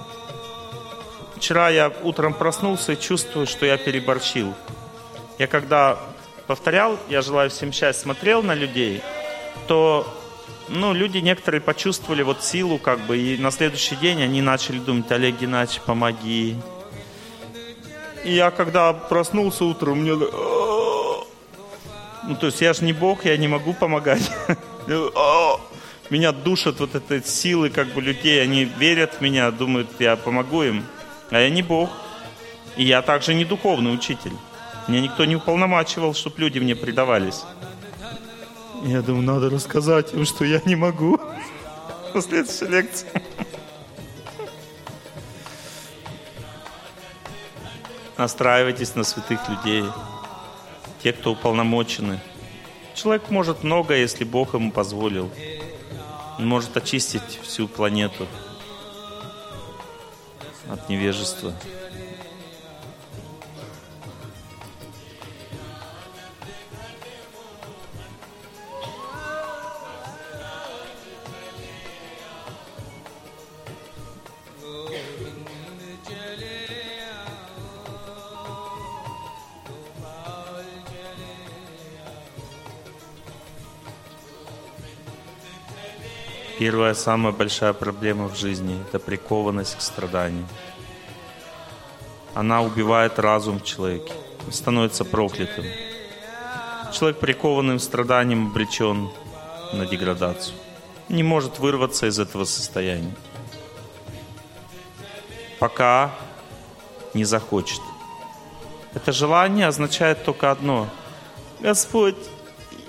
Вчера 1.35 1.69
я 1.69 1.93
утром 2.01 2.33
проснулся 2.33 2.93
и 2.93 2.99
чувствую, 2.99 3.45
что 3.45 3.67
я 3.67 3.77
переборщил. 3.77 4.55
Я 5.37 5.45
когда 5.45 5.99
повторял, 6.47 6.97
я 7.09 7.21
желаю 7.21 7.49
всем 7.49 7.71
счастья, 7.71 8.03
смотрел 8.03 8.41
на 8.41 8.55
людей, 8.55 9.01
то 9.67 10.07
ну, 10.69 10.93
люди 10.93 11.19
некоторые 11.19 11.61
почувствовали 11.61 12.23
вот 12.23 12.43
силу, 12.43 12.77
как 12.77 12.99
бы, 13.01 13.17
и 13.17 13.37
на 13.37 13.51
следующий 13.51 13.95
день 13.95 14.23
они 14.23 14.41
начали 14.41 14.79
думать, 14.79 15.11
Олег 15.11 15.39
Геннадьевич, 15.39 15.81
помоги. 15.81 16.55
И 18.23 18.33
я 18.33 18.51
когда 18.51 18.93
проснулся 18.93 19.65
утром, 19.65 19.99
мне... 19.99 20.13
Ну, 20.13 22.35
то 22.35 22.47
есть 22.47 22.61
я 22.61 22.73
же 22.73 22.83
не 22.83 22.91
Бог, 22.91 23.25
я 23.25 23.37
не 23.37 23.47
могу 23.47 23.73
помогать. 23.73 24.29
Меня 26.09 26.31
душат 26.31 26.79
вот 26.79 26.95
этой 26.95 27.23
силы, 27.23 27.69
как 27.69 27.93
бы, 27.93 28.01
людей, 28.01 28.41
они 28.41 28.63
верят 28.63 29.15
в 29.15 29.21
меня, 29.21 29.51
думают, 29.51 29.89
я 29.99 30.15
помогу 30.15 30.63
им. 30.63 30.85
А 31.29 31.39
я 31.39 31.49
не 31.49 31.61
Бог. 31.61 31.89
И 32.77 32.85
я 32.85 33.01
также 33.01 33.33
не 33.33 33.43
духовный 33.43 33.93
учитель. 33.93 34.31
Меня 34.87 35.01
никто 35.01 35.25
не 35.25 35.35
уполномачивал, 35.35 36.13
чтобы 36.13 36.39
люди 36.39 36.59
мне 36.59 36.75
предавались. 36.75 37.43
Я 38.83 39.01
думаю, 39.01 39.23
надо 39.23 39.49
рассказать 39.49 40.13
им, 40.13 40.25
что 40.25 40.45
я 40.45 40.61
не 40.65 40.75
могу. 40.75 41.19
На 42.13 42.21
следующей 42.21 42.67
лекции. 42.67 43.07
Настраивайтесь 48.17 48.95
на 48.95 49.03
святых 49.03 49.47
людей, 49.47 49.83
те, 51.03 51.13
кто 51.13 51.33
уполномочены. 51.33 52.19
Человек 52.95 53.29
может 53.29 53.63
много, 53.63 53.95
если 53.95 54.23
Бог 54.23 54.55
ему 54.55 54.71
позволил. 54.71 55.29
Он 56.39 56.47
может 56.47 56.75
очистить 56.75 57.39
всю 57.43 57.67
планету 57.67 58.25
от 60.67 60.89
невежества. 60.89 61.53
Первая 86.59 86.95
самая 86.95 87.31
большая 87.33 87.73
проблема 87.73 88.27
в 88.27 88.35
жизни– 88.35 88.83
это 88.87 88.97
прикованность 88.97 89.75
к 89.77 89.81
страданию. 89.81 90.47
Она 92.33 92.63
убивает 92.63 93.19
разум 93.19 93.59
в 93.59 93.63
человеке, 93.63 94.11
он 94.43 94.51
становится 94.51 95.05
проклятым. 95.05 95.65
Человек 96.91 97.19
прикованным 97.19 97.77
страданием 97.77 98.47
обречен 98.47 99.11
на 99.73 99.85
деградацию. 99.85 100.55
Не 101.09 101.21
может 101.21 101.59
вырваться 101.59 102.07
из 102.07 102.17
этого 102.17 102.45
состояния. 102.45 103.13
Пока 105.59 106.11
не 107.13 107.23
захочет. 107.23 107.81
Это 108.95 109.11
желание 109.11 109.67
означает 109.67 110.23
только 110.23 110.49
одно. 110.49 110.87
Господь, 111.59 112.17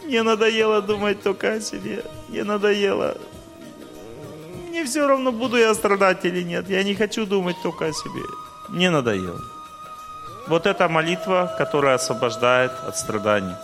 мне 0.05 0.23
надоело 0.23 0.81
думать 0.81 1.23
только 1.23 1.55
о 1.55 1.61
себе. 1.61 2.03
Мне 2.29 2.45
надоело 2.45 3.19
мне 4.79 4.87
все 4.87 5.07
равно, 5.07 5.33
буду 5.33 5.57
я 5.57 5.75
страдать 5.75 6.25
или 6.25 6.43
нет. 6.43 6.71
Я 6.71 6.85
не 6.85 6.95
хочу 6.95 7.27
думать 7.27 7.57
только 7.63 7.87
о 7.87 7.93
себе. 7.93 8.23
Мне 8.69 8.91
надоело. 8.91 9.41
Вот 10.47 10.67
эта 10.67 10.89
молитва, 10.89 11.55
которая 11.59 11.97
освобождает 11.97 12.73
от 12.87 12.97
страданий. 12.97 13.55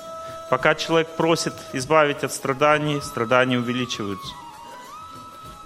Пока 0.50 0.74
человек 0.74 1.08
просит 1.16 1.54
избавить 1.72 2.24
от 2.24 2.32
страданий, 2.32 3.00
страдания 3.00 3.58
увеличиваются. 3.58 4.32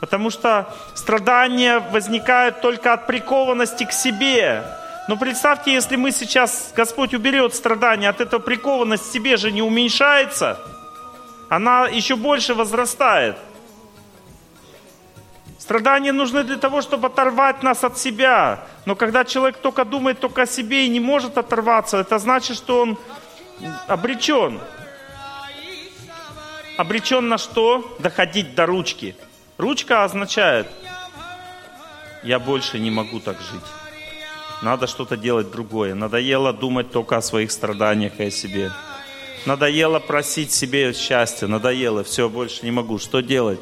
Потому 0.00 0.30
что 0.30 0.64
страдания 0.94 1.78
возникают 1.78 2.60
только 2.60 2.92
от 2.92 3.06
прикованности 3.06 3.84
к 3.84 3.92
себе. 3.92 4.64
Но 5.08 5.16
представьте, 5.16 5.72
если 5.72 5.96
мы 5.96 6.12
сейчас, 6.12 6.72
Господь 6.76 7.14
уберет 7.14 7.54
страдания, 7.54 8.10
от 8.10 8.20
этого 8.20 8.40
прикованность 8.40 9.08
к 9.08 9.12
себе 9.12 9.36
же 9.38 9.50
не 9.50 9.62
уменьшается, 9.62 10.58
она 11.48 11.88
еще 11.88 12.16
больше 12.16 12.54
возрастает. 12.54 13.36
Страдания 15.69 16.12
нужны 16.12 16.45
для 16.45 16.57
того, 16.57 16.81
чтобы 16.81 17.09
оторвать 17.09 17.62
нас 17.62 17.85
от 17.85 17.99
себя. 17.99 18.65
Но 18.86 18.97
когда 18.97 19.27
человек 19.27 19.59
только 19.59 19.85
думает 19.85 20.19
только 20.19 20.45
о 20.45 20.47
себе 20.47 20.86
и 20.86 20.89
не 20.89 20.99
может 20.99 21.36
оторваться, 21.36 21.99
это 21.99 22.19
значит, 22.19 22.57
что 22.57 22.81
он 22.81 22.99
обречен. 23.86 24.61
Обречен 26.78 27.28
на 27.28 27.36
что? 27.36 27.85
Доходить 27.99 28.55
до 28.55 28.65
ручки. 28.65 29.15
Ручка 29.59 30.05
означает, 30.05 30.69
я 32.23 32.39
больше 32.39 32.78
не 32.78 32.90
могу 32.90 33.20
так 33.20 33.36
жить. 33.39 33.69
Надо 34.62 34.86
что-то 34.86 35.19
делать 35.19 35.51
другое. 35.51 35.95
Надоело 35.95 36.55
думать 36.55 36.90
только 36.90 37.19
о 37.19 37.20
своих 37.20 37.53
страданиях 37.53 38.19
и 38.20 38.24
о 38.24 38.31
себе. 38.31 38.73
Надоело 39.45 39.99
просить 39.99 40.51
себе 40.51 40.95
счастья. 40.95 41.47
Надоело. 41.47 42.05
Все, 42.05 42.31
больше 42.31 42.65
не 42.65 42.70
могу. 42.70 42.99
Что 42.99 43.20
делать? 43.20 43.61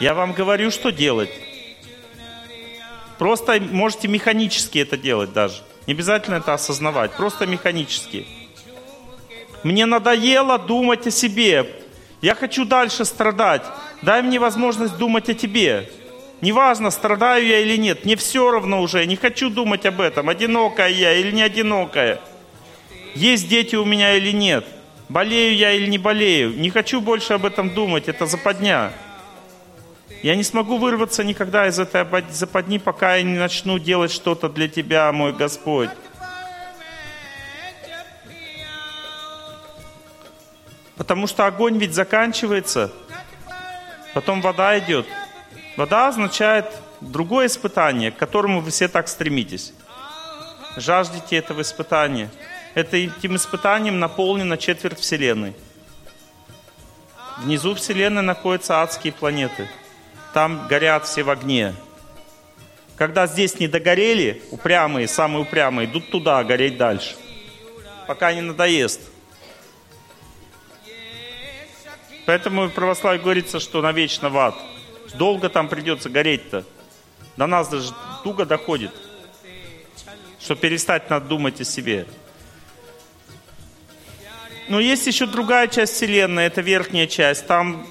Я 0.00 0.14
вам 0.14 0.32
говорю, 0.32 0.70
что 0.70 0.90
делать. 0.90 1.30
Просто 3.18 3.60
можете 3.60 4.06
механически 4.08 4.78
это 4.78 4.96
делать 4.96 5.32
даже. 5.32 5.62
Не 5.86 5.94
обязательно 5.94 6.36
это 6.36 6.54
осознавать, 6.54 7.12
просто 7.12 7.46
механически. 7.46 8.26
Мне 9.64 9.86
надоело 9.86 10.58
думать 10.58 11.06
о 11.06 11.10
себе. 11.10 11.66
Я 12.22 12.34
хочу 12.34 12.64
дальше 12.64 13.04
страдать. 13.04 13.62
Дай 14.02 14.22
мне 14.22 14.38
возможность 14.38 14.96
думать 14.96 15.28
о 15.28 15.34
тебе. 15.34 15.90
Неважно, 16.40 16.90
страдаю 16.90 17.44
я 17.44 17.58
или 17.58 17.76
нет, 17.76 18.04
мне 18.04 18.14
все 18.14 18.48
равно 18.50 18.80
уже, 18.80 19.04
не 19.06 19.16
хочу 19.16 19.50
думать 19.50 19.84
об 19.86 20.00
этом, 20.00 20.28
одинокая 20.28 20.88
я 20.88 21.14
или 21.14 21.32
не 21.32 21.42
одинокая. 21.42 22.20
Есть 23.16 23.48
дети 23.48 23.74
у 23.74 23.84
меня 23.84 24.14
или 24.14 24.30
нет, 24.30 24.64
болею 25.08 25.56
я 25.56 25.72
или 25.72 25.88
не 25.88 25.98
болею. 25.98 26.56
Не 26.56 26.70
хочу 26.70 27.00
больше 27.00 27.32
об 27.32 27.44
этом 27.44 27.70
думать, 27.70 28.06
это 28.06 28.26
западня. 28.26 28.92
Я 30.22 30.34
не 30.34 30.42
смогу 30.42 30.78
вырваться 30.78 31.22
никогда 31.22 31.68
из 31.68 31.78
этой 31.78 32.04
западни, 32.30 32.78
пока 32.78 33.16
я 33.16 33.22
не 33.22 33.38
начну 33.38 33.78
делать 33.78 34.10
что-то 34.10 34.48
для 34.48 34.68
Тебя, 34.68 35.12
мой 35.12 35.32
Господь. 35.32 35.90
Потому 40.96 41.28
что 41.28 41.46
огонь 41.46 41.78
ведь 41.78 41.94
заканчивается, 41.94 42.90
потом 44.12 44.40
вода 44.40 44.76
идет. 44.80 45.06
Вода 45.76 46.08
означает 46.08 46.66
другое 47.00 47.46
испытание, 47.46 48.10
к 48.10 48.16
которому 48.16 48.60
вы 48.60 48.72
все 48.72 48.88
так 48.88 49.06
стремитесь. 49.06 49.72
Жаждете 50.76 51.36
этого 51.36 51.60
испытания. 51.60 52.28
Это, 52.74 52.96
этим 52.96 53.36
испытанием 53.36 54.00
наполнена 54.00 54.56
четверть 54.56 54.98
Вселенной. 54.98 55.54
Внизу 57.38 57.76
Вселенной 57.76 58.22
находятся 58.22 58.82
адские 58.82 59.12
планеты– 59.12 59.70
там 60.32 60.66
горят 60.68 61.06
все 61.06 61.22
в 61.22 61.30
огне. 61.30 61.74
Когда 62.96 63.26
здесь 63.26 63.58
не 63.60 63.68
догорели, 63.68 64.42
упрямые, 64.50 65.06
самые 65.06 65.42
упрямые, 65.42 65.88
идут 65.88 66.10
туда 66.10 66.42
гореть 66.42 66.76
дальше, 66.76 67.14
пока 68.06 68.32
не 68.32 68.40
надоест. 68.40 69.00
Поэтому 72.26 72.66
в 72.66 72.72
православии 72.72 73.22
говорится, 73.22 73.60
что 73.60 73.80
навечно 73.80 74.28
в 74.28 74.36
ад. 74.36 74.54
Долго 75.14 75.48
там 75.48 75.68
придется 75.68 76.10
гореть-то. 76.10 76.64
До 77.36 77.46
нас 77.46 77.68
даже 77.68 77.92
туго 78.24 78.44
доходит, 78.44 78.90
что 80.40 80.54
перестать 80.56 81.08
надо 81.08 81.26
думать 81.26 81.60
о 81.60 81.64
себе. 81.64 82.06
Но 84.68 84.80
есть 84.80 85.06
еще 85.06 85.24
другая 85.26 85.68
часть 85.68 85.94
Вселенной, 85.94 86.44
это 86.44 86.60
верхняя 86.60 87.06
часть. 87.06 87.46
Там 87.46 87.86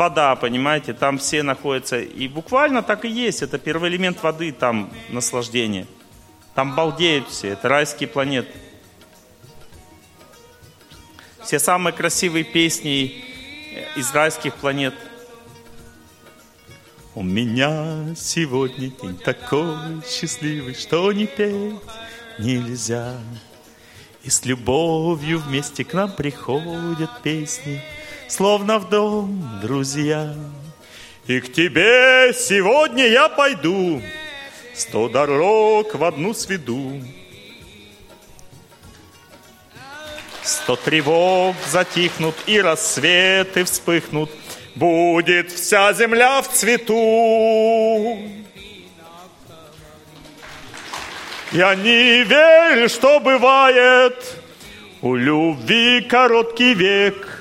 вода, 0.00 0.34
понимаете, 0.34 0.94
там 0.94 1.18
все 1.18 1.42
находятся. 1.42 2.00
И 2.00 2.26
буквально 2.26 2.82
так 2.82 3.04
и 3.04 3.08
есть, 3.08 3.42
это 3.42 3.58
первый 3.58 3.90
элемент 3.90 4.22
воды, 4.22 4.50
там 4.50 4.90
наслаждение. 5.10 5.86
Там 6.54 6.74
балдеют 6.74 7.28
все, 7.28 7.48
это 7.48 7.68
райские 7.68 8.08
планеты. 8.08 8.50
Все 11.44 11.58
самые 11.58 11.92
красивые 11.92 12.44
песни 12.44 13.22
из 13.94 14.10
райских 14.14 14.54
планет. 14.54 14.94
У 17.14 17.22
меня 17.22 18.14
сегодня 18.16 18.88
день 18.88 19.18
такой 19.18 20.00
счастливый, 20.08 20.74
что 20.74 21.12
не 21.12 21.26
петь 21.26 21.74
нельзя. 22.38 23.18
И 24.22 24.30
с 24.30 24.46
любовью 24.46 25.40
вместе 25.40 25.84
к 25.84 25.92
нам 25.92 26.10
приходят 26.10 27.10
песни– 27.22 27.82
словно 28.30 28.78
в 28.78 28.88
дом, 28.88 29.58
друзья. 29.60 30.34
И 31.26 31.40
к 31.40 31.52
тебе 31.52 32.32
сегодня 32.32 33.06
я 33.06 33.28
пойду, 33.28 34.00
сто 34.74 35.08
дорог 35.08 35.94
в 35.94 36.04
одну 36.04 36.32
сведу. 36.32 37.02
Сто 40.42 40.76
тревог 40.76 41.54
затихнут, 41.68 42.34
и 42.46 42.60
рассветы 42.60 43.64
вспыхнут, 43.64 44.30
Будет 44.76 45.50
вся 45.50 45.92
земля 45.92 46.40
в 46.40 46.48
цвету. 46.48 48.18
Я 51.50 51.74
не 51.74 52.22
верю, 52.22 52.88
что 52.88 53.18
бывает 53.18 54.14
У 55.02 55.16
любви 55.16 56.02
короткий 56.02 56.74
век— 56.74 57.36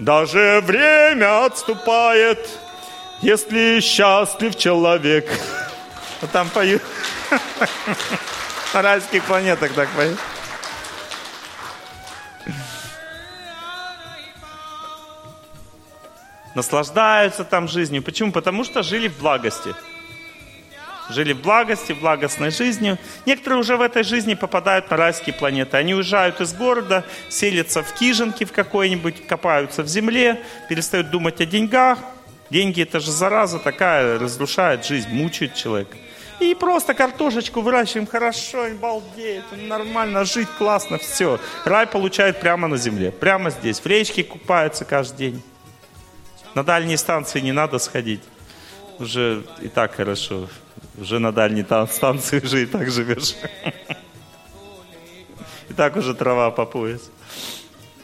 даже 0.00 0.62
время 0.64 1.44
отступает, 1.44 2.48
если 3.20 3.80
счастлив 3.80 4.56
человек. 4.56 5.30
А 6.22 6.26
там 6.26 6.48
поют. 6.48 6.82
На 8.74 8.82
райских 8.82 9.22
планетах 9.24 9.72
так 9.74 9.88
поют. 9.90 10.18
Наслаждаются 16.54 17.44
там 17.44 17.68
жизнью. 17.68 18.02
Почему? 18.02 18.32
Потому 18.32 18.64
что 18.64 18.82
жили 18.82 19.08
в 19.08 19.18
благости 19.18 19.74
жили 21.12 21.32
в 21.32 21.40
благости, 21.40 21.92
в 21.92 22.00
благостной 22.00 22.50
жизни. 22.50 22.96
Некоторые 23.26 23.60
уже 23.60 23.76
в 23.76 23.80
этой 23.80 24.02
жизни 24.02 24.34
попадают 24.34 24.90
на 24.90 24.96
райские 24.96 25.34
планеты. 25.34 25.76
Они 25.76 25.94
уезжают 25.94 26.40
из 26.40 26.52
города, 26.52 27.04
селятся 27.28 27.82
в 27.82 27.94
хижинке 27.96 28.44
в 28.44 28.52
какой-нибудь, 28.52 29.26
копаются 29.26 29.82
в 29.82 29.88
земле, 29.88 30.42
перестают 30.68 31.10
думать 31.10 31.40
о 31.40 31.46
деньгах. 31.46 31.98
Деньги 32.50 32.82
это 32.82 32.98
же 33.00 33.12
зараза 33.12 33.58
такая, 33.58 34.18
разрушает 34.18 34.84
жизнь, 34.84 35.08
мучает 35.10 35.54
человека. 35.54 35.96
И 36.40 36.54
просто 36.54 36.94
картошечку 36.94 37.60
выращиваем 37.60 38.06
хорошо, 38.06 38.66
и 38.66 38.72
балдеет, 38.72 39.44
нормально, 39.68 40.24
жить 40.24 40.48
классно, 40.56 40.96
все. 40.96 41.38
Рай 41.66 41.86
получают 41.86 42.40
прямо 42.40 42.66
на 42.66 42.78
земле, 42.78 43.10
прямо 43.10 43.50
здесь. 43.50 43.78
В 43.78 43.86
речке 43.86 44.24
купаются 44.24 44.86
каждый 44.86 45.18
день. 45.18 45.42
На 46.54 46.64
дальние 46.64 46.96
станции 46.96 47.40
не 47.40 47.52
надо 47.52 47.78
сходить. 47.78 48.22
Уже 48.98 49.44
и 49.60 49.68
так 49.68 49.94
хорошо. 49.94 50.48
Уже 50.98 51.18
на 51.18 51.32
дальней 51.32 51.64
станции 51.90 52.40
уже 52.40 52.62
и 52.62 52.66
так 52.66 52.90
живешь. 52.90 53.34
И 55.68 55.72
так 55.72 55.96
уже 55.96 56.14
трава 56.14 56.50
по 56.50 56.66
пояс. 56.66 57.10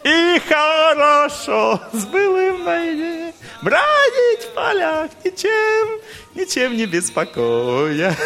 И 0.04 0.40
хорошо 0.48 1.80
с 1.92 2.04
былым 2.06 2.64
наедине 2.64 3.34
бродить 3.60 4.44
в 4.44 4.54
полях, 4.54 5.10
ничем, 5.24 6.00
ничем 6.34 6.76
не 6.76 6.86
беспокоя. 6.86 8.16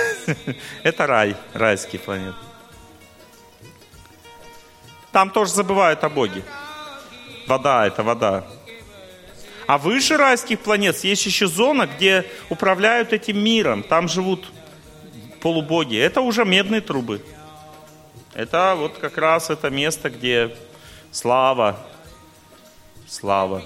Это 0.82 1.06
рай, 1.06 1.36
райский 1.54 1.96
планет. 1.96 2.34
Там 5.10 5.30
тоже 5.30 5.52
забывают 5.52 6.04
о 6.04 6.08
Боге. 6.08 6.42
Вода– 7.46 7.86
это 7.88 8.02
вода. 8.02 8.44
А 9.70 9.78
выше 9.78 10.16
райских 10.16 10.58
планет 10.58 10.96
есть 11.04 11.26
еще 11.26 11.46
зона, 11.46 11.86
где 11.86 12.26
управляют 12.48 13.12
этим 13.12 13.38
миром. 13.38 13.84
Там 13.84 14.08
живут 14.08 14.50
полубоги. 15.40 15.96
Это 15.96 16.22
уже 16.22 16.44
медные 16.44 16.80
трубы. 16.80 17.24
Это 18.34 18.74
вот 18.76 18.98
как 18.98 19.16
раз 19.16 19.48
это 19.48 19.70
место, 19.70 20.10
где 20.10 20.56
слава, 21.12 21.78
слава 23.06 23.62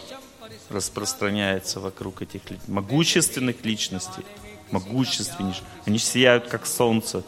распространяется 0.68 1.80
вокруг 1.80 2.20
этих 2.20 2.42
могущественных 2.66 3.64
личностей. 3.64 4.26
Могущественнейших. 4.72 5.64
Они 5.86 5.96
сияют, 5.96 6.48
как 6.48 6.66
солнце. 6.66 7.22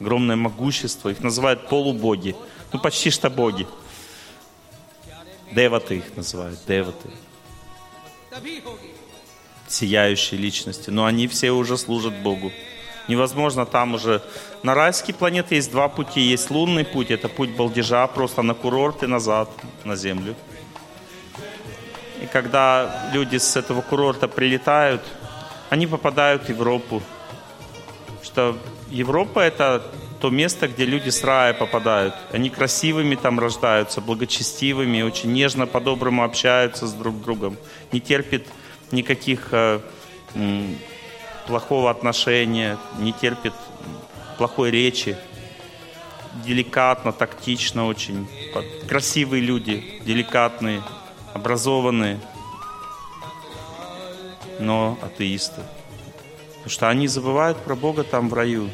огромное 0.00 0.36
могущество. 0.36 1.10
Их 1.10 1.20
называют 1.20 1.68
полубоги. 1.68 2.34
Ну, 2.72 2.80
почти 2.80 3.10
что 3.10 3.28
боги. 3.28 3.66
Деваты 5.52 5.98
их 5.98 6.16
называют, 6.16 6.58
деваты 6.66 7.10
сияющие 9.68 10.40
личности, 10.40 10.90
но 10.90 11.04
они 11.04 11.26
все 11.26 11.50
уже 11.50 11.76
служат 11.76 12.14
Богу. 12.14 12.52
Невозможно 13.08 13.66
там 13.66 13.94
уже... 13.94 14.22
На 14.62 14.74
райские 14.74 15.14
планеты 15.14 15.56
есть 15.56 15.70
два 15.70 15.88
пути. 15.88 16.20
Есть 16.20 16.50
лунный 16.50 16.84
путь, 16.84 17.10
это 17.10 17.28
путь 17.28 17.50
балдежа, 17.50 18.06
просто 18.06 18.42
на 18.42 18.54
курорт 18.54 19.02
и 19.02 19.06
назад, 19.06 19.50
на 19.84 19.94
Землю. 19.94 20.34
И 22.22 22.26
когда 22.26 23.10
люди 23.12 23.36
с 23.36 23.56
этого 23.56 23.82
курорта 23.82 24.26
прилетают, 24.26 25.02
они 25.68 25.86
попадают 25.86 26.44
в 26.44 26.48
Европу. 26.48 27.02
Что 28.22 28.56
Европа— 28.90 29.40
это 29.40 29.82
то 30.24 30.30
место, 30.30 30.68
где 30.68 30.86
люди 30.86 31.10
с 31.10 31.22
рая 31.22 31.52
попадают. 31.52 32.14
Они 32.32 32.48
красивыми 32.48 33.14
там 33.14 33.38
рождаются, 33.38 34.00
благочестивыми, 34.00 35.02
очень 35.02 35.34
нежно 35.34 35.66
по-доброму 35.66 36.24
общаются 36.24 36.86
с 36.86 36.94
друг 36.94 37.20
другом. 37.20 37.58
Не 37.92 38.00
терпит 38.00 38.46
никаких 38.90 39.48
э, 39.50 39.80
м, 40.34 40.78
плохого 41.46 41.90
отношения, 41.90 42.78
не 42.98 43.12
терпит 43.12 43.52
плохой 44.38 44.70
речи. 44.70 45.18
Деликатно, 46.42 47.12
тактично 47.12 47.86
очень. 47.86 48.26
Красивые 48.88 49.42
люди, 49.42 50.00
деликатные, 50.06 50.82
образованные, 51.34 52.18
но 54.58 54.98
атеисты. 55.02 55.60
Потому 56.54 56.70
что 56.70 56.88
они 56.88 57.08
забывают 57.08 57.58
про 57.58 57.74
Бога 57.74 58.04
там 58.04 58.30
в 58.30 58.32
раю. 58.32 58.70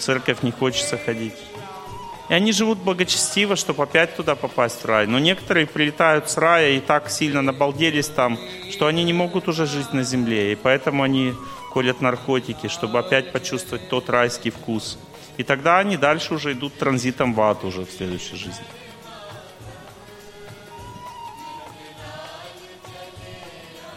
В 0.00 0.02
церковь 0.02 0.42
не 0.42 0.50
хочется 0.50 0.96
ходить. 0.96 1.34
И 2.30 2.32
они 2.32 2.52
живут 2.52 2.78
благочестиво, 2.78 3.54
чтобы 3.54 3.82
опять 3.82 4.16
туда 4.16 4.34
попасть 4.34 4.82
в 4.82 4.86
рай. 4.86 5.06
Но 5.06 5.18
некоторые 5.18 5.66
прилетают 5.66 6.30
с 6.30 6.38
рая 6.38 6.70
и 6.70 6.80
так 6.80 7.10
сильно 7.10 7.42
набалделись 7.42 8.08
там, 8.08 8.38
что 8.70 8.86
они 8.86 9.04
не 9.04 9.12
могут 9.12 9.46
уже 9.46 9.66
жить 9.66 9.92
на 9.92 10.02
земле. 10.02 10.52
И 10.52 10.56
поэтому 10.56 11.02
они 11.02 11.34
колят 11.70 12.00
наркотики, 12.00 12.68
чтобы 12.68 12.98
опять 12.98 13.30
почувствовать 13.30 13.90
тот 13.90 14.08
райский 14.08 14.48
вкус. 14.48 14.98
И 15.36 15.42
тогда 15.42 15.78
они 15.80 15.98
дальше 15.98 16.32
уже 16.32 16.52
идут 16.52 16.78
транзитом 16.78 17.34
в 17.34 17.40
ад 17.42 17.62
уже 17.62 17.84
в 17.84 17.90
следующей 17.90 18.36
жизни. 18.36 18.64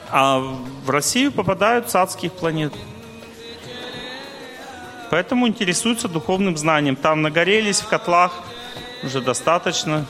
А 0.09 0.39
в 0.83 0.89
Россию 0.89 1.31
попадают 1.31 1.89
с 1.89 1.95
адских 1.95 2.33
планет. 2.33 2.73
Поэтому 5.13 5.47
интересуются 5.47 6.07
духовным 6.07 6.57
знанием. 6.57 6.95
Там 6.95 7.21
нагорелись 7.21 7.81
в 7.81 7.87
котлах, 7.87 8.33
уже 9.03 9.21
достаточно, 9.21 10.07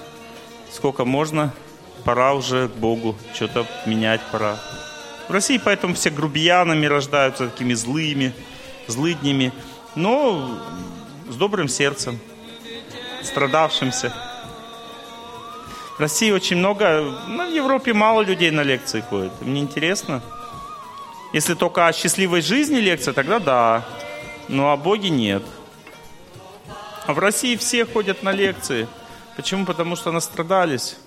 сколько 0.72 1.04
можно. 1.04 1.54
Пора 2.06 2.34
уже 2.34 2.70
Богу, 2.70 3.18
что-то 3.34 3.68
менять 3.86 4.22
пора. 4.32 4.58
В 5.28 5.34
России 5.34 5.58
поэтому 5.58 5.94
все 5.94 6.10
грубиянами 6.10 6.86
рождаются, 6.86 7.50
такими 7.50 7.74
злыми, 7.74 8.34
злыднями, 8.88 9.52
но 9.96 10.58
с 11.28 11.36
добрым 11.36 11.68
сердцем, 11.68 12.18
страдавшимся. 13.24 14.14
В 15.98 16.00
России 16.00 16.32
очень 16.32 16.56
много, 16.56 17.14
ну, 17.28 17.52
в 17.52 17.54
Европе 17.54 17.92
мало 17.92 18.22
людей 18.22 18.52
на 18.52 18.62
лекции 18.64 19.02
ходит. 19.02 19.34
Мне 19.42 19.60
интересно. 19.60 20.22
Если 21.34 21.56
только 21.56 21.88
о 21.88 21.92
счастливой 21.92 22.40
жизни 22.40 22.78
лекция, 22.78 23.14
тогда 23.14 23.40
да. 23.40 23.86
Но 24.48 24.72
о 24.72 24.78
Боге 24.78 25.10
нет. 25.10 25.44
А 27.06 27.14
в 27.14 27.20
России 27.20 27.56
все 27.56 27.86
ходят 27.86 28.24
на 28.24 28.32
лекции. 28.32 28.88
Почему? 29.36 29.66
Потому 29.66 29.96
что 29.96 30.12
настрадались. 30.12 30.98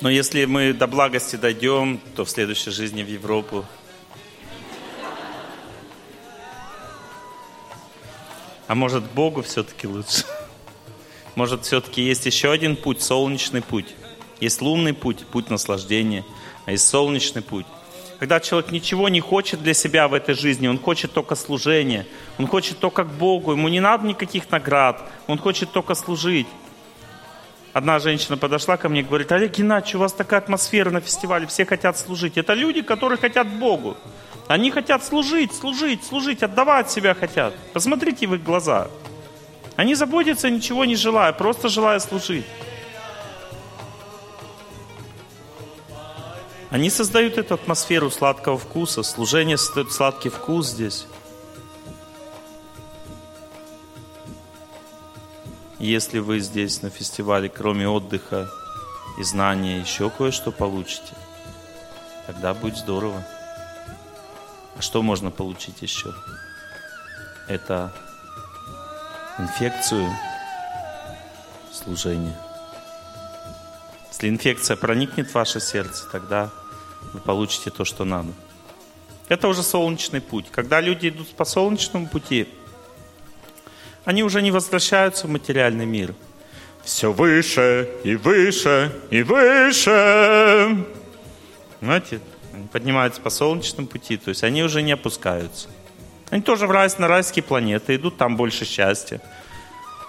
Но 0.00 0.08
если 0.08 0.44
мы 0.44 0.72
до 0.72 0.86
благости 0.86 1.34
дойдем, 1.34 2.00
то 2.14 2.24
в 2.24 2.30
следующей 2.30 2.70
жизни 2.70 3.02
в 3.02 3.08
Европу. 3.08 3.64
А 8.68 8.74
может 8.74 9.02
Богу 9.10 9.42
все-таки 9.42 9.88
лучше? 9.88 10.24
Может 11.34 11.64
все-таки 11.64 12.02
есть 12.02 12.26
еще 12.26 12.52
один 12.52 12.76
путь, 12.76 13.02
солнечный 13.02 13.62
путь. 13.62 13.94
Есть 14.40 14.60
лунный 14.60 14.92
путь, 14.92 15.26
путь 15.26 15.50
наслаждения, 15.50 16.24
а 16.68 16.72
есть 16.72 16.86
солнечный 16.86 17.40
путь. 17.40 17.64
Когда 18.18 18.40
человек 18.40 18.70
ничего 18.72 19.08
не 19.08 19.20
хочет 19.20 19.62
для 19.62 19.72
себя 19.72 20.06
в 20.06 20.12
этой 20.12 20.34
жизни, 20.34 20.68
он 20.68 20.78
хочет 20.78 21.14
только 21.14 21.34
служения, 21.34 22.06
он 22.36 22.46
хочет 22.46 22.78
только 22.78 23.04
к 23.04 23.10
Богу, 23.10 23.52
ему 23.52 23.68
не 23.68 23.80
надо 23.80 24.06
никаких 24.06 24.50
наград, 24.50 25.00
он 25.28 25.38
хочет 25.38 25.72
только 25.72 25.94
служить. 25.94 26.46
Одна 27.72 27.98
женщина 27.98 28.36
подошла 28.36 28.76
ко 28.76 28.90
мне 28.90 29.00
и 29.00 29.02
говорит, 29.02 29.32
Олег 29.32 29.56
Геннадьевич, 29.56 29.94
у 29.94 29.98
вас 30.00 30.12
такая 30.12 30.40
атмосфера 30.40 30.90
на 30.90 31.00
фестивале, 31.00 31.46
все 31.46 31.64
хотят 31.64 31.96
служить. 31.96 32.36
Это 32.36 32.52
люди, 32.52 32.82
которые 32.82 33.16
хотят 33.16 33.48
Богу. 33.48 33.96
Они 34.46 34.70
хотят 34.70 35.02
служить, 35.02 35.54
служить, 35.54 36.04
служить, 36.04 36.42
отдавать 36.42 36.90
себя 36.90 37.14
хотят. 37.14 37.54
Посмотрите 37.72 38.26
в 38.26 38.34
их 38.34 38.42
глаза. 38.42 38.88
Они 39.76 39.94
заботятся, 39.94 40.50
ничего 40.50 40.84
не 40.84 40.96
желая, 40.96 41.32
просто 41.32 41.70
желая 41.70 41.98
служить. 41.98 42.44
Они 46.70 46.90
создают 46.90 47.38
эту 47.38 47.54
атмосферу 47.54 48.10
сладкого 48.10 48.58
вкуса. 48.58 49.02
Служение 49.02 49.56
сладкий 49.56 50.28
вкус 50.28 50.68
здесь. 50.68 51.06
Если 55.78 56.18
вы 56.18 56.40
здесь 56.40 56.82
на 56.82 56.90
фестивале, 56.90 57.48
кроме 57.48 57.88
отдыха 57.88 58.50
и 59.18 59.22
знания, 59.22 59.80
еще 59.80 60.10
кое-что 60.10 60.52
получите, 60.52 61.14
тогда 62.26 62.52
будет 62.52 62.76
здорово. 62.76 63.24
А 64.76 64.82
что 64.82 65.02
можно 65.02 65.30
получить 65.30 65.80
еще? 65.80 66.12
Это 67.46 67.94
инфекцию 69.38 70.12
служения. 71.72 72.36
Если 74.08 74.28
инфекция 74.28 74.76
проникнет 74.76 75.30
в 75.30 75.34
ваше 75.34 75.60
сердце, 75.60 76.04
тогда 76.10 76.50
вы 77.12 77.20
получите 77.20 77.70
то, 77.70 77.84
что 77.84 78.04
надо. 78.04 78.32
Это 79.28 79.48
уже 79.48 79.62
солнечный 79.62 80.20
путь. 80.20 80.46
Когда 80.50 80.80
люди 80.80 81.08
идут 81.08 81.28
по 81.28 81.44
солнечному 81.44 82.08
пути, 82.08 82.48
они 84.04 84.22
уже 84.22 84.40
не 84.40 84.50
возвращаются 84.50 85.26
в 85.26 85.30
материальный 85.30 85.86
мир. 85.86 86.14
Все 86.82 87.12
выше 87.12 87.88
и 88.04 88.16
выше 88.16 88.90
и 89.10 89.22
выше. 89.22 90.86
Знаете, 91.80 92.20
они 92.54 92.66
поднимаются 92.68 93.20
по 93.20 93.28
солнечному 93.28 93.86
пути, 93.86 94.16
то 94.16 94.30
есть 94.30 94.42
они 94.42 94.62
уже 94.62 94.80
не 94.80 94.92
опускаются. 94.92 95.68
Они 96.30 96.42
тоже 96.42 96.66
в 96.66 96.70
рай, 96.70 96.88
на 96.98 97.08
райские 97.08 97.42
планеты, 97.42 97.96
идут 97.96 98.16
там 98.16 98.36
больше 98.36 98.64
счастья. 98.64 99.20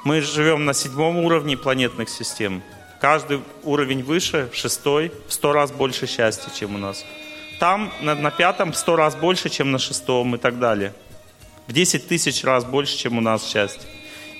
Мы 0.05 0.21
живем 0.21 0.63
на 0.63 0.73
седьмом 0.73 1.17
уровне 1.17 1.57
планетных 1.57 2.09
систем. 2.09 2.63
Каждый 2.99 3.41
уровень 3.63 4.03
выше, 4.03 4.49
шестой, 4.53 5.11
в 5.27 5.33
сто 5.33 5.53
раз 5.53 5.71
больше 5.71 6.05
счастья, 6.05 6.51
чем 6.53 6.75
у 6.75 6.77
нас. 6.77 7.05
Там 7.59 7.93
на, 8.01 8.15
на 8.15 8.31
пятом 8.31 8.73
в 8.73 8.77
сто 8.77 8.95
раз 8.95 9.15
больше, 9.15 9.49
чем 9.49 9.71
на 9.71 9.79
шестом 9.79 10.35
и 10.35 10.37
так 10.37 10.59
далее. 10.59 10.93
В 11.67 11.73
10 11.73 12.07
тысяч 12.07 12.43
раз 12.43 12.65
больше, 12.65 12.97
чем 12.97 13.17
у 13.17 13.21
нас 13.21 13.47
счастье. 13.49 13.87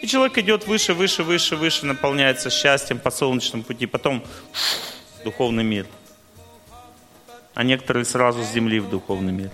И 0.02 0.08
человек 0.08 0.38
идет 0.38 0.68
выше, 0.68 0.94
выше, 0.94 1.24
выше, 1.24 1.56
выше, 1.56 1.86
наполняется 1.86 2.50
счастьем 2.50 3.00
по 3.00 3.12
солнечному 3.12 3.64
пути. 3.64 3.86
Потом 3.86 4.24
духовный 5.24 5.64
мир. 5.64 5.86
А 7.54 7.64
некоторые 7.64 8.06
сразу 8.06 8.44
с 8.44 8.52
земли 8.52 8.80
в 8.80 8.90
духовный 8.90 9.34
мир. 9.34 9.52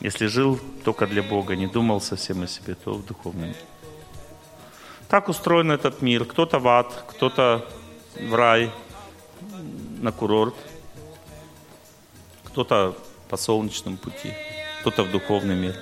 Если 0.00 0.26
жил 0.26 0.60
только 0.84 1.06
для 1.06 1.22
Бога, 1.22 1.54
не 1.54 1.68
думал 1.68 2.00
совсем 2.00 2.42
о 2.42 2.48
себе, 2.48 2.74
то 2.74 2.94
в 2.94 3.06
духовном 3.06 3.48
мире. 3.48 3.56
Так 5.12 5.28
устроен 5.28 5.70
этот 5.70 6.00
мир. 6.00 6.24
Кто-то 6.24 6.58
в 6.58 6.66
ад, 6.66 7.04
кто-то 7.06 7.66
в 8.18 8.34
рай, 8.34 8.70
на 10.00 10.10
курорт, 10.10 10.54
кто-то 12.44 12.96
по 13.28 13.36
солнечному 13.36 13.98
пути, 13.98 14.32
кто-то 14.80 15.02
в 15.02 15.10
духовный 15.10 15.54
мир. 15.54 15.76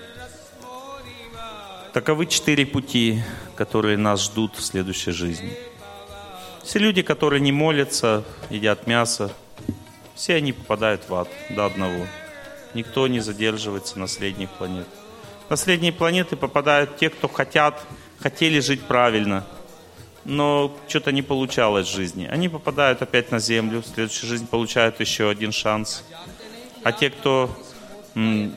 Таковы 1.93 2.27
четыре 2.27 2.67
пути, 2.67 3.23
которые 3.55 3.97
нас 3.97 4.25
ждут 4.25 4.57
в 4.57 4.65
следующей 4.65 5.13
жизни. 5.13 5.57
Все 6.65 6.81
люди, 6.81 7.03
которые 7.03 7.39
не 7.39 7.53
молятся, 7.53 8.25
едят 8.51 8.89
мясо, 8.89 9.33
все 10.17 10.35
они 10.35 10.53
попадают 10.53 11.09
в 11.09 11.15
ад 11.15 11.29
до 11.51 11.67
одного. 11.67 12.05
Никто 12.75 13.07
не 13.07 13.21
задерживается 13.21 13.97
на 13.97 14.09
средних 14.09 14.51
планет. 14.51 14.89
На 15.49 15.55
средние 15.55 15.93
планеты 15.93 16.35
попадают 16.35 16.97
те, 16.97 17.11
кто 17.11 17.29
хотят, 17.29 17.81
хотели 18.21 18.61
жить 18.61 18.83
правильно, 18.83 19.47
но 20.25 20.77
что-то 20.89 21.13
не 21.13 21.23
получалось 21.23 21.89
в 21.89 21.95
жизни. 21.95 22.27
Они 22.31 22.49
попадают 22.49 23.03
опять 23.03 23.31
на 23.31 23.39
Землю, 23.39 23.83
в 23.83 23.87
следующую 23.87 24.29
жизнь 24.29 24.47
получают 24.47 25.01
еще 25.01 25.31
один 25.31 25.53
шанс. 25.53 26.05
А 26.83 26.93
те, 26.93 27.11
кто 27.11 27.51
м, 28.15 28.53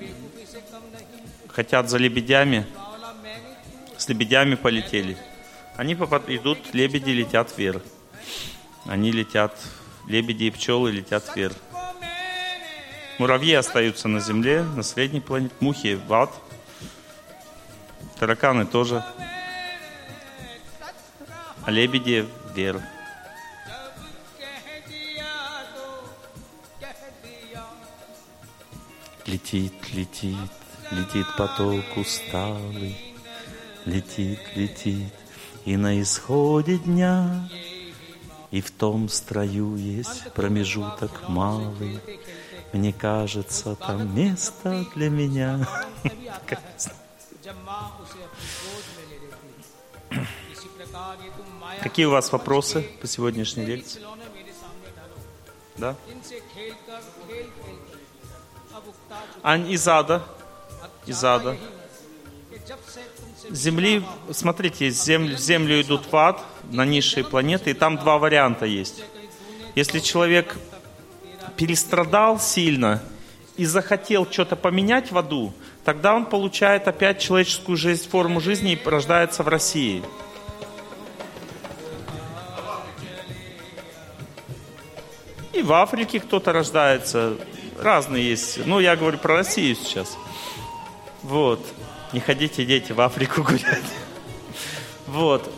хотят 1.47 1.89
за 1.89 1.97
лебедями, 1.97 2.65
с 3.97 4.07
лебедями 4.09 4.55
полетели, 4.55 5.17
они 5.77 5.95
попад- 5.95 6.29
идут, 6.29 6.59
лебеди 6.73 7.11
летят 7.11 7.57
вверх. 7.57 7.81
Они 8.85 9.11
летят, 9.11 9.57
лебеди 10.07 10.45
и 10.45 10.51
пчелы 10.51 10.91
летят 10.91 11.23
вверх. 11.35 11.55
Муравьи 13.19 13.53
остаются 13.53 14.07
на 14.07 14.19
земле, 14.19 14.63
на 14.63 14.83
средней 14.83 15.21
планете, 15.21 15.53
мухи 15.59 15.93
в 16.07 16.11
ад, 16.13 16.31
тараканы 18.19 18.65
тоже, 18.65 19.05
лебеди 21.67 22.27
вверх. 22.53 22.81
Летит, 29.25 29.73
летит, 29.93 30.51
летит 30.91 31.25
поток 31.37 31.85
усталый, 31.95 33.15
летит, 33.85 34.39
летит, 34.55 35.13
и 35.65 35.77
на 35.77 36.01
исходе 36.01 36.77
дня, 36.77 37.49
и 38.51 38.61
в 38.61 38.69
том 38.69 39.07
строю 39.09 39.77
есть 39.77 40.31
промежуток 40.33 41.29
малый, 41.29 41.99
мне 42.73 42.91
кажется, 42.91 43.75
там 43.75 44.13
место 44.13 44.85
для 44.93 45.09
меня. 45.09 45.65
Какие 51.81 52.05
у 52.05 52.11
вас 52.11 52.31
вопросы 52.31 52.81
по 53.01 53.07
сегодняшней 53.07 53.65
лекции? 53.65 54.01
Да? 55.77 55.95
Ань 59.41 59.73
Изада. 59.73 60.23
Изада. 61.05 61.57
Земли, 63.49 64.03
смотрите, 64.31 64.89
землю, 64.89 65.37
землю 65.37 65.81
идут 65.81 66.11
в 66.11 66.15
ад, 66.15 66.41
на 66.71 66.85
низшие 66.85 67.23
планеты, 67.25 67.71
и 67.71 67.73
там 67.73 67.97
два 67.97 68.17
варианта 68.17 68.65
есть. 68.65 69.03
Если 69.75 69.99
человек 69.99 70.55
перестрадал 71.57 72.39
сильно 72.39 73.03
и 73.57 73.65
захотел 73.65 74.25
что-то 74.29 74.55
поменять 74.55 75.11
в 75.11 75.17
аду, 75.17 75.53
тогда 75.83 76.15
он 76.15 76.25
получает 76.25 76.87
опять 76.87 77.19
человеческую 77.19 77.77
жизнь, 77.77 78.07
форму 78.09 78.39
жизни 78.39 78.73
и 78.73 78.89
рождается 78.89 79.43
в 79.43 79.47
России. 79.47 80.03
И 85.53 85.61
в 85.61 85.71
Африке 85.73 86.19
кто-то 86.19 86.51
рождается. 86.51 87.37
Разные 87.79 88.27
есть. 88.27 88.65
Ну, 88.65 88.79
я 88.79 88.95
говорю 88.95 89.17
про 89.19 89.35
Россию 89.35 89.75
сейчас. 89.75 90.17
Вот. 91.21 91.59
Не 92.11 92.19
ходите, 92.19 92.65
дети, 92.65 92.91
в 92.91 93.01
Африку 93.01 93.43
гулять. 93.43 93.83
Вот. 95.07 95.51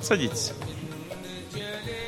Садитесь. 0.00 0.52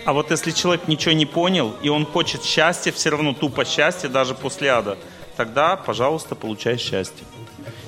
А 0.05 0.13
вот 0.13 0.31
если 0.31 0.51
человек 0.51 0.87
ничего 0.87 1.13
не 1.13 1.27
понял, 1.27 1.75
и 1.83 1.89
он 1.89 2.05
хочет 2.05 2.45
счастья, 2.45 2.93
все 2.93 3.11
равно 3.11 3.33
тупо 3.33 3.65
счастье, 3.65 4.09
даже 4.09 4.35
после 4.35 4.71
ада, 4.71 4.99
тогда, 5.37 5.77
пожалуйста, 5.77 6.35
получай 6.35 6.77
счастье. 6.77 7.25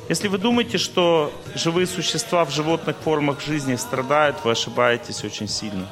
Если 0.09 0.29
вы 0.29 0.39
думаете, 0.39 0.79
что 0.79 1.33
живые 1.55 1.87
существа 1.87 2.45
в 2.45 2.51
животных 2.51 2.97
формах 2.97 3.41
жизни 3.41 3.77
страдают, 3.77 4.37
вы 4.45 4.53
ошибаетесь 4.53 5.25
очень 5.25 5.49
сильно. 5.49 5.91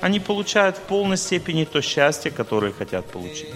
Они 0.00 0.20
получают 0.20 0.76
в 0.76 0.82
полной 0.82 1.16
степени 1.16 1.64
то 1.64 1.80
счастье, 1.80 2.30
которое 2.30 2.72
хотят 2.72 3.06
получить. 3.06 3.48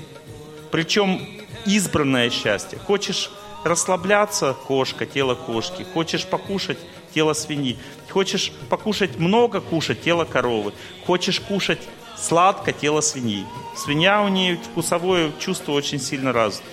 Причем 0.70 1.20
избранное 1.66 2.30
счастье. 2.30 2.78
Хочешь 2.78 3.30
расслабляться– 3.64 4.54
кошка, 4.66 5.06
тело 5.06 5.34
кошки. 5.34 5.86
Хочешь 5.94 6.26
покушать– 6.26 6.78
тело 7.14 7.32
свиньи. 7.34 7.78
Хочешь 8.08 8.52
покушать 8.68 9.18
много 9.18 9.60
кушать– 9.60 10.02
тело 10.02 10.24
коровы. 10.24 10.72
Хочешь 11.06 11.40
кушать 11.40 11.80
сладко– 12.16 12.72
тело 12.80 13.00
свиньи. 13.00 13.44
Свинья 13.76 14.22
у 14.22 14.28
нее 14.28 14.56
вкусовое 14.56 15.32
чувство 15.38 15.72
очень 15.72 16.00
сильно 16.00 16.32
развито. 16.32 16.68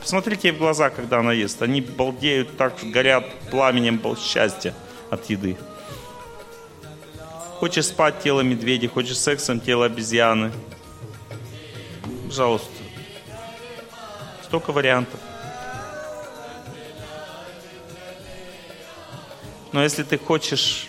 Посмотрите 0.00 0.48
ей 0.48 0.54
в 0.54 0.58
глаза, 0.58 0.90
когда 0.90 1.18
она 1.18 1.32
ест. 1.32 1.60
Они 1.62 1.82
балдеют, 1.82 2.56
так 2.56 2.74
горят 2.82 3.26
пламенем 3.50 4.00
счастья 4.18 4.74
от 5.10 5.28
еды. 5.28 5.56
Хочешь 7.60 7.88
спать 7.88 8.22
тело 8.22 8.40
медведя, 8.40 8.88
хочешь 8.88 9.18
сексом 9.18 9.60
тело 9.60 9.84
обезьяны. 9.84 10.50
Пожалуйста. 12.26 12.70
Столько 14.42 14.72
вариантов. 14.72 15.20
Но 19.72 19.82
если 19.82 20.04
ты 20.04 20.16
хочешь 20.16 20.88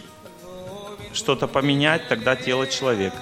что-то 1.12 1.48
поменять, 1.48 2.08
тогда 2.08 2.38
тело 2.38 2.66
человека. 2.66 3.18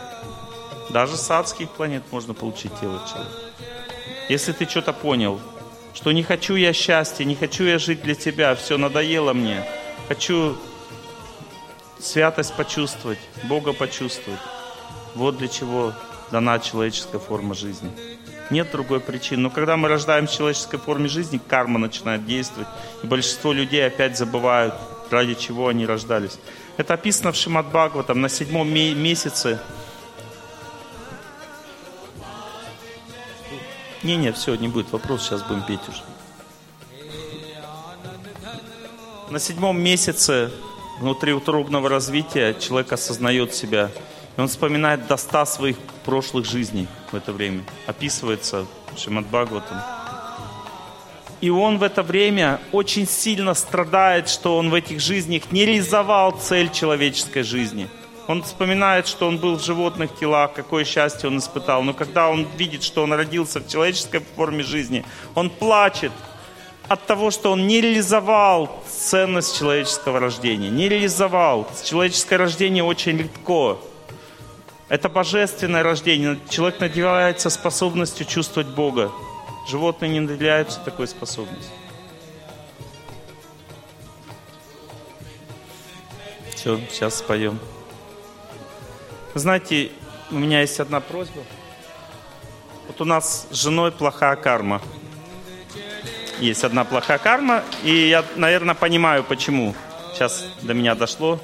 Даже 0.91 1.17
с 1.17 1.31
адских 1.31 1.71
планет 1.71 2.03
можно 2.11 2.35
получить 2.35 2.71
тело 2.79 3.01
человека. 3.11 3.33
Если 4.29 4.51
ты 4.51 4.69
что-то 4.69 4.93
понял, 4.93 5.41
что 5.95 6.11
не 6.11 6.21
хочу 6.21 6.53
я 6.53 6.71
счастья, 6.71 7.23
не 7.25 7.33
хочу 7.33 7.63
я 7.63 7.79
жить 7.79 8.03
для 8.03 8.13
тебя, 8.13 8.53
все 8.53 8.77
надоело 8.77 9.33
мне, 9.33 9.65
хочу 10.07 10.55
святость 11.99 12.53
почувствовать, 12.55 13.19
Бога 13.43 13.73
почувствовать. 13.73 14.39
Вот 15.15 15.37
для 15.37 15.47
чего 15.47 15.93
дана 16.31 16.59
человеческая 16.59 17.19
форма 17.19 17.53
жизни. 17.53 17.91
Нет 18.49 18.71
другой 18.71 18.99
причины. 18.99 19.43
Но 19.43 19.49
когда 19.49 19.77
мы 19.77 19.87
рождаемся 19.87 20.33
в 20.33 20.37
человеческой 20.37 20.79
форме 20.79 21.07
жизни, 21.07 21.37
карма 21.37 21.77
начинает 21.79 22.25
действовать. 22.25 22.67
И 23.03 23.07
большинство 23.07 23.53
людей 23.53 23.85
опять 23.85 24.17
забывают, 24.17 24.73
ради 25.11 25.35
чего 25.35 25.67
они 25.67 25.85
рождались. 25.85 26.39
Это 26.77 26.95
описано 26.95 27.31
в 27.31 27.35
Шимат 27.35 27.67
Бхагаватам 27.67 28.21
на 28.21 28.29
седьмом 28.29 28.71
ме- 28.71 28.93
месяце. 28.93 29.59
Не-не, 34.01 34.31
все, 34.31 34.55
не 34.55 34.67
будет 34.67 34.91
вопрос, 34.91 35.23
сейчас 35.23 35.43
будем 35.43 35.63
петь 35.63 35.81
уже. 35.87 36.01
На 39.29 39.39
седьмом 39.39 39.79
месяце 39.79 40.51
внутриутробного 40.99 41.89
развития 41.89 42.53
человек 42.53 42.91
осознает 42.93 43.53
себя. 43.53 43.89
И 44.37 44.41
он 44.41 44.47
вспоминает 44.47 45.07
до 45.07 45.17
ста 45.17 45.45
своих 45.45 45.77
прошлых 46.05 46.45
жизней 46.45 46.87
в 47.11 47.15
это 47.15 47.31
время. 47.33 47.63
Описывается 47.87 48.65
Шимат 48.97 49.25
Бхагаватам. 49.25 49.81
И 51.41 51.49
он 51.49 51.77
в 51.77 51.83
это 51.83 52.03
время 52.03 52.59
очень 52.73 53.07
сильно 53.07 53.53
страдает, 53.53 54.27
что 54.27 54.57
он 54.57 54.69
в 54.69 54.73
этих 54.73 54.99
жизнях 54.99 55.51
не 55.51 55.65
реализовал 55.65 56.31
цель 56.31 56.69
человеческой 56.69 57.43
жизни. 57.43 57.87
Он 58.27 58.43
вспоминает, 58.43 59.07
что 59.07 59.27
он 59.27 59.37
был 59.37 59.55
в 59.57 59.63
животных 59.63 60.11
телах, 60.19 60.53
какое 60.53 60.83
счастье 60.85 61.29
он 61.29 61.39
испытал. 61.39 61.81
Но 61.81 61.93
когда 61.93 62.29
он 62.29 62.45
видит, 62.57 62.83
что 62.83 63.03
он 63.03 63.13
родился 63.13 63.59
в 63.59 63.67
человеческой 63.67 64.21
форме 64.35 64.63
жизни, 64.63 65.03
он 65.33 65.49
плачет 65.49 66.11
от 66.89 67.05
того, 67.05 67.29
что 67.29 67.51
он 67.51 67.67
не 67.67 67.81
реализовал 67.81 68.83
ценность 68.89 69.57
человеческого 69.57 70.19
рождения. 70.19 70.69
Не 70.69 70.89
реализовал. 70.89 71.67
Человеческое 71.83 72.37
рождение 72.37 72.83
очень 72.83 73.15
легко. 73.15 73.79
Это 74.89 75.07
божественное 75.07 75.83
рождение. 75.83 76.39
Человек 76.49 76.79
надевается 76.79 77.51
способностью 77.51 78.25
чувствовать 78.25 78.69
Бога. 78.69 79.11
Животные 79.67 80.09
не 80.09 80.19
наделяются 80.19 80.79
такой 80.79 81.07
способностью. 81.07 81.71
Все, 86.55 86.79
сейчас 86.89 87.19
споем. 87.19 87.59
Знаете, 89.35 89.91
у 90.31 90.35
меня 90.35 90.61
есть 90.61 90.79
одна 90.79 91.01
просьба. 91.01 91.43
Вот 92.87 92.99
у 92.99 93.05
нас 93.05 93.47
с 93.51 93.55
женой 93.55 93.91
плохая 93.91 94.35
карма. 94.35 94.81
Есть 96.39 96.63
одна 96.63 96.85
плохая 96.85 97.17
карма, 97.17 97.63
и 97.83 98.07
я, 98.07 98.23
наверное, 98.37 98.73
понимаю, 98.73 99.25
почему. 99.25 99.75
Сейчас 100.13 100.45
до 100.61 100.73
меня 100.73 100.95
дошло. 100.95 101.39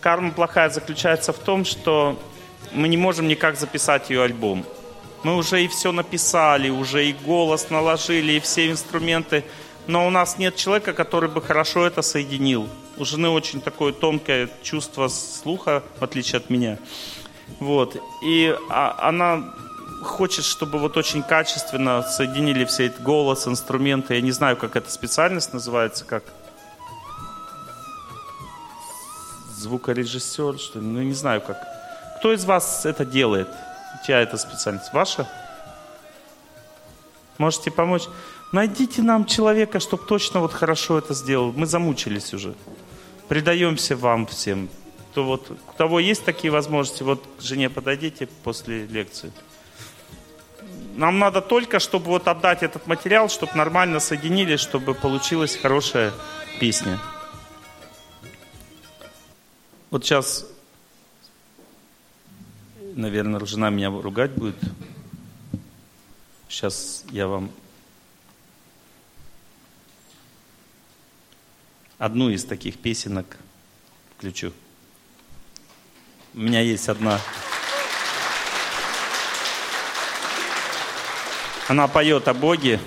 Карма 0.00 0.32
плохая 0.32 0.70
заключается 0.70 1.34
в 1.34 1.38
том, 1.38 1.66
что 1.66 2.18
мы 2.72 2.88
не 2.88 2.96
можем 2.96 3.28
никак 3.28 3.58
записать 3.58 4.08
ее 4.08 4.22
альбом. 4.22 4.64
Мы 5.24 5.36
уже 5.36 5.62
и 5.62 5.68
все 5.68 5.92
написали, 5.92 6.70
уже 6.70 7.06
и 7.06 7.12
голос 7.12 7.68
наложили, 7.68 8.32
и 8.32 8.40
все 8.40 8.70
инструменты. 8.70 9.44
Но 9.86 10.06
у 10.06 10.10
нас 10.10 10.38
нет 10.38 10.56
человека, 10.56 10.94
который 10.94 11.28
бы 11.28 11.42
хорошо 11.42 11.86
это 11.86 12.00
соединил. 12.00 12.66
У 12.96 13.04
жены 13.04 13.28
очень 13.28 13.60
такое 13.60 13.92
тонкое 13.92 14.48
чувство 14.62 15.08
слуха, 15.08 15.82
в 15.98 16.04
отличие 16.04 16.38
от 16.38 16.48
меня. 16.48 16.78
Вот. 17.58 17.96
И 18.24 18.56
а, 18.70 19.08
она 19.08 19.52
хочет, 20.02 20.44
чтобы 20.44 20.78
вот 20.78 20.96
очень 20.96 21.22
качественно 21.22 22.02
соединили 22.02 22.64
все 22.64 22.86
эти 22.86 23.00
голос, 23.00 23.46
инструменты. 23.46 24.14
Я 24.14 24.20
не 24.20 24.32
знаю, 24.32 24.56
как 24.56 24.76
эта 24.76 24.90
специальность 24.90 25.52
называется, 25.52 26.04
как 26.04 26.24
звукорежиссер, 29.56 30.58
что 30.58 30.78
ли, 30.78 30.86
ну 30.86 31.02
не 31.02 31.14
знаю 31.14 31.40
как. 31.40 31.58
Кто 32.18 32.32
из 32.32 32.44
вас 32.44 32.86
это 32.86 33.04
делает? 33.04 33.48
Чья 34.06 34.20
это 34.20 34.36
специальность? 34.36 34.92
Ваша? 34.92 35.28
можете 37.40 37.70
помочь. 37.70 38.04
Найдите 38.52 39.02
нам 39.02 39.24
человека, 39.24 39.80
чтобы 39.80 40.04
точно 40.06 40.40
вот 40.40 40.52
хорошо 40.52 40.98
это 40.98 41.14
сделал. 41.14 41.52
Мы 41.52 41.66
замучились 41.66 42.34
уже. 42.34 42.54
Предаемся 43.28 43.96
вам 43.96 44.26
всем. 44.26 44.68
То 45.14 45.24
вот, 45.24 45.50
у 45.50 45.72
кого 45.76 45.98
есть 45.98 46.24
такие 46.24 46.52
возможности, 46.52 47.02
вот 47.02 47.24
к 47.38 47.42
жене 47.42 47.70
подойдите 47.70 48.28
после 48.44 48.86
лекции. 48.86 49.32
Нам 51.00 51.18
надо 51.18 51.40
только, 51.40 51.78
чтобы 51.78 52.08
вот 52.08 52.28
отдать 52.28 52.62
этот 52.62 52.86
материал, 52.86 53.30
чтобы 53.30 53.54
нормально 53.54 54.00
соединились, 54.00 54.60
чтобы 54.60 54.92
получилась 54.92 55.56
хорошая 55.56 56.12
песня. 56.60 57.00
Вот 59.88 60.04
сейчас, 60.04 60.46
наверное, 62.96 63.42
жена 63.46 63.70
меня 63.70 63.88
ругать 63.88 64.32
будет. 64.32 64.56
Сейчас 66.50 67.02
я 67.10 67.28
вам 67.28 67.50
одну 71.96 72.28
из 72.28 72.44
таких 72.44 72.78
песенок 72.78 73.38
включу. 74.18 74.52
У 76.34 76.40
меня 76.40 76.60
есть 76.60 76.90
одна. 76.90 77.18
Она 81.70 81.86
поет 81.86 82.26
о 82.26 82.34
Боге. 82.34 82.80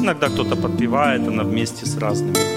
Иногда 0.00 0.30
кто-то 0.30 0.56
подпевает, 0.56 1.28
она 1.28 1.44
вместе 1.44 1.84
с 1.84 1.98
разными 1.98 2.53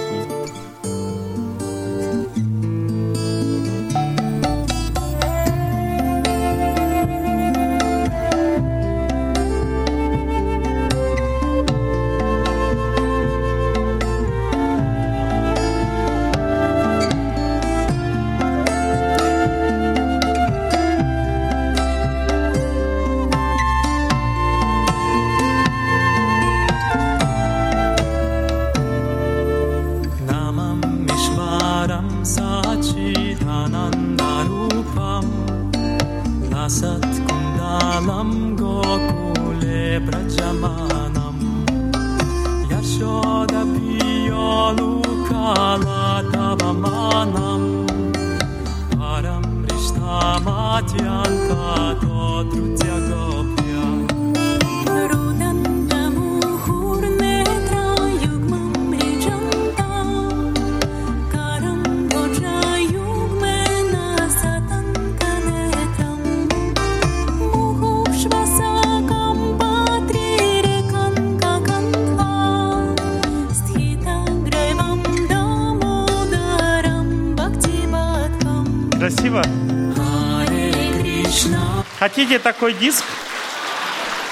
Хотите 82.18 82.40
такой 82.40 82.74
диск? 82.74 83.04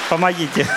Помогите. 0.10 0.68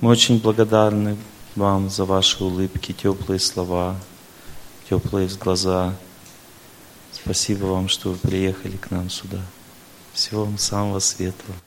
Мы 0.00 0.10
очень 0.10 0.40
благодарны 0.40 1.16
вам 1.56 1.90
за 1.90 2.04
ваши 2.04 2.44
улыбки, 2.44 2.92
теплые 2.92 3.40
слова, 3.40 3.96
теплые 4.88 5.26
глаза. 5.26 5.96
Спасибо 7.10 7.64
вам, 7.64 7.88
что 7.88 8.10
вы 8.10 8.18
приехали 8.18 8.76
к 8.76 8.92
нам 8.92 9.10
сюда. 9.10 9.40
Всего 10.12 10.44
вам 10.44 10.56
самого 10.56 11.00
светлого. 11.00 11.58